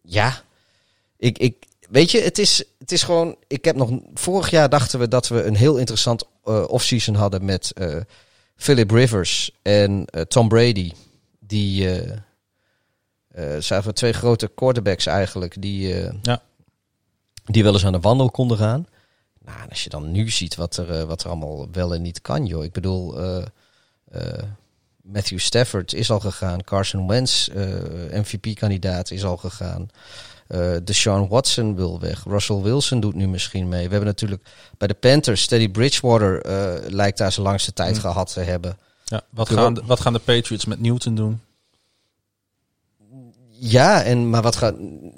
[0.03, 0.42] ja,
[1.16, 4.99] ik, ik, weet je, het is, het is gewoon, ik heb nog, vorig jaar dachten
[4.99, 7.72] we dat we een heel interessant uh, offseason hadden met
[8.57, 10.92] Philip Rivers en Tom Brady.
[11.38, 11.88] Die
[13.59, 16.42] zijn we twee grote quarterbacks eigenlijk, die, ja.
[17.44, 18.86] die wel eens aan de wandel konden gaan.
[19.44, 22.46] Nou, als je dan nu ziet wat er, wat er allemaal wel en niet kan,
[22.46, 22.64] joh.
[22.64, 23.14] Ik bedoel,
[25.12, 26.64] Matthew Stafford is al gegaan.
[26.64, 27.48] Carson Wentz,
[28.12, 29.88] MVP-kandidaat, is al gegaan.
[30.84, 32.24] Deshaun Watson wil weg.
[32.24, 33.84] Russell Wilson doet nu misschien mee.
[33.84, 34.42] We hebben natuurlijk
[34.78, 36.42] bij de Panthers, Teddy Bridgewater
[36.92, 38.00] lijkt daar zijn langste tijd Hm.
[38.00, 38.78] gehad te hebben.
[39.04, 41.40] Ja, wat, gaan de, wat gaan de Patriots met Newton doen?
[43.61, 44.74] Ja, en, maar wat gaat.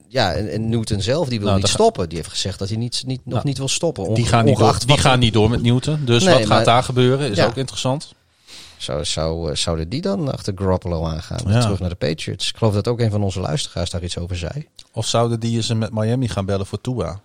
[0.08, 2.08] Ja, en, en Newton zelf, die wil Nou, niet stoppen.
[2.08, 4.14] Die heeft gezegd dat hij niet, niet, nog Nou, niet wil stoppen.
[4.14, 6.04] Die gaan niet, door, die gaan niet door met Newton.
[6.04, 7.46] Dus Nee, wat gaat maar- daar gebeuren is Ja.
[7.46, 8.14] ook interessant.
[8.82, 11.52] Zou, zou, eh, zouden die dan achter Garoppolo aangaan?
[11.52, 11.60] Ja.
[11.60, 12.48] Terug naar de Patriots.
[12.48, 14.68] Ik geloof dat ook een van onze luisteraars daar iets over zei.
[14.92, 17.20] Of zouden die eens met Miami gaan bellen voor Tua?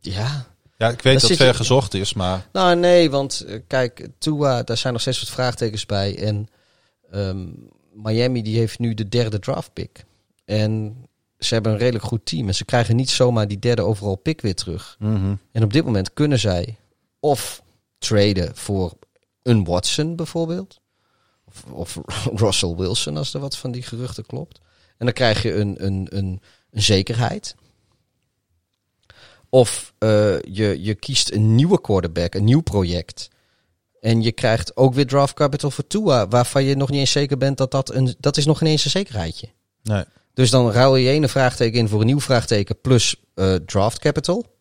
[0.00, 0.46] Ja.
[0.78, 4.08] Ja, ik weet dat het ver je- gezocht is, maar Nou, nee, want eh, kijk,
[4.18, 6.18] Tua, daar zijn nog steeds wat vraagtekens bij.
[6.18, 6.48] En
[7.10, 7.46] ehm,
[7.92, 10.04] Miami die heeft nu de derde draft pick.
[10.44, 10.96] En
[11.38, 12.48] ze hebben een redelijk goed team.
[12.48, 14.96] En ze krijgen niet zomaar die derde overal pick weer terug.
[15.52, 16.76] En op dit moment kunnen zij
[17.20, 17.62] of
[18.04, 18.92] traden voor
[19.42, 20.80] een Watson bijvoorbeeld.
[21.44, 21.98] Of, of
[22.44, 24.60] Russell Wilson als er wat van die geruchten klopt.
[24.96, 26.40] En dan krijg je een, een, een,
[26.70, 27.54] een zekerheid.
[29.48, 33.28] Of eh, je, je kiest een nieuwe quarterback, een nieuw project.
[34.00, 37.36] En je krijgt ook weer draft capital voor Tua, waarvan je nog niet eens zeker
[37.36, 38.14] bent dat dat een...
[38.18, 39.48] Dat is nog ineens een zekerheidje.
[39.82, 40.04] nee.
[40.34, 44.53] Dus dan ruil je ene vraagteken in voor een nieuw vraagteken plus eh, draft capital.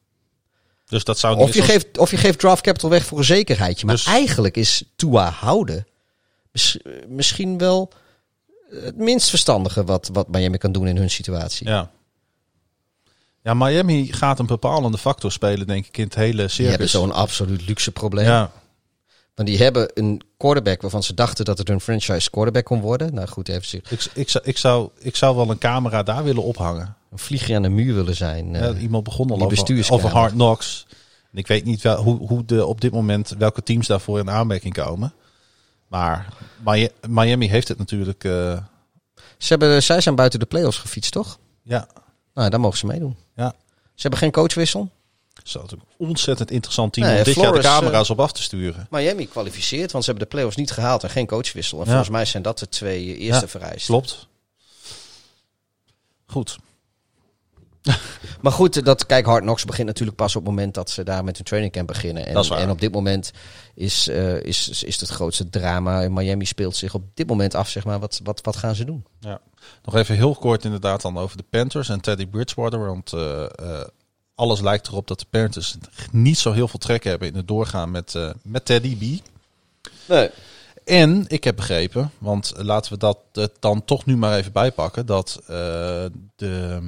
[0.94, 3.86] Dus dat zou Of je, geeft, of je geeft draft capital weg voor een zekerheidje.
[3.86, 5.88] Maar Dus- eigenlijk is Tua houden
[6.52, 6.78] mis-
[7.08, 7.92] misschien wel
[8.70, 11.68] het minst verstandige wat, wat Miami kan doen in hun situatie.
[11.68, 11.92] Ja.
[13.44, 16.92] Ja, Miami gaat een bepalende factor spelen, denk ik, in het hele Die hebben circus.
[16.92, 18.26] zo'n absoluut luxe probleem.
[18.26, 18.52] Ja,
[19.36, 23.14] Want die hebben een quarterback waarvan ze dachten dat het een franchise quarterback kon worden.
[23.14, 26.44] Nou goed, even ik, ik, zou, ik, zou, ik zou wel een camera daar willen
[26.44, 26.96] ophangen.
[27.12, 28.52] een vliegje aan de muur willen zijn.
[28.54, 28.82] Ja, eh.
[28.82, 30.86] iemand begon al over, over Hard Knocks.
[31.32, 34.30] En ik weet niet wel, hoe, hoe de, op dit moment welke teams daarvoor in
[34.30, 35.14] aanmerking komen.
[35.88, 36.28] Maar
[36.66, 38.24] Mi- Miami heeft het natuurlijk.
[38.24, 38.58] eh,
[39.38, 41.40] Ze hebben, zij zijn buiten de playoffs gefietst, toch?
[41.64, 41.88] ja,
[42.34, 43.16] Nou, daar mogen ze meedoen.
[43.36, 43.54] ja.
[43.96, 44.90] Ze hebben geen coachwissel.
[45.44, 48.32] Zo, het is een ontzettend interessant team Nee, om dit jaar de camera's op af
[48.32, 48.88] te sturen.
[48.90, 51.78] Miami kwalificeert, want ze hebben de playoffs niet gehaald en geen coachwissel.
[51.78, 51.90] En Ja.
[51.90, 53.94] volgens mij zijn dat de twee eh, eerste Ja, vereisten.
[53.94, 54.28] Klopt.
[56.26, 56.58] Goed.
[58.42, 61.24] Maar goed, dat, kijk, Hard Knocks begint natuurlijk pas op het moment dat ze daar
[61.24, 62.26] met hun training camp beginnen.
[62.26, 62.60] En, Dat is waar.
[62.60, 63.32] en op dit moment
[63.76, 66.02] is, eh, is, is het grootste drama.
[66.02, 68.00] In Miami speelt zich op dit moment af, zeg maar.
[68.00, 69.06] Wat, wat, wat gaan ze doen?
[69.20, 69.40] Ja.
[69.84, 72.80] Nog even heel kort inderdaad dan over de Panthers en Teddy Bridgewater.
[72.86, 73.88] Want eh, eh,
[74.36, 75.76] alles lijkt erop dat de Panthers
[76.12, 79.22] niet zo heel veel trek hebben in het doorgaan met, eh, met Teddy B.
[80.08, 80.30] Nee.
[80.86, 85.06] En ik heb begrepen, want laten we dat eh, dan toch nu maar even bijpakken,
[85.06, 85.46] dat eh,
[86.36, 86.80] de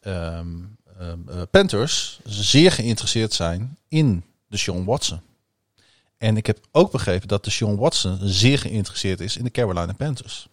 [0.00, 0.60] ehm,
[0.98, 5.20] ehm, eh, Panthers zeer geïnteresseerd zijn in de Sean Watson.
[6.18, 9.92] En ik heb ook begrepen dat de Sean Watson zeer geïnteresseerd is in de Carolina
[9.92, 10.48] Panthers.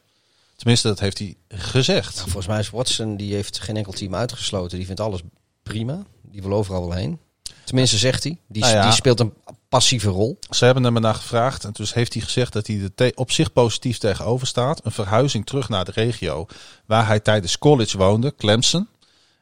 [0.55, 2.19] Tenminste, dat heeft hij gezegd.
[2.19, 4.77] Volgens mij is Watson, die heeft geen enkel team uitgesloten.
[4.77, 5.21] Die vindt alles
[5.69, 6.03] prima.
[6.21, 7.19] Die wil overal wel heen.
[7.63, 8.37] Tenminste, zegt hij.
[8.47, 8.83] Die, Nou ja.
[8.83, 9.33] die speelt een
[9.69, 10.39] passieve rol.
[10.49, 13.53] Ze hebben hem ernaar gevraagd en dus heeft hij gezegd dat hij er op zich
[13.53, 14.85] positief tegenover staat.
[14.85, 16.45] Een verhuizing terug naar de regio
[16.85, 18.87] waar hij tijdens college woonde, Clemson.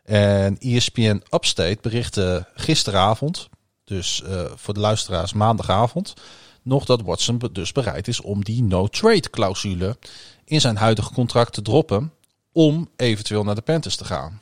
[0.03, 3.49] En ESPN Upstate berichtte gisteravond,
[3.83, 6.13] dus eh, voor de luisteraars maandagavond,
[6.61, 9.97] nog dat Watson dus bereid is om die no-trade clausule
[10.45, 12.11] in zijn huidige contract te droppen
[12.51, 14.41] om eventueel naar de Panthers te gaan.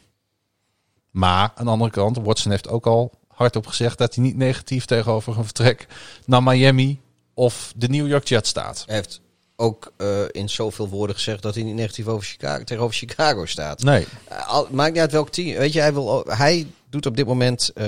[1.11, 4.85] Maar aan de andere kant, Watson heeft ook al hardop gezegd dat hij niet negatief
[4.85, 5.87] tegenover een vertrek
[6.25, 6.99] naar Miami
[7.33, 8.83] of de New York Jets staat.
[8.85, 9.21] Hij heeft
[9.55, 13.83] ook eh, in zoveel woorden gezegd dat hij niet negatief over Chicago, tegenover Chicago staat.
[13.83, 15.57] Nee, Uh, al- maakt niet uit welk team.
[15.57, 17.85] Weet je, hij, wil, hij doet op dit moment, eh,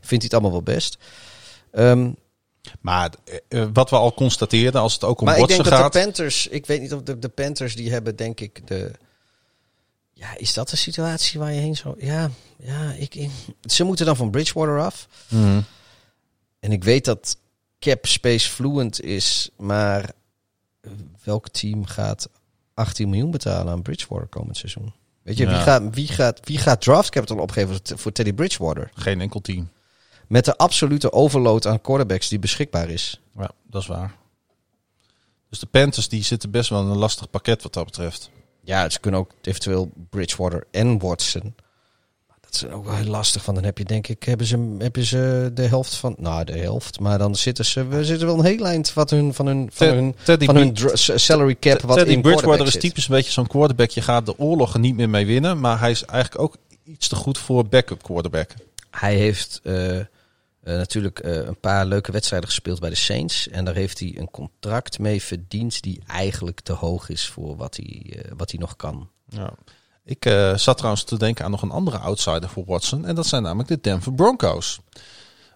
[0.00, 0.98] vindt hij het allemaal wel best.
[1.72, 2.10] Ehm,
[2.80, 5.70] maar eh, eh, wat we al constateerden als het ook om maar ik Watson denk
[5.74, 5.92] dat gaat.
[5.92, 8.90] de Panthers, ik weet niet of de, de Panthers die hebben denk ik de...
[10.20, 12.04] Ja, is dat de situatie waar je heen zou...
[12.04, 13.30] Ja, ja ik, ik-
[13.62, 15.08] ze moeten dan van Bridgewater af.
[15.28, 15.60] Mhm.
[16.58, 17.36] En ik weet dat
[17.78, 20.10] cap space fluent is, maar
[21.24, 22.28] welk team gaat
[22.74, 24.92] 18 miljoen betalen aan Bridgewater komend seizoen?
[25.22, 28.90] Weet je, wie, gaat, wie, gaat, wie gaat draft capital opgeven voor- voor Teddy Bridgewater?
[28.94, 29.68] Geen enkel team.
[30.26, 33.20] Met de absolute overload aan quarterbacks die beschikbaar is.
[33.36, 34.14] Ja, dat is waar.
[35.48, 38.30] Dus de Panthers die zitten best wel in een lastig pakket wat dat betreft.
[38.62, 41.54] Ja, ze kunnen ook eventueel Bridgewater en Watson.
[42.28, 43.44] Maar dat is ook wel heel lastig.
[43.44, 46.14] Want dan heb je denk ik, hebben ze, hebben ze de helft van...
[46.18, 47.00] Nou, de helft.
[47.00, 49.86] Maar dan zitten ze, we zitten wel een heel eind wat hun, van hun, van
[49.86, 53.46] hun, Teddy, van hun salary cap wat Teddy in Bridgewater is typisch een beetje zo'n
[53.46, 53.90] quarterback.
[53.90, 55.60] Je gaat de oorlog er niet meer mee winnen.
[55.60, 58.50] Maar hij is eigenlijk ook iets te goed voor backup quarterback.
[58.90, 59.98] Hij heeft eh,
[60.60, 63.48] eh, natuurlijk eh, een paar leuke wedstrijden gespeeld bij de Saints.
[63.48, 67.76] En daar heeft hij een contract mee verdiend die eigenlijk te hoog is voor wat
[67.76, 69.08] hij, eh, wat hij nog kan.
[69.28, 69.52] Ja.
[70.04, 70.24] Ik
[70.54, 73.06] zat trouwens te denken aan nog een andere outsider voor Watson.
[73.06, 74.80] En dat zijn namelijk de Denver Broncos.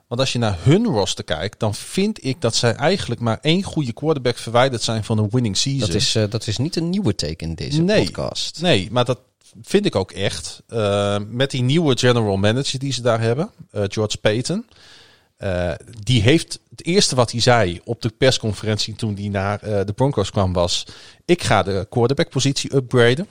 [0.06, 3.62] Want als je naar hun roster kijkt, dan vind ik dat zij eigenlijk maar één
[3.62, 5.80] goede quarterback verwijderd zijn van een winning season.
[5.80, 8.04] Dat is, dat is niet een nieuwe take in deze Nee.
[8.04, 8.62] podcast.
[8.62, 9.20] Nee, maar dat
[9.62, 10.62] vind ik ook echt.
[10.66, 14.66] Eh, met die nieuwe general manager die ze daar hebben, George Payton.
[15.44, 19.86] Eh, die heeft het eerste wat hij zei op de persconferentie toen hij naar eh,
[19.86, 20.86] de Broncos kwam was:
[21.24, 23.28] ik ga de quarterback positie upgraden.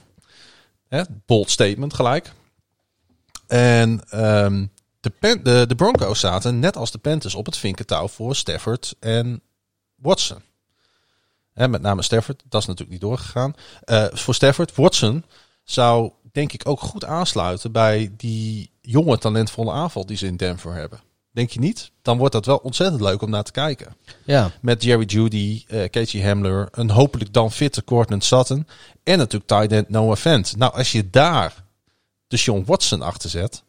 [0.87, 2.31] Hè, bold statement gelijk.
[3.47, 4.65] En ehm,
[4.99, 9.41] de, de, de Broncos zaten net als de Panthers op het vinkentouw voor Stafford en
[9.95, 10.41] Watson.
[11.53, 13.55] Hè, met name Stafford, dat is natuurlijk niet doorgegaan.
[13.83, 15.25] Eh, voor Stafford, Watson
[15.63, 20.73] zou denk ik ook goed aansluiten bij die jonge talentvolle aanval die ze in Denver
[20.73, 20.99] hebben.
[21.33, 21.91] Denk je niet?
[22.01, 23.95] Dan wordt dat wel ontzettend leuk om naar te kijken.
[24.23, 28.67] Ja, Met Jerry Judy, Casey Hamler, een hopelijk dan fitte Cortland Sutton
[29.03, 30.57] en natuurlijk tight end Noah Fent.
[30.57, 31.63] Nou, als je daar
[32.27, 33.63] de Sean Watson achter zet,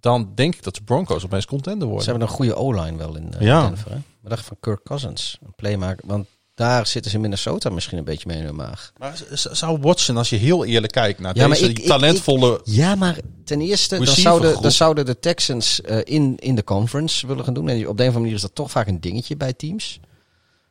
[0.00, 2.08] dan denk ik dat de Broncos opeens contender ze worden.
[2.10, 3.66] hebben een goede O-line wel in eh, Ja.
[3.66, 3.90] Denver.
[3.90, 3.98] Hè?
[4.20, 6.06] Wat dacht van Kirk Cousins, een playmaker?
[6.06, 6.26] Want
[6.60, 8.92] daar zitten ze in Minnesota misschien een beetje mee in hun maag.
[8.98, 12.60] Maar zou Watson, als je heel eerlijk kijkt naar Ja, deze ik- ik- talentvolle...
[12.64, 17.26] Ja, maar ten eerste, dan zouden, dan zouden de Texans eh, in, in de conference
[17.26, 17.68] willen gaan doen.
[17.68, 20.00] En op de een of andere manier is dat toch vaak een dingetje bij teams.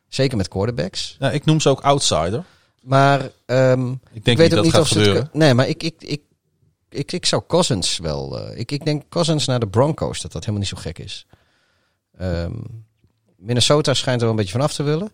[0.08, 1.16] Zeker met quarterbacks.
[1.18, 2.44] nou, ik noem ze ook outsider.
[2.82, 5.30] Maar ehm, Ik denk weet niet ook dat niet gaat of ze het gebeuren.
[5.32, 6.20] Nee, maar ik, ik, ik,
[6.88, 8.38] ik, ik zou Cousins wel...
[8.40, 11.26] eh, ik, ik denk Cousins naar de Broncos, dat dat helemaal niet zo gek is.
[12.18, 12.52] Ehm,
[13.36, 15.10] Minnesota schijnt er wel een beetje vanaf te willen.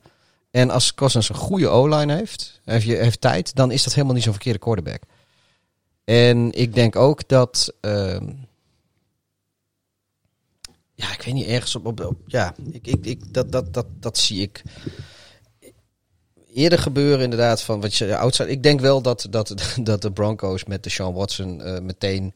[0.56, 4.32] En als Cousins een goede O-line heeft, heeft, tijd, dan is dat helemaal niet zo'n
[4.32, 5.02] verkeerde quarterback.
[6.04, 7.74] En ik denk ook dat...
[7.80, 8.32] ehm,
[10.94, 14.42] ja, ik weet niet, ergens op- ja, ik, ik, ik, dat, dat, dat, dat zie
[14.42, 14.62] ik
[16.54, 18.50] eerder gebeuren inderdaad van wat je outside.
[18.50, 22.34] Ik denk wel dat, dat, dat de Broncos met de Sean Watson eh, meteen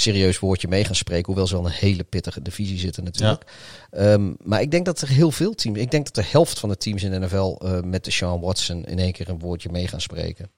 [0.00, 1.26] serieus woordje mee gaan spreken.
[1.26, 3.52] Hoewel ze wel een hele pittige divisie zitten natuurlijk.
[3.90, 5.78] Ehm, maar ik denk dat er heel veel teams...
[5.78, 8.40] Ik denk dat de helft van de teams in de NFL eh, met de Sean
[8.40, 10.50] Watson in één keer een woordje mee gaan spreken.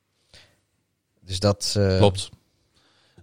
[1.20, 1.74] Dus dat...
[1.76, 2.28] eh, Klopt.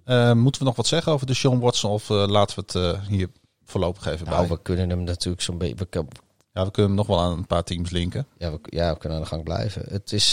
[0.04, 3.30] Eh, moeten we nog wat zeggen over de Sean Watson of laten we het hier
[3.64, 4.56] voorlopig even Nou, bij?
[4.56, 5.76] we kunnen hem natuurlijk zo'n beetje...
[5.76, 6.06] we
[6.54, 8.28] Ja, we kunnen hem nog wel aan een paar teams linken.
[8.38, 9.84] Ja we, ja, we kunnen aan de gang blijven.
[9.90, 10.32] Het is...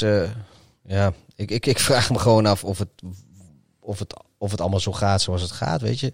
[0.86, 2.88] ja, ik, ik, ik vraag me gewoon af of het,
[3.80, 4.14] of, het,
[4.44, 6.12] of het allemaal zo gaat zoals het gaat, weet je.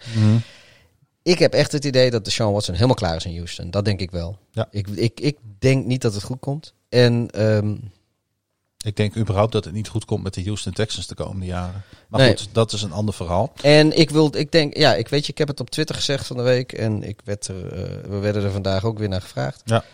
[1.23, 3.71] Ik heb echt het idee dat de Sean Watson helemaal klaar is in Houston.
[3.71, 4.39] Dat denk ik wel.
[4.51, 4.69] Ja.
[4.71, 6.75] Ik, ik, ik denk niet dat het goed komt.
[6.89, 7.75] En ehm,
[8.85, 11.83] Ik denk überhaupt dat het niet goed komt met de Houston Texans de komende jaren.
[12.09, 12.29] Maar Nee.
[12.37, 13.53] goed, dat is een ander verhaal.
[13.63, 16.27] En ik wil, ik denk, ja, ik weet je, ik heb het op Twitter gezegd
[16.27, 19.21] van de week en ik werd er, eh, we werden er vandaag ook weer naar
[19.23, 19.63] gevraagd.
[19.65, 19.85] Ja.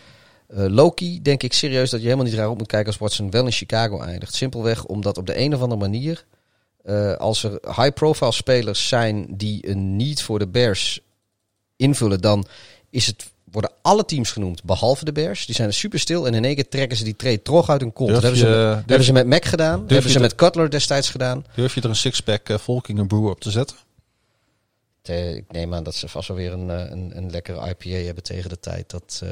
[0.47, 3.31] Eh, Loki, denk ik serieus dat je helemaal niet raar op moet kijken als Watson
[3.31, 4.33] wel in Chicago eindigt.
[4.33, 6.25] Simpelweg omdat op de een of andere manier,
[6.87, 10.99] eh, als er high-profile spelers zijn die een need voor de Bears
[11.75, 12.45] invullen, dan
[12.89, 15.45] is het, worden alle teams genoemd, behalve de Bears.
[15.45, 17.81] Die zijn er super stil en in één keer trekken ze die trade trog uit
[17.81, 18.09] hun kont.
[18.09, 20.69] Dat hebben, ze, met- durf hebben ze met Mac gedaan, je hebben ze met Cutler
[20.69, 21.45] destijds gedaan.
[21.55, 23.77] Durf je er een sixpack uh, Volking en Brewer op te zetten?
[25.01, 28.05] Eh, ik neem aan dat ze vast wel weer een, eh, een, een lekkere IPA
[28.05, 28.89] hebben tegen de tijd.
[28.89, 29.29] Dat, eh,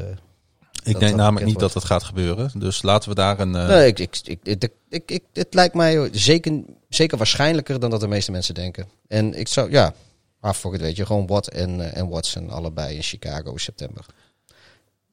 [0.86, 2.52] Ik Dat denk dat namelijk niet dat het gaat gebeuren.
[2.60, 3.56] Dus laten we daar een...
[3.56, 7.90] eh, nee, ik, ik, ik, ik, ik, ik- het lijkt mij zeker, zeker waarschijnlijker dan
[7.90, 8.88] dat de meeste mensen denken.
[9.08, 9.94] En ik zou, ja,
[10.40, 13.60] ah, fuck it, weet je, gewoon Watt en, eh, en Watson allebei in Chicago in
[13.60, 14.06] september.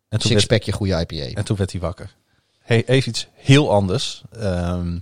[0.09, 1.37] en, toen werd, Sixpackje, goede IPA.
[1.39, 2.15] en toen werd hij wakker.
[2.59, 4.23] Hey, even iets heel anders.
[4.33, 4.99] Ehm,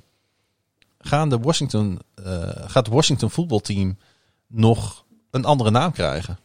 [0.98, 2.24] gaan de Washington, eh,
[2.54, 3.98] gaat het Washington voetbalteam
[4.46, 6.38] nog een andere naam krijgen?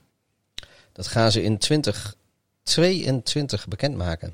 [0.92, 1.58] Dat gaan ze in
[2.66, 4.34] 2022 bekendmaken.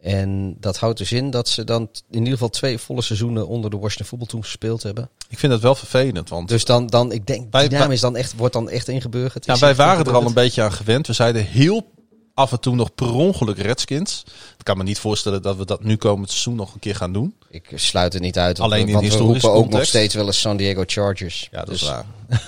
[0.00, 3.70] En dat houdt dus in dat ze dan in ieder geval twee volle seizoenen onder
[3.70, 5.08] de Washington voetbalteam gespeeld hebben.
[5.28, 8.16] Ik vind het wel vervelend, want Dus dan, dan ik denk, die naam is dan
[8.16, 9.44] echt, wordt dan echt ingeburgerd.
[9.46, 11.06] ja, wij waren er al een beetje aan gewend.
[11.06, 11.92] We zeiden heel
[12.34, 14.24] af en toe nog per ongeluk Redskins.
[14.58, 17.12] Ik kan me niet voorstellen dat we dat nu komend seizoen nog een keer gaan
[17.12, 17.34] doen.
[17.50, 18.60] Ik sluit het niet uit.
[18.60, 21.48] Alleen in want we roepen ook nog steeds wel eens San Diego Chargers.
[21.50, 22.04] Ja, dat Dus, is waar.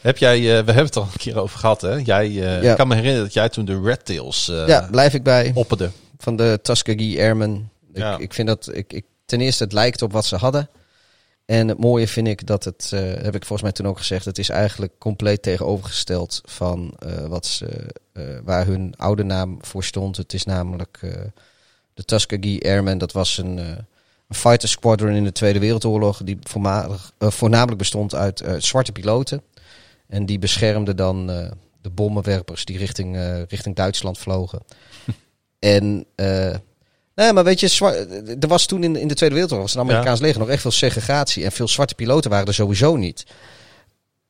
[0.00, 1.94] Heb jij, eh, we hebben het al een keer over gehad, hè?
[1.94, 2.70] Jij, eh, Ja.
[2.70, 5.50] Ik kan me herinneren dat jij toen de Red Tails eh Ja, blijf ik bij.
[5.54, 5.90] opperde.
[6.18, 7.70] Van de Tuskegee Airmen.
[7.92, 8.18] Ik, Ja.
[8.18, 10.68] ik vind dat, ik, ik, ten eerste, het lijkt op wat ze hadden.
[11.44, 12.90] En het mooie vind ik dat het,
[13.22, 16.94] heb ik volgens mij toen ook gezegd, het is eigenlijk compleet tegenovergesteld van
[17.28, 17.66] wat ze,
[18.44, 20.16] waar hun oude naam voor stond.
[20.16, 20.98] Het is namelijk
[21.94, 22.98] de Tuskegee Airmen.
[22.98, 28.44] Dat was een, een fighter squadron in de Tweede Wereldoorlog, die voormalig, voornamelijk bestond uit
[28.58, 29.42] zwarte piloten.
[30.08, 31.50] En die beschermden dan eh,
[31.80, 34.62] de bommenwerpers die richting, eh, richting Duitsland vlogen.
[35.58, 36.54] en, eh,
[37.14, 39.84] nee, maar weet je, er was toen in, de- in de Tweede Wereldoorlog, was het
[39.90, 41.44] Amerikaans leger, nog echt veel segregatie.
[41.44, 43.26] En veel zwarte piloten waren er sowieso niet.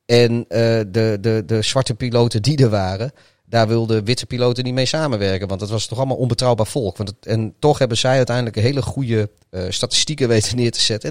[0.05, 3.11] En de, de, de zwarte piloten die er waren,
[3.45, 5.47] daar wilden witte piloten niet mee samenwerken.
[5.47, 6.97] Want dat was toch allemaal onbetrouwbaar volk.
[6.97, 9.29] Want het, en toch hebben zij uiteindelijk een hele goede
[9.69, 11.09] statistieken weten neer te zetten.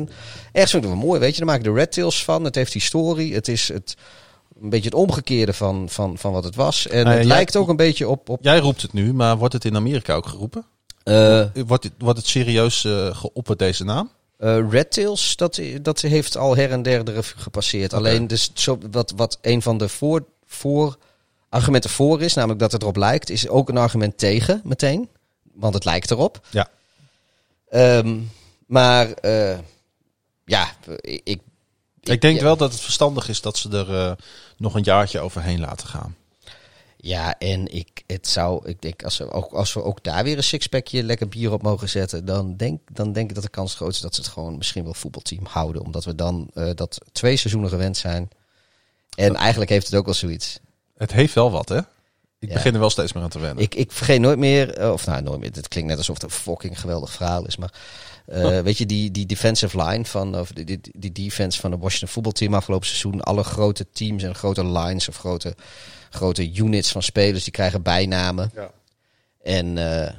[0.52, 1.36] En ik het wel mooi, weet je.
[1.36, 2.44] Daar maken de Red Tails van.
[2.44, 3.34] Het heeft historie.
[3.34, 3.97] Het is het,
[4.62, 6.86] een beetje het omgekeerde van, van, van wat het was.
[6.86, 8.28] En Nou het jij- lijkt ook een beetje op...
[8.28, 10.64] op Jij roept het nu, maar wordt het in Amerika ook geroepen?
[11.02, 14.10] eh, Wordt het, wordt het serieus eh geopperd, deze naam?
[14.38, 17.92] Eh, Red Tails, dat, dat heeft al her en der de revue gepasseerd.
[17.92, 20.96] Alleen dus zo, wat, wat een van de voor, voor
[21.48, 25.08] argumenten voor is, namelijk dat het erop lijkt, is ook een argument tegen meteen.
[25.52, 26.40] Want het lijkt erop.
[26.50, 26.68] Ja.
[27.68, 28.18] Ehm,
[28.66, 29.08] maar
[30.44, 30.68] ja,
[31.00, 31.40] ik, ik,
[32.00, 34.16] Ik denk ja, wel dat het verstandig is dat ze er
[34.56, 36.16] nog een jaartje overheen laten gaan.
[36.96, 40.36] Ja, en ik, het zou, ik denk, als we, ook, als we ook daar weer
[40.36, 43.74] een sixpackje lekker bier op mogen zetten, dan denk, dan denk ik dat de kans
[43.74, 45.82] groot is dat ze het gewoon misschien wel voetbalteam houden.
[45.82, 48.28] Omdat we dan eh, dat twee seizoenen gewend zijn.
[49.16, 50.58] En eigenlijk heeft het ook wel zoiets.
[50.96, 51.78] Het heeft wel wat, hè?
[52.38, 52.54] Ik Ja.
[52.54, 53.64] begin er wel steeds meer aan te wennen.
[53.64, 56.24] Ik, ik vergeet nooit meer, eh, of nou nooit meer, het klinkt net alsof het
[56.24, 57.56] een fucking geweldig verhaal is.
[57.56, 57.72] Maar
[58.27, 62.09] eh, weet je, die, die defensive line van, of die, die, defense van de Washington
[62.09, 63.20] voetbalteam afgelopen seizoen.
[63.20, 65.55] Alle grote teams en grote lines of grote,
[66.11, 68.51] grote units van spelers, die krijgen bijnamen.
[68.55, 68.70] Ja.
[69.43, 70.11] En, eh,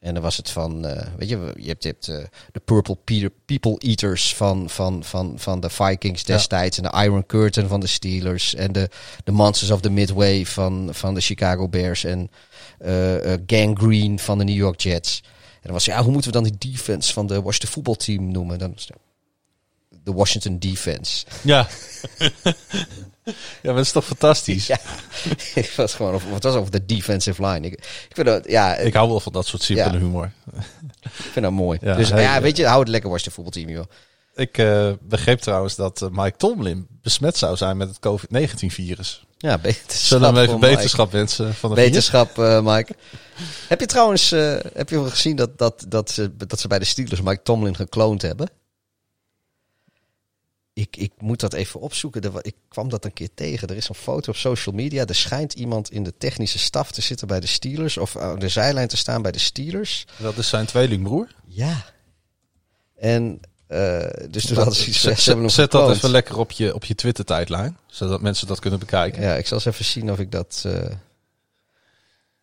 [0.00, 2.06] en dan was het van, eh, weet je, je hebt, je hebt
[2.52, 6.78] de Purple Peter, People Eaters van, van, van, van de Vikings destijds.
[6.78, 8.54] En de Iron Curtain van de Steelers.
[8.54, 8.88] En de,
[9.24, 12.04] de Monsters of the Midway van, van de Chicago Bears.
[12.04, 12.30] En
[13.46, 15.22] Gang Green van de New York Jets.
[15.64, 18.58] En dan was ja, hoe moeten we dan die defense van de Washington voetbalteam noemen?
[18.58, 18.74] Dan
[20.02, 21.26] de Washington Defense.
[21.42, 21.68] Ja.
[22.18, 23.32] ja,
[23.62, 24.66] maar dat is toch fantastisch?
[24.74, 24.78] Ja,
[25.54, 27.66] het was gewoon over, het was over de defensive line.
[27.66, 27.72] Ik,
[28.08, 29.98] ik vind dat, ja, Ik hou wel van dat soort simpele Ja.
[29.98, 30.32] humor.
[31.02, 31.78] ik vind dat mooi.
[31.82, 33.86] Ja, dus ja, weet je, hou het lekker Washington voetbalteam, joh.
[34.34, 39.24] Ik eh, begreep trouwens dat eh, Mike Tomlin besmet zou zijn met het COVID-19-virus.
[39.44, 39.90] Ja, beterschap.
[39.90, 41.84] Zullen we even beterschap wensen van de vier?
[41.86, 42.94] Beterschap, eh, Mike.
[43.68, 46.78] heb je trouwens eh, heb je wel gezien dat, dat, dat, ze, dat ze bij
[46.78, 48.50] de Steelers Mike Tomlin gekloond hebben?
[50.72, 52.32] Ik, ik moet dat even opzoeken.
[52.40, 53.68] Ik kwam dat een keer tegen.
[53.68, 55.06] Er is een foto op social media.
[55.06, 57.96] Er schijnt iemand in de technische staf te zitten bij de Steelers.
[57.96, 60.06] Of aan de zijlijn te staan bij de Steelers.
[60.16, 61.34] Dat is zijn tweelingbroer.
[61.46, 61.84] Ja.
[62.96, 65.20] En eh, dus toen hadden ze iets Zet,
[65.50, 69.22] zet dat even lekker op je, op je Twitter-tijdlijn, zodat mensen dat kunnen bekijken.
[69.22, 70.62] Ja, ik zal eens even zien of ik dat...
[70.66, 70.90] eh,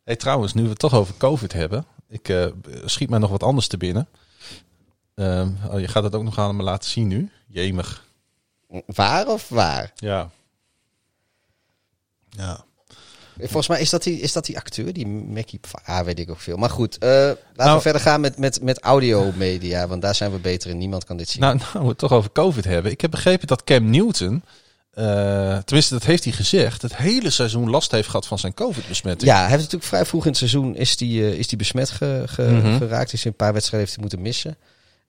[0.04, 2.46] Hey, trouwens, nu we het toch over COVID hebben, ik eh,
[2.86, 4.08] schiet mij nog wat anders te binnen.
[5.16, 7.32] Ehm, oh, je gaat het ook nog aan me laten zien nu.
[7.48, 8.06] Jemig.
[8.86, 9.92] waar of waar?
[9.96, 10.30] Ja.
[12.30, 12.64] Ja.
[13.42, 15.60] Volgens mij is dat die, is dat die acteur, die Mackie...
[15.86, 16.58] Ah, weet ik ook veel.
[16.58, 19.88] Maar goed, eh, laten Nou- we verder gaan met, met, met audiomedia.
[19.88, 20.78] Want daar zijn we beter in.
[20.78, 21.42] Niemand kan dit zien.
[21.42, 22.92] Nou, nou, we het toch over COVID hebben.
[22.92, 24.44] Ik heb begrepen dat Cam Newton
[24.92, 29.32] eh, tenminste dat heeft hij gezegd, het hele seizoen last heeft gehad van zijn COVID-besmetting.
[29.32, 31.90] Ja, hij heeft natuurlijk vrij vroeg in het seizoen is die, eh, is die besmet
[31.90, 32.78] ge- ge- Mhm.
[32.78, 33.14] geraakt.
[33.14, 34.58] Is een paar wedstrijden heeft hij moeten missen.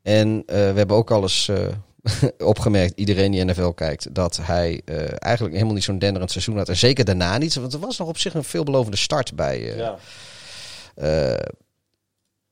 [0.02, 1.56] En we hebben ook al eens eh,
[2.38, 6.68] opgemerkt, iedereen die NFL kijkt, dat hij eh, eigenlijk helemaal niet zo'n denderend seizoen had.
[6.68, 7.54] En zeker daarna niet.
[7.54, 9.92] Want er was nog op zich een veelbelovende start bij, eh,
[10.94, 11.46] eh,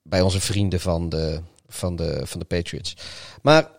[0.02, 2.97] bij onze vrienden van de, van, de, van de Patriots.
[3.43, 3.70] Maar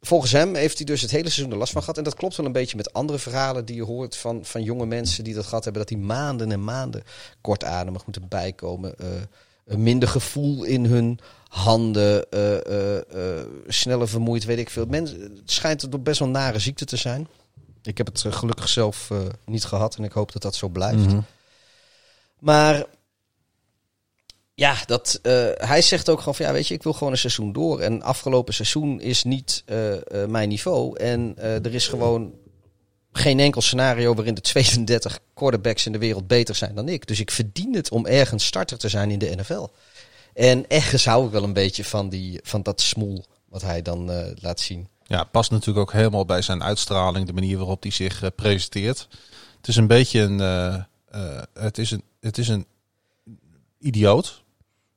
[0.00, 1.98] volgens hem heeft hij dus het hele seizoen er last van gehad.
[1.98, 4.86] En dat klopt wel een beetje met andere verhalen die je hoort van, van jonge
[4.86, 5.82] mensen die dat gehad hebben.
[5.82, 7.02] Dat die maanden en maanden
[7.40, 8.94] kortademig moeten bijkomen.
[9.64, 11.18] Minder gevoel in hun
[11.48, 12.30] handen.
[12.30, 14.86] eh, eh, eh, sneller vermoeid, weet ik veel.
[14.86, 17.28] Mensen, het schijnt het best wel nare ziekte te zijn.
[17.82, 19.10] Ik heb het gelukkig zelf
[19.44, 21.06] niet gehad en ik hoop dat dat zo blijft.
[21.06, 21.20] Mhm.
[22.38, 22.84] Maar
[24.54, 25.18] ja, dat,
[25.54, 27.80] hij zegt ook gewoon van ja, weet je, ik wil gewoon een seizoen door.
[27.80, 29.64] En afgelopen seizoen is niet
[30.28, 30.98] mijn niveau.
[30.98, 32.32] En er is gewoon
[33.16, 37.06] geen enkel scenario waarin de 32 quarterbacks in de wereld beter zijn dan ik.
[37.06, 39.66] Dus ik verdien het om ergens starter te zijn in de NFL.
[40.34, 44.10] En ergens hou ik wel een beetje van, die, van dat smoel wat hij dan
[44.10, 44.88] eh, laat zien.
[45.06, 49.08] Ja, past natuurlijk ook helemaal bij zijn uitstraling, de manier waarop hij zich eh, presenteert.
[49.56, 52.66] Het is een beetje een, eh, het is een, het is een
[53.78, 54.42] idioot,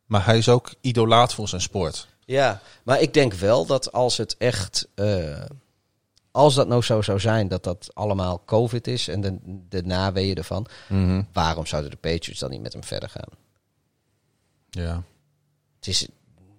[0.06, 2.08] maar hij is ook idolaat voor zijn sport.
[2.26, 4.88] Ja, maar ik denk wel dat als het echt.
[6.38, 9.38] Als dat nou zo zou zijn dat dat allemaal COVID is en de,
[9.70, 10.68] de naweeën ervan.
[11.34, 13.30] Waarom zouden de Patriots dan niet met hem verder gaan?
[14.70, 15.04] Ja.
[15.76, 16.10] Het is, ik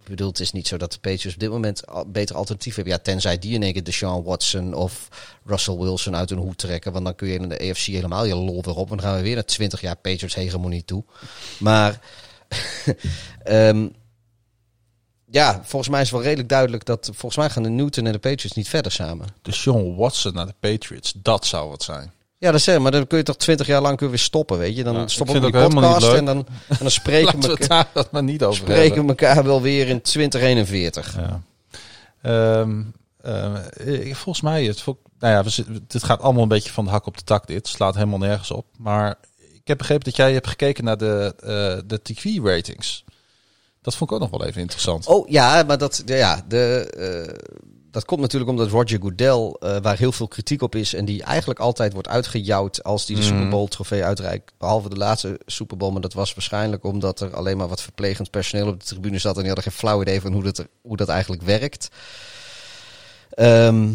[0.05, 2.93] bedoel, het is niet zo dat de Patriots op dit moment al beter alternatief hebben.
[2.93, 5.09] Ja, tenzij die in één keer Deshaun Watson of
[5.45, 6.93] Russell Wilson uit hun hoed trekken.
[6.93, 8.91] Want dan kun je in de AFC helemaal je lol weer op.
[8.91, 11.05] En dan gaan we weer naar 20 jaar Patriots hegemonie toe.
[11.59, 12.01] Maar
[13.43, 13.89] ehm,
[15.31, 18.19] ja, volgens mij is wel redelijk duidelijk dat volgens mij gaan de Newton en de
[18.19, 19.27] Patriots niet verder samen.
[19.43, 22.13] De Sean Watson naar de Patriots, dat zou het zijn.
[22.39, 24.77] Ja, dat is het, maar dan kun je toch 20 jaar lang weer stoppen, weet
[24.77, 24.85] je?
[24.85, 28.23] Dan Ja, stoppen we die podcast en dan, en dan spreken we elkaar, dat maar
[28.23, 29.09] niet over spreken hebben.
[29.09, 31.17] elkaar wel weer in 2041.
[31.17, 31.43] Ja.
[32.23, 32.83] Ehm,
[33.23, 36.85] ehm, eh, volgens mij, het, vol- nou ja, we dit gaat allemaal een beetje van
[36.85, 37.47] de hak op de tak.
[37.47, 38.67] Dit slaat helemaal nergens op.
[38.79, 39.15] Maar
[39.53, 43.05] ik heb begrepen dat jij hebt gekeken naar de, eh, de TV-ratings.
[43.89, 45.07] Dat vond ik ook nog wel even interessant.
[45.07, 47.35] Oh ja, maar dat, ja, de, eh,
[47.91, 51.23] dat komt natuurlijk omdat Roger Goodell, eh, waar heel veel kritiek op is en die
[51.23, 53.31] eigenlijk altijd wordt uitgejouwd als die de Mhm.
[53.31, 54.53] Super Bowl trofee uitreikt.
[54.59, 58.31] Behalve de laatste Super Bowl, maar dat was waarschijnlijk omdat er alleen maar wat verplegend
[58.31, 60.69] personeel op de tribune zat en die hadden geen flauw idee van hoe dat, er-
[60.83, 61.89] hoe dat eigenlijk werkt.
[63.31, 63.89] Ehm,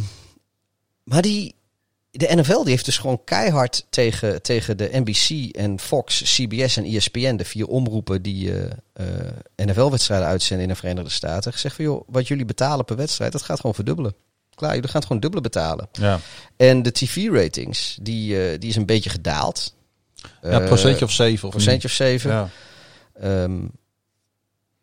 [1.03, 1.55] maar die,
[2.15, 6.83] de NFL die heeft dus gewoon keihard tegen, tegen de NBC en Fox, CBS en
[6.83, 11.85] ESPN, de vier omroepen die eh, eh, NFL-wedstrijden uitzenden in de Verenigde Staten, gezegd van
[11.85, 14.15] joh, wat jullie betalen per wedstrijd, dat gaat gewoon verdubbelen.
[14.55, 15.87] Klaar, jullie gaan het gewoon dubbele betalen.
[15.91, 16.19] Ja,
[16.57, 19.75] En de TV-ratings, die, eh, die is een beetje gedaald.
[20.41, 21.47] ja procentje of zeven.
[21.47, 22.31] Of procentje of zeven.
[22.31, 22.49] Ja.
[23.13, 23.59] Ehm,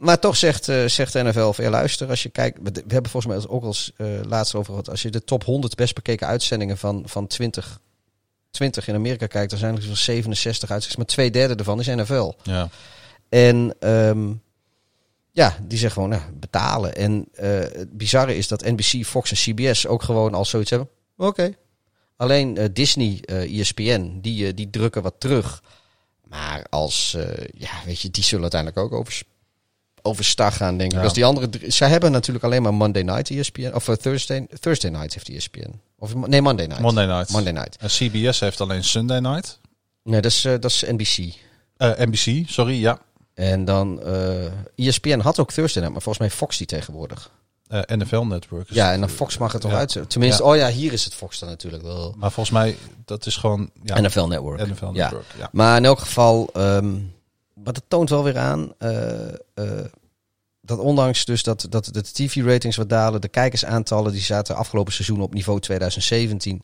[0.00, 2.92] maar toch zegt, eh, zegt de NFL van ja, luister, als je kijkt, we we
[2.92, 5.74] hebben volgens mij ook al eens eh, laatst over gehad, als je de top 100
[5.74, 7.80] best bekeken uitzendingen van, van 20,
[8.50, 11.86] 20 in Amerika kijkt, dan zijn er zo'n 67 uitzendingen, maar twee derde ervan is
[11.86, 12.32] NFL.
[12.42, 12.68] ja.
[13.28, 14.32] En ehm,
[15.30, 16.94] ja, die zeggen gewoon nou, betalen.
[16.94, 20.88] En eh, het bizarre is dat NBC, Fox en CBS ook gewoon al zoiets hebben.
[21.16, 21.54] Oké.
[22.16, 25.62] Alleen Disney, ESPN, die, eh, die drukken wat terug.
[26.24, 27.16] Maar als,
[27.54, 29.22] ja, weet je, die zullen uiteindelijk ook over,
[30.02, 30.98] overstag gaan, denk ik.
[30.98, 31.04] Ja.
[31.04, 34.46] Als die andere, drie- zij hebben natuurlijk alleen maar Monday Night ESPN, of eh, Thursday,
[34.60, 35.80] Thursday Night heeft ESPN.
[35.98, 36.82] Of nee, Monday Night.
[36.82, 37.30] Monday night.
[37.30, 37.76] Monday Night.
[37.76, 39.58] En CBS heeft alleen Sunday night.
[40.02, 41.34] Nee, dat is, eh, dat is NBC.
[41.76, 42.98] Eh, NBC, sorry, ja.
[43.34, 47.30] En dan, eh ESPN had ook Thursday Night, maar volgens mij Fox die tegenwoordig.
[47.68, 48.70] Eh, NFL Network.
[48.70, 49.76] Ja, en dan Fox mag het toch ja.
[49.76, 49.98] uit.
[50.08, 52.14] Tenminste, oh ja, hier is het Fox dan natuurlijk wel.
[52.16, 53.70] Maar volgens mij, dat is gewoon...
[53.82, 54.66] Ja, NFL Network.
[54.66, 54.90] NFL.
[54.90, 55.24] Network.
[55.38, 55.48] Ja.
[55.52, 56.94] Maar in elk geval, ehm
[57.64, 59.84] maar dat toont wel weer aan eh, eh,
[60.60, 65.20] dat ondanks dus dat, dat de TV-ratings wat dalen, de kijkersaantallen die zaten afgelopen seizoen
[65.22, 66.62] op niveau 2017.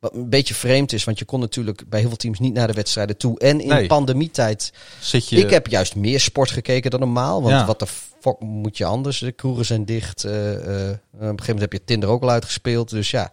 [0.00, 2.66] Wat een beetje vreemd is, want je kon natuurlijk bij heel veel teams niet naar
[2.66, 3.38] de wedstrijden toe.
[3.38, 3.86] En in Nee.
[3.86, 5.36] pandemietijd Zit je...
[5.36, 7.42] Ik heb juist meer sport gekeken dan normaal.
[7.42, 7.66] Want Ja.
[7.66, 7.86] wat de
[8.20, 9.18] fuck moet je anders?
[9.18, 10.24] De kroegen zijn dicht.
[10.24, 12.90] eh, op een gegeven moment heb je Tinder ook al uitgespeeld.
[12.90, 13.30] Dus ja,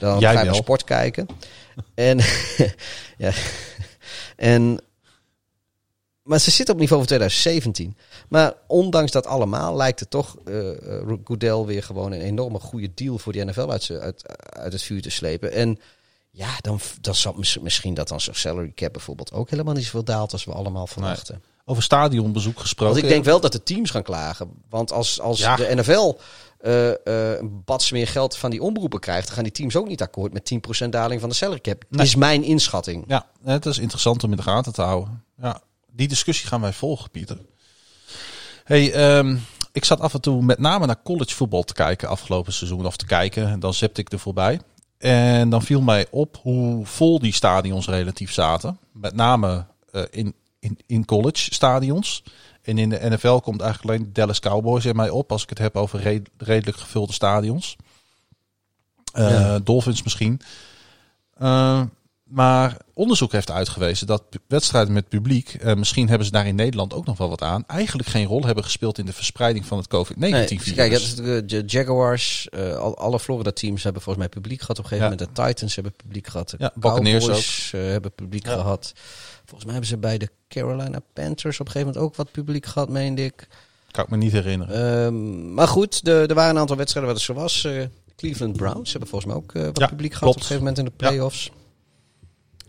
[0.00, 1.26] dan Jij ga je wel sport kijken.
[1.94, 2.18] En,
[3.18, 3.32] ja.
[4.36, 4.80] en,
[6.22, 7.96] maar ze zitten op niveau van 2017.
[8.28, 10.68] Maar ondanks dat allemaal lijkt het toch eh,
[11.24, 15.02] Goodell weer gewoon een enorme goede deal voor die NFL uit, uit, uit het vuur
[15.02, 15.52] te slepen.
[15.52, 15.78] En
[16.30, 19.84] ja, dan, dan zal mis- misschien dat dan zo'n salary cap bijvoorbeeld ook helemaal niet
[19.84, 21.42] zoveel daalt als we allemaal verwachten.
[21.64, 22.94] Over stadionbezoek gesproken.
[22.94, 24.50] Want ik denk wel dat de teams gaan klagen.
[24.68, 25.56] Want als, als Ja.
[25.56, 26.12] de NFL
[26.58, 29.88] eh, eh, een bats meer geld van die omroepen krijgt, dan gaan die teams ook
[29.88, 30.52] niet akkoord met
[30.84, 31.84] 10% daling van de salary cap.
[31.88, 32.06] Nee.
[32.06, 33.04] Is mijn inschatting.
[33.06, 35.24] Ja, het is interessant om in de gaten te houden.
[35.42, 35.60] Ja,
[35.92, 37.38] die discussie gaan wij volgen, Pieter.
[38.64, 39.36] Hey, ehm,
[39.72, 42.86] ik zat af en toe met name naar college voetbal te kijken afgelopen seizoen.
[42.86, 44.60] Of te kijken, en dan zepte ik er voorbij.
[44.98, 48.78] En dan viel mij op hoe vol die stadions relatief zaten.
[48.92, 52.22] Met name eh, in, in, in college stadions.
[52.62, 55.32] En in de NFL komt eigenlijk alleen Dallas Cowboys in mij op.
[55.32, 57.76] Als ik het heb over red- redelijk gevulde stadions.
[59.14, 59.58] Ja.
[59.58, 60.40] Dolphins misschien.
[61.34, 61.82] Eh,
[62.32, 66.94] maar onderzoek heeft uitgewezen dat wedstrijden met publiek, eh, misschien hebben ze daar in Nederland
[66.94, 69.86] ook nog wel wat aan, eigenlijk geen rol hebben gespeeld in de verspreiding van het
[69.88, 70.72] COVID-19 Nee, virus.
[70.74, 74.60] kijk, dat is de, de Jaguars, eh, al, alle Florida teams hebben volgens mij publiek
[74.60, 75.16] gehad op een gegeven Ja.
[75.18, 75.36] moment.
[75.36, 76.50] De Titans hebben publiek gehad.
[76.50, 78.52] De Ja, eh, hebben publiek Ja.
[78.52, 78.92] gehad.
[79.38, 82.66] Volgens mij hebben ze bij de Carolina Panthers op een gegeven moment ook wat publiek
[82.66, 83.48] gehad, meende ik.
[83.90, 85.04] Kan ik me niet herinneren.
[85.04, 87.64] Ehm, maar goed, er waren een aantal wedstrijden waar het zo was.
[87.64, 87.82] Eh,
[88.16, 90.22] Cleveland Browns hebben volgens mij ook eh, wat publiek gehad klopt.
[90.22, 91.48] op een gegeven moment in de playoffs.
[91.48, 91.54] Eh,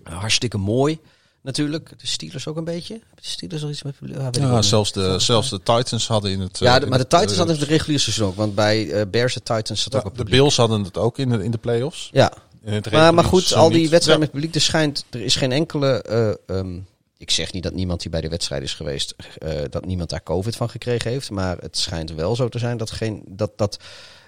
[0.03, 0.99] hartstikke mooi
[1.41, 1.89] natuurlijk.
[1.97, 2.99] De Steelers ook een beetje.
[3.15, 4.17] De Steelers nog iets met publiek?
[4.35, 6.59] Ja, zelfs, de, zelfs de Titans hadden in het.
[6.59, 8.35] Ja, eh, de- maar de het, Titans eh, hadden het reguliere seizoen ook.
[8.35, 10.23] Want bij eh Bears en Titans zat ja, ook een de.
[10.23, 12.09] Bills hadden het ook in de, in de playoffs.
[12.11, 15.35] Ja, In het maar, maar goed, al die wedstrijden met publiek, er schijnt, er is
[15.35, 16.79] geen enkele, eh, ehm,
[17.17, 20.23] ik zeg niet dat niemand die bij de wedstrijd is geweest, eh, dat niemand daar
[20.23, 23.77] COVID van gekregen heeft, maar het schijnt wel zo te zijn dat, geen, dat, dat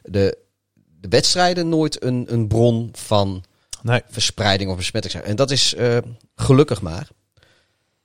[0.04, 0.38] de,
[1.02, 3.44] de wedstrijden nooit een, een bron van
[3.86, 5.26] Nee, verspreiding of besmetting zijn.
[5.26, 5.98] En dat is eh,
[6.36, 7.08] gelukkig maar.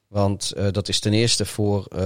[0.07, 1.99] Want eh, dat is ten eerste voor eh,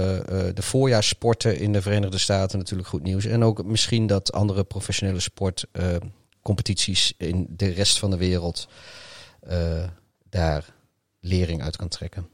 [0.53, 3.25] de voorjaarssporten in de Verenigde Staten natuurlijk goed nieuws.
[3.25, 8.67] En ook misschien dat andere professionele sportcompetities in de rest van de wereld
[10.29, 10.65] daar
[11.19, 12.29] lering uit kan trekken.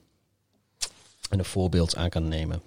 [1.29, 2.61] En een voorbeeld aan kan nemen.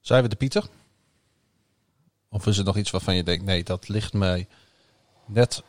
[0.00, 0.64] zijn we de Pieter?
[2.28, 4.48] Of is er nog iets waarvan je denkt, nee, dat ligt mij
[5.26, 5.62] net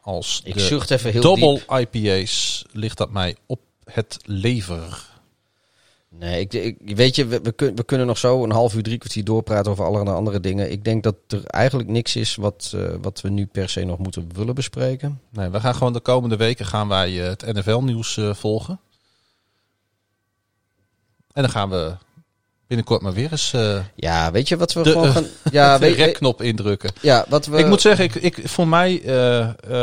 [0.00, 1.94] als Ik de zucht even heel double diep.
[1.94, 5.08] IPA's ligt dat mij op het lever.
[6.08, 8.82] Nee, ik, ik, weet je, we, we, kun- we kunnen nog zo een half uur,
[8.82, 10.70] drie kwartier doorpraten over allerlei andere dingen.
[10.70, 13.98] Ik denk dat er eigenlijk niks is wat, eh, wat we nu per se nog
[13.98, 15.20] moeten willen bespreken.
[15.30, 18.80] Nee, we gaan gewoon de komende weken gaan wij eh, het NFL-nieuws eh, volgen.
[21.32, 21.96] En dan gaan we
[22.70, 25.26] binnenkort maar weer eens eh, Ja, weet je wat we De, gewoon eh, gaan...
[25.52, 26.90] Ja, de rekknop indrukken.
[27.00, 27.58] ja, wat we...
[27.58, 29.40] ik moet zeggen, ik, ik, voor mij, eh,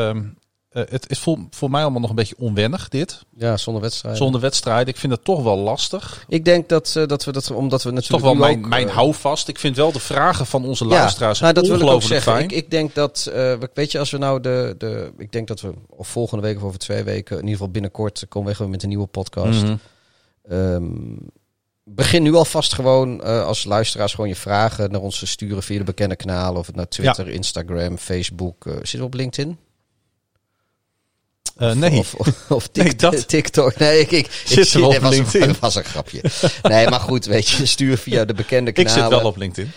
[0.10, 0.24] ehm,
[0.70, 3.22] eh, het is voor, voor mij allemaal nog een beetje onwennig, dit.
[3.38, 4.18] Ja, zonder wedstrijd.
[4.18, 4.88] Zonder wedstrijd.
[4.88, 6.26] Ik vind het toch wel lastig.
[6.28, 8.90] Ik denk dat, eh, dat we dat, omdat we natuurlijk toch wel mijn, ook, mijn
[8.90, 9.48] houvast.
[9.48, 12.40] Ik vind wel de vragen van onze Ja, luisteraars nou, dat wil ik ook zeggen.
[12.40, 15.62] Ik, ik denk dat, we- weet je, als we nou de, de, ik denk dat
[15.62, 18.70] we of volgende week of over twee weken, in ieder geval binnenkort, komen we weer
[18.70, 19.64] met een nieuwe podcast.
[20.50, 20.86] Ehm,
[21.90, 25.78] begin nu alvast gewoon eh, als luisteraars gewoon je vragen naar ons te sturen via
[25.78, 26.60] de bekende kanalen.
[26.60, 28.66] Of het nou Twitter, Instagram, Facebook.
[28.66, 29.58] eh zit op LinkedIn?
[31.58, 32.00] Eh, nee.
[32.00, 33.78] Of, of, of Nee, Tik- dat- TikTok.
[33.78, 35.48] Nee, ik, ik, ik Zit er op dat was een- LinkedIn?
[35.48, 36.22] Dat was een grapje.
[36.62, 39.04] Nee, maar goed, weet je, stuur via de bekende ik kanalen.
[39.12, 39.72] zit wel op LinkedIn.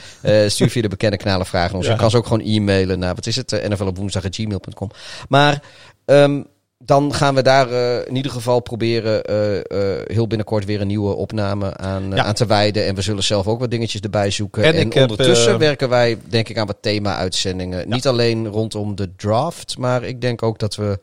[0.50, 1.86] Stuur via de bekende kanalen vragen ons.
[1.86, 1.92] Ja.
[1.92, 4.90] Je kan ze ook gewoon e-mailen naar, wat is het, uh, NFL op woensdag gmail.com.
[5.28, 5.62] Maar
[6.04, 6.42] ehm,
[6.85, 10.86] dan gaan we daar eh, in ieder geval proberen eh, eh, heel binnenkort weer een
[10.86, 12.24] nieuwe opname aan, Ja.
[12.24, 12.86] aan te wijden.
[12.86, 14.65] En we zullen zelf ook wat dingetjes erbij zoeken.
[14.65, 17.89] En En, ik heb, ondertussen werken wij denk ik aan wat thema-uitzendingen.
[17.89, 20.98] Niet alleen rondom de draft, maar ik denk ook dat we...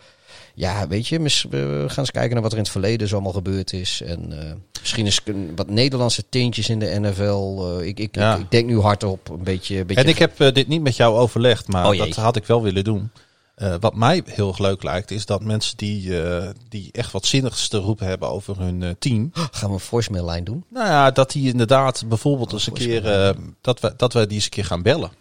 [0.54, 3.32] Ja, weet je, we gaan eens kijken naar wat er in het verleden zo allemaal
[3.34, 4.02] gebeurd is.
[4.06, 4.34] En
[4.80, 7.78] misschien eens een- wat Nederlandse tintjes in de NFL.
[7.82, 8.34] Ik, ik, Ja.
[8.36, 9.78] ik, ik denk nu hardop een beetje...
[9.80, 12.46] Een beetje En ik heb dit niet met jou overlegd, maar Oh, dat had ik
[12.46, 13.12] wel willen doen.
[13.58, 17.26] Eh, wat mij heel erg leuk lijkt, is dat mensen die, eh, die echt wat
[17.26, 19.30] zinnigs te roepen hebben over hun eh, team.
[19.34, 20.64] Gaan we een voicemail-lijn doen?
[20.70, 24.44] Nou ja, dat die inderdaad bijvoorbeeld eens een keer, dat, we, dat we die eens
[24.44, 25.12] een keer gaan bellen.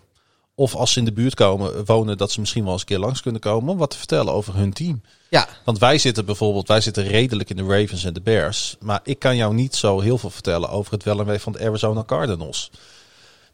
[0.55, 2.99] Of als ze in de buurt komen, wonen, dat ze misschien wel eens een keer
[2.99, 5.03] langs kunnen komen om wat te vertellen over hun team.
[5.31, 8.77] Ja, Want wij zitten bijvoorbeeld, wij zitten redelijk in de Ravens en de Bears.
[8.81, 11.53] Maar ik kan jou niet zo heel veel vertellen over het wel en wee van
[11.53, 12.71] de Arizona Cardinals.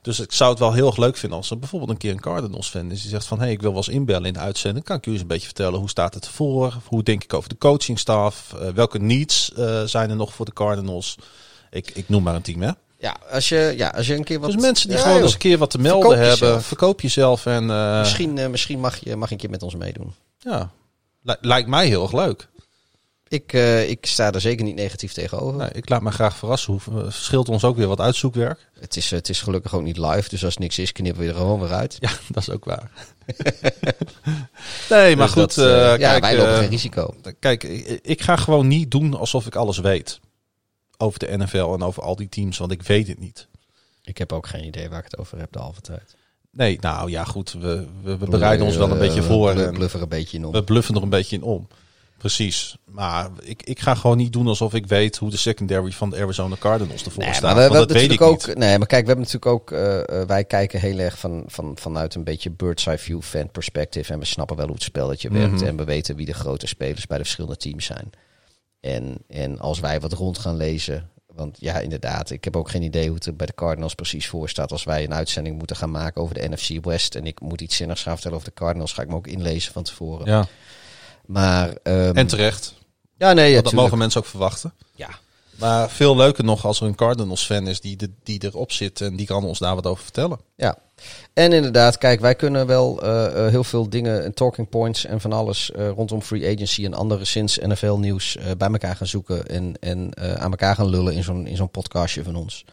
[0.03, 2.20] Dus ik zou het wel heel erg leuk vinden als er bijvoorbeeld een keer een
[2.20, 3.01] Cardinals fan is.
[3.01, 4.85] Die zegt van, hé, hey, ik wil wel eens inbellen in de uitzending.
[4.85, 6.74] Kan ik u eens een beetje vertellen, hoe staat het ervoor?
[6.87, 8.55] Hoe denk ik over de coachingstaf?
[8.61, 11.16] Eh, welke needs eh, zijn er nog voor de Cardinals?
[11.70, 12.70] Ik, ik noem maar een team, hè?
[12.99, 14.51] ja, als je, ja, als je een keer wat...
[14.53, 15.27] dus mensen die Ja, gewoon joh.
[15.27, 16.47] eens een keer wat te melden Verkoop hebben.
[16.49, 16.66] jezelf.
[16.66, 20.15] Verkoop jezelf en eh, Misschien, misschien mag, je, mag je een keer met ons meedoen.
[20.39, 20.70] ja,
[21.23, 22.49] li- lijkt mij heel erg leuk.
[23.32, 25.76] Ik, eh, ik sta er zeker niet negatief tegenover.
[25.76, 26.72] Ik laat me graag verrassen.
[26.72, 28.68] Hoe, eh, scheelt ons ook weer wat uitzoekwerk.
[28.80, 31.34] Het, is, het is gelukkig ook niet live, dus als niks is, knippen we er
[31.34, 31.96] gewoon weer uit.
[32.00, 32.90] Ja, dat is ook waar.
[34.90, 35.54] nee, maar Dus goed.
[35.54, 37.14] dat, eh, eh, ja, wij lopen eh, geen risico.
[37.38, 40.20] kijk, ik, ik ga gewoon niet doen alsof ik alles weet.
[40.96, 43.48] Over de NFL en over al die teams, want ik weet het niet.
[44.02, 46.16] Ik heb ook geen idee waar ik het over heb de halve tijd.
[46.50, 47.52] Nee, nou ja, goed.
[47.52, 49.54] We, we, we bereiden ons wel een beetje voor.
[49.54, 50.52] We en bluffen er een beetje in om.
[50.52, 51.68] we bluffen er een beetje in om.
[52.23, 52.77] Precies.
[52.85, 56.16] Maar ik, ik ga gewoon niet doen alsof ik weet hoe de secondary van de
[56.16, 57.43] Arizona Cardinals ervoor Nee, staat.
[57.43, 58.47] maar we, hebben dat weet ik natuurlijk ook.
[58.47, 58.57] niet.
[58.59, 59.70] Nee, maar kijk, we hebben natuurlijk ook.
[59.73, 63.51] eh, eh, wij kijken heel erg van, van, vanuit een beetje bird's eye view fan
[63.51, 64.12] perspective.
[64.12, 65.53] En we snappen wel hoe het spelletje werkt.
[65.55, 65.65] Mhm.
[65.65, 68.11] En we weten wie de grote spelers bij de verschillende teams zijn.
[68.81, 71.11] En, en als wij wat rond gaan lezen.
[71.27, 74.28] Want ja, inderdaad, ik heb ook geen idee hoe het er bij de Cardinals precies
[74.28, 74.73] voor staat.
[74.73, 77.15] Als wij een uitzending moeten gaan maken over de NFC West.
[77.15, 78.93] En ik moet iets zinnigs gaan vertellen over de Cardinals.
[78.93, 80.27] Ga ik me ook inlezen van tevoren.
[80.27, 80.47] Ja.
[81.32, 81.74] Maar.
[81.82, 82.74] ehm, En terecht.
[83.18, 83.82] ja, nee, ja, dat tuurlijk.
[83.82, 84.72] mogen mensen ook verwachten.
[84.94, 85.09] Ja.
[85.59, 89.00] Maar veel leuker nog als er een Cardinals fan is die, de, die erop zit
[89.00, 90.38] en die kan ons daar wat over vertellen.
[90.56, 90.78] Ja,
[91.34, 95.20] en inderdaad, kijk, wij kunnen wel eh, eh, heel veel dingen en talking points en
[95.20, 99.46] van alles eh, rondom free agency en andere sinds NFL nieuws bij elkaar gaan zoeken
[99.46, 102.64] en, en aan elkaar gaan lullen in zo'n in zo'n podcastje van ons.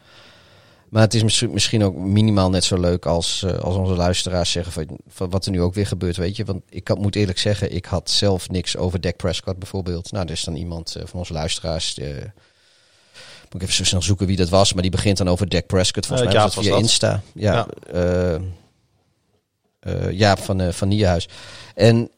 [0.90, 4.72] Maar het is misschien, ook minimaal net zo leuk als, eh, als onze luisteraars zeggen
[4.72, 6.44] van, van wat er nu ook weer gebeurt, weet je.
[6.44, 10.12] Want ik moet eerlijk zeggen, ik had zelf niks over Dak Prescott bijvoorbeeld.
[10.12, 12.06] Nou, er is dan iemand eh, van onze luisteraars, eh,
[13.42, 15.66] moet ik even zo snel zoeken wie dat was, maar die begint dan over Dak
[15.66, 16.06] Prescott.
[16.06, 16.82] Volgens mij Jaap was dat via dat.
[16.82, 17.22] Insta.
[17.34, 17.66] Ja,
[20.10, 21.28] Jaap van, van Niehuis.
[21.74, 22.10] En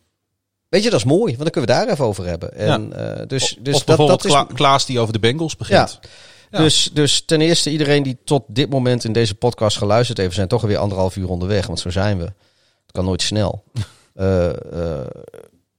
[0.69, 2.55] weet je, dat is mooi, want dan kunnen we daar even over hebben.
[2.55, 5.57] En, eh, dus dus of dat, bijvoorbeeld dat is, Kla- Klaas die over de Bengals
[5.57, 5.99] begint.
[6.03, 6.09] Ja.
[6.57, 10.49] Dus, dus ten eerste, iedereen die tot dit moment in deze podcast geluisterd heeft, zijn
[10.49, 12.25] toch alweer anderhalf uur onderweg, want zo zijn we.
[12.25, 13.63] Het kan nooit snel.
[14.13, 15.07] Eh, eh,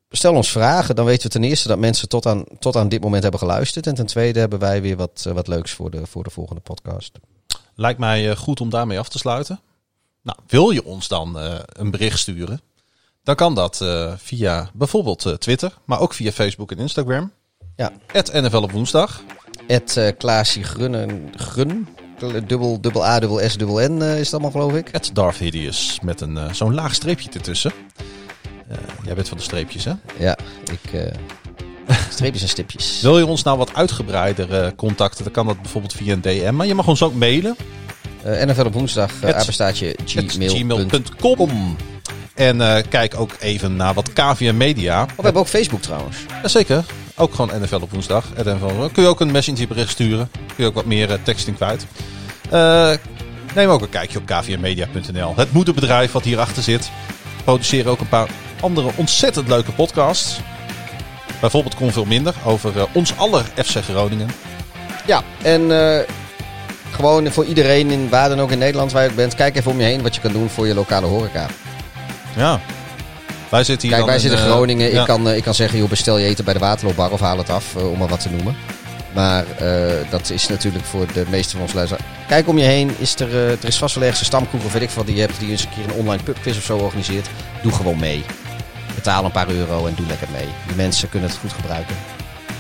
[0.10, 3.02] stel ons vragen, dan weten we ten eerste dat mensen tot aan, tot aan dit
[3.02, 3.88] moment hebben geluisterd.
[3.88, 6.62] En ten tweede hebben wij weer wat, eh, wat leuks voor de, voor de volgende
[6.62, 7.12] podcast.
[7.76, 9.60] Lijkt mij goed om daarmee af te sluiten.
[10.22, 12.62] Nou, wil je ons dan een bericht sturen?
[13.24, 13.86] Dan kan dat
[14.18, 17.32] via bijvoorbeeld Twitter, maar ook via Facebook en Instagram.
[17.76, 17.92] Ja.
[18.08, 19.22] Het NFL op woensdag.
[19.68, 21.88] Het uh, Klaasie Grunnen, Grun,
[22.48, 24.90] dubbel, dubbel A, dubbel S, dubbel N eh, is het allemaal geloof ik.
[24.92, 27.72] Het Darth Hideous met een eh, zo'n laag streepje ertussen.
[29.06, 29.92] Jij bent van de streepjes, hè?
[30.20, 30.38] Ja,
[30.72, 31.12] ik...
[32.10, 33.02] streepjes en stipjes.
[33.02, 36.56] Wil je ons nou wat uitgebreider contacten, dan kan dat bijvoorbeeld via een DM.
[36.56, 37.56] Maar je mag ons ook mailen.
[38.24, 39.40] NFL op woensdag, uh,
[40.06, 41.76] gmail.com.
[42.34, 45.02] En eh, kijk ook even naar wat KVM Media.
[45.02, 46.18] Oh, we hebben ook Facebook trouwens.
[46.42, 46.84] Jazeker.
[47.16, 48.26] Ook gewoon NFL op woensdag.
[48.36, 48.90] NFL.
[48.94, 50.30] Kun je ook een messengerbericht sturen.
[50.32, 51.86] Kun je ook wat meer eh, tekst in kwijt.
[52.50, 52.94] Eh,
[53.56, 55.34] neem ook een kijkje op kvmmedia.nl.
[55.36, 56.92] Het moederbedrijf wat hierachter zit.
[57.44, 58.30] Produceren ook een paar
[58.60, 60.40] andere ontzettend leuke podcasts.
[61.44, 64.30] Bijvoorbeeld Kon Veel Minder over eh, ons aller FC Groningen.
[65.06, 66.00] Ja, en eh,
[66.92, 69.72] gewoon voor iedereen in waar dan ook in Nederland waar je ook bent, kijk even
[69.72, 71.48] om je heen wat je kan doen voor je lokale horeca.
[72.36, 72.60] Ja.
[73.50, 74.92] Wij zitten hier Kijk, dan wij in, zitten in eh, Groningen.
[74.92, 75.00] ja.
[75.00, 77.38] Ik, kan, eh, ik kan zeggen, joh, bestel je eten bij de Waterloobar of haal
[77.38, 78.56] het af, eh, om maar wat te noemen.
[79.14, 79.46] Maar
[80.10, 82.08] dat is natuurlijk voor de meeste van ons luisteraars.
[82.28, 82.92] Kijk om je heen.
[82.98, 85.22] Is er, er is vast wel ergens een stamkroeg of weet ik wat die je
[85.22, 85.40] hebt.
[85.40, 87.28] Die eens een keer een online pubquiz of zo organiseert.
[87.62, 88.24] Doe gewoon mee.
[88.96, 90.48] Betaal een paar euro en doe lekker mee.
[90.68, 91.96] Die mensen kunnen het goed gebruiken.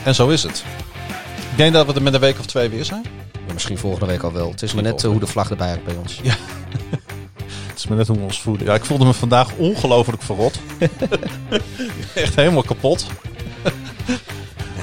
[0.04, 0.64] En zo is het.
[1.52, 3.06] Ik denk dat we er met een week of twee weer zijn.
[3.46, 4.52] Maar misschien volgende week al wel.
[4.52, 6.20] Het is maar net hoe de vlag erbij hangt bij ons.
[6.24, 6.38] Het
[8.00, 8.44] is hoe we ons.
[8.64, 10.60] Ja, ik voelde me vandaag ongelooflijk verrot.
[12.16, 13.08] Echt helemaal kapot.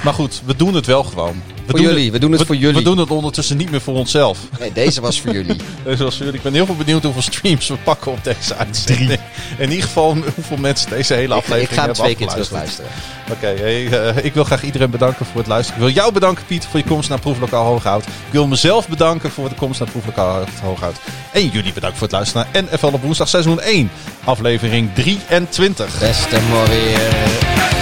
[0.03, 1.41] Maar goed, we doen het wel gewoon.
[1.55, 2.75] We Voor doen jullie, we doen het we, voor jullie.
[2.75, 4.39] We doen het ondertussen niet meer voor onszelf.
[4.59, 5.55] Nee, deze was voor jullie.
[5.83, 9.19] Dus als jullie, ik ben heel veel benieuwd hoeveel streams we pakken op deze uitzending.
[9.57, 12.75] In ieder geval hoeveel mensen deze hele aflevering ik ga hem hebben twee keer afgeluisterd.
[12.75, 13.11] terugluisteren.
[13.31, 15.81] Oké, hey, eh, ik wil graag iedereen bedanken voor het luisteren.
[15.81, 18.03] Ik wil jou bedanken, Piet, voor je komst naar Proeflokaal Hooghout.
[18.03, 20.95] Ik wil mezelf bedanken voor de komst naar Proeflokaal Hooghout.
[21.31, 23.91] En jullie bedankt voor het luisteren naar NFL op woensdag seizoen 1,
[24.23, 25.99] aflevering 23.
[25.99, 27.80] Beste weer.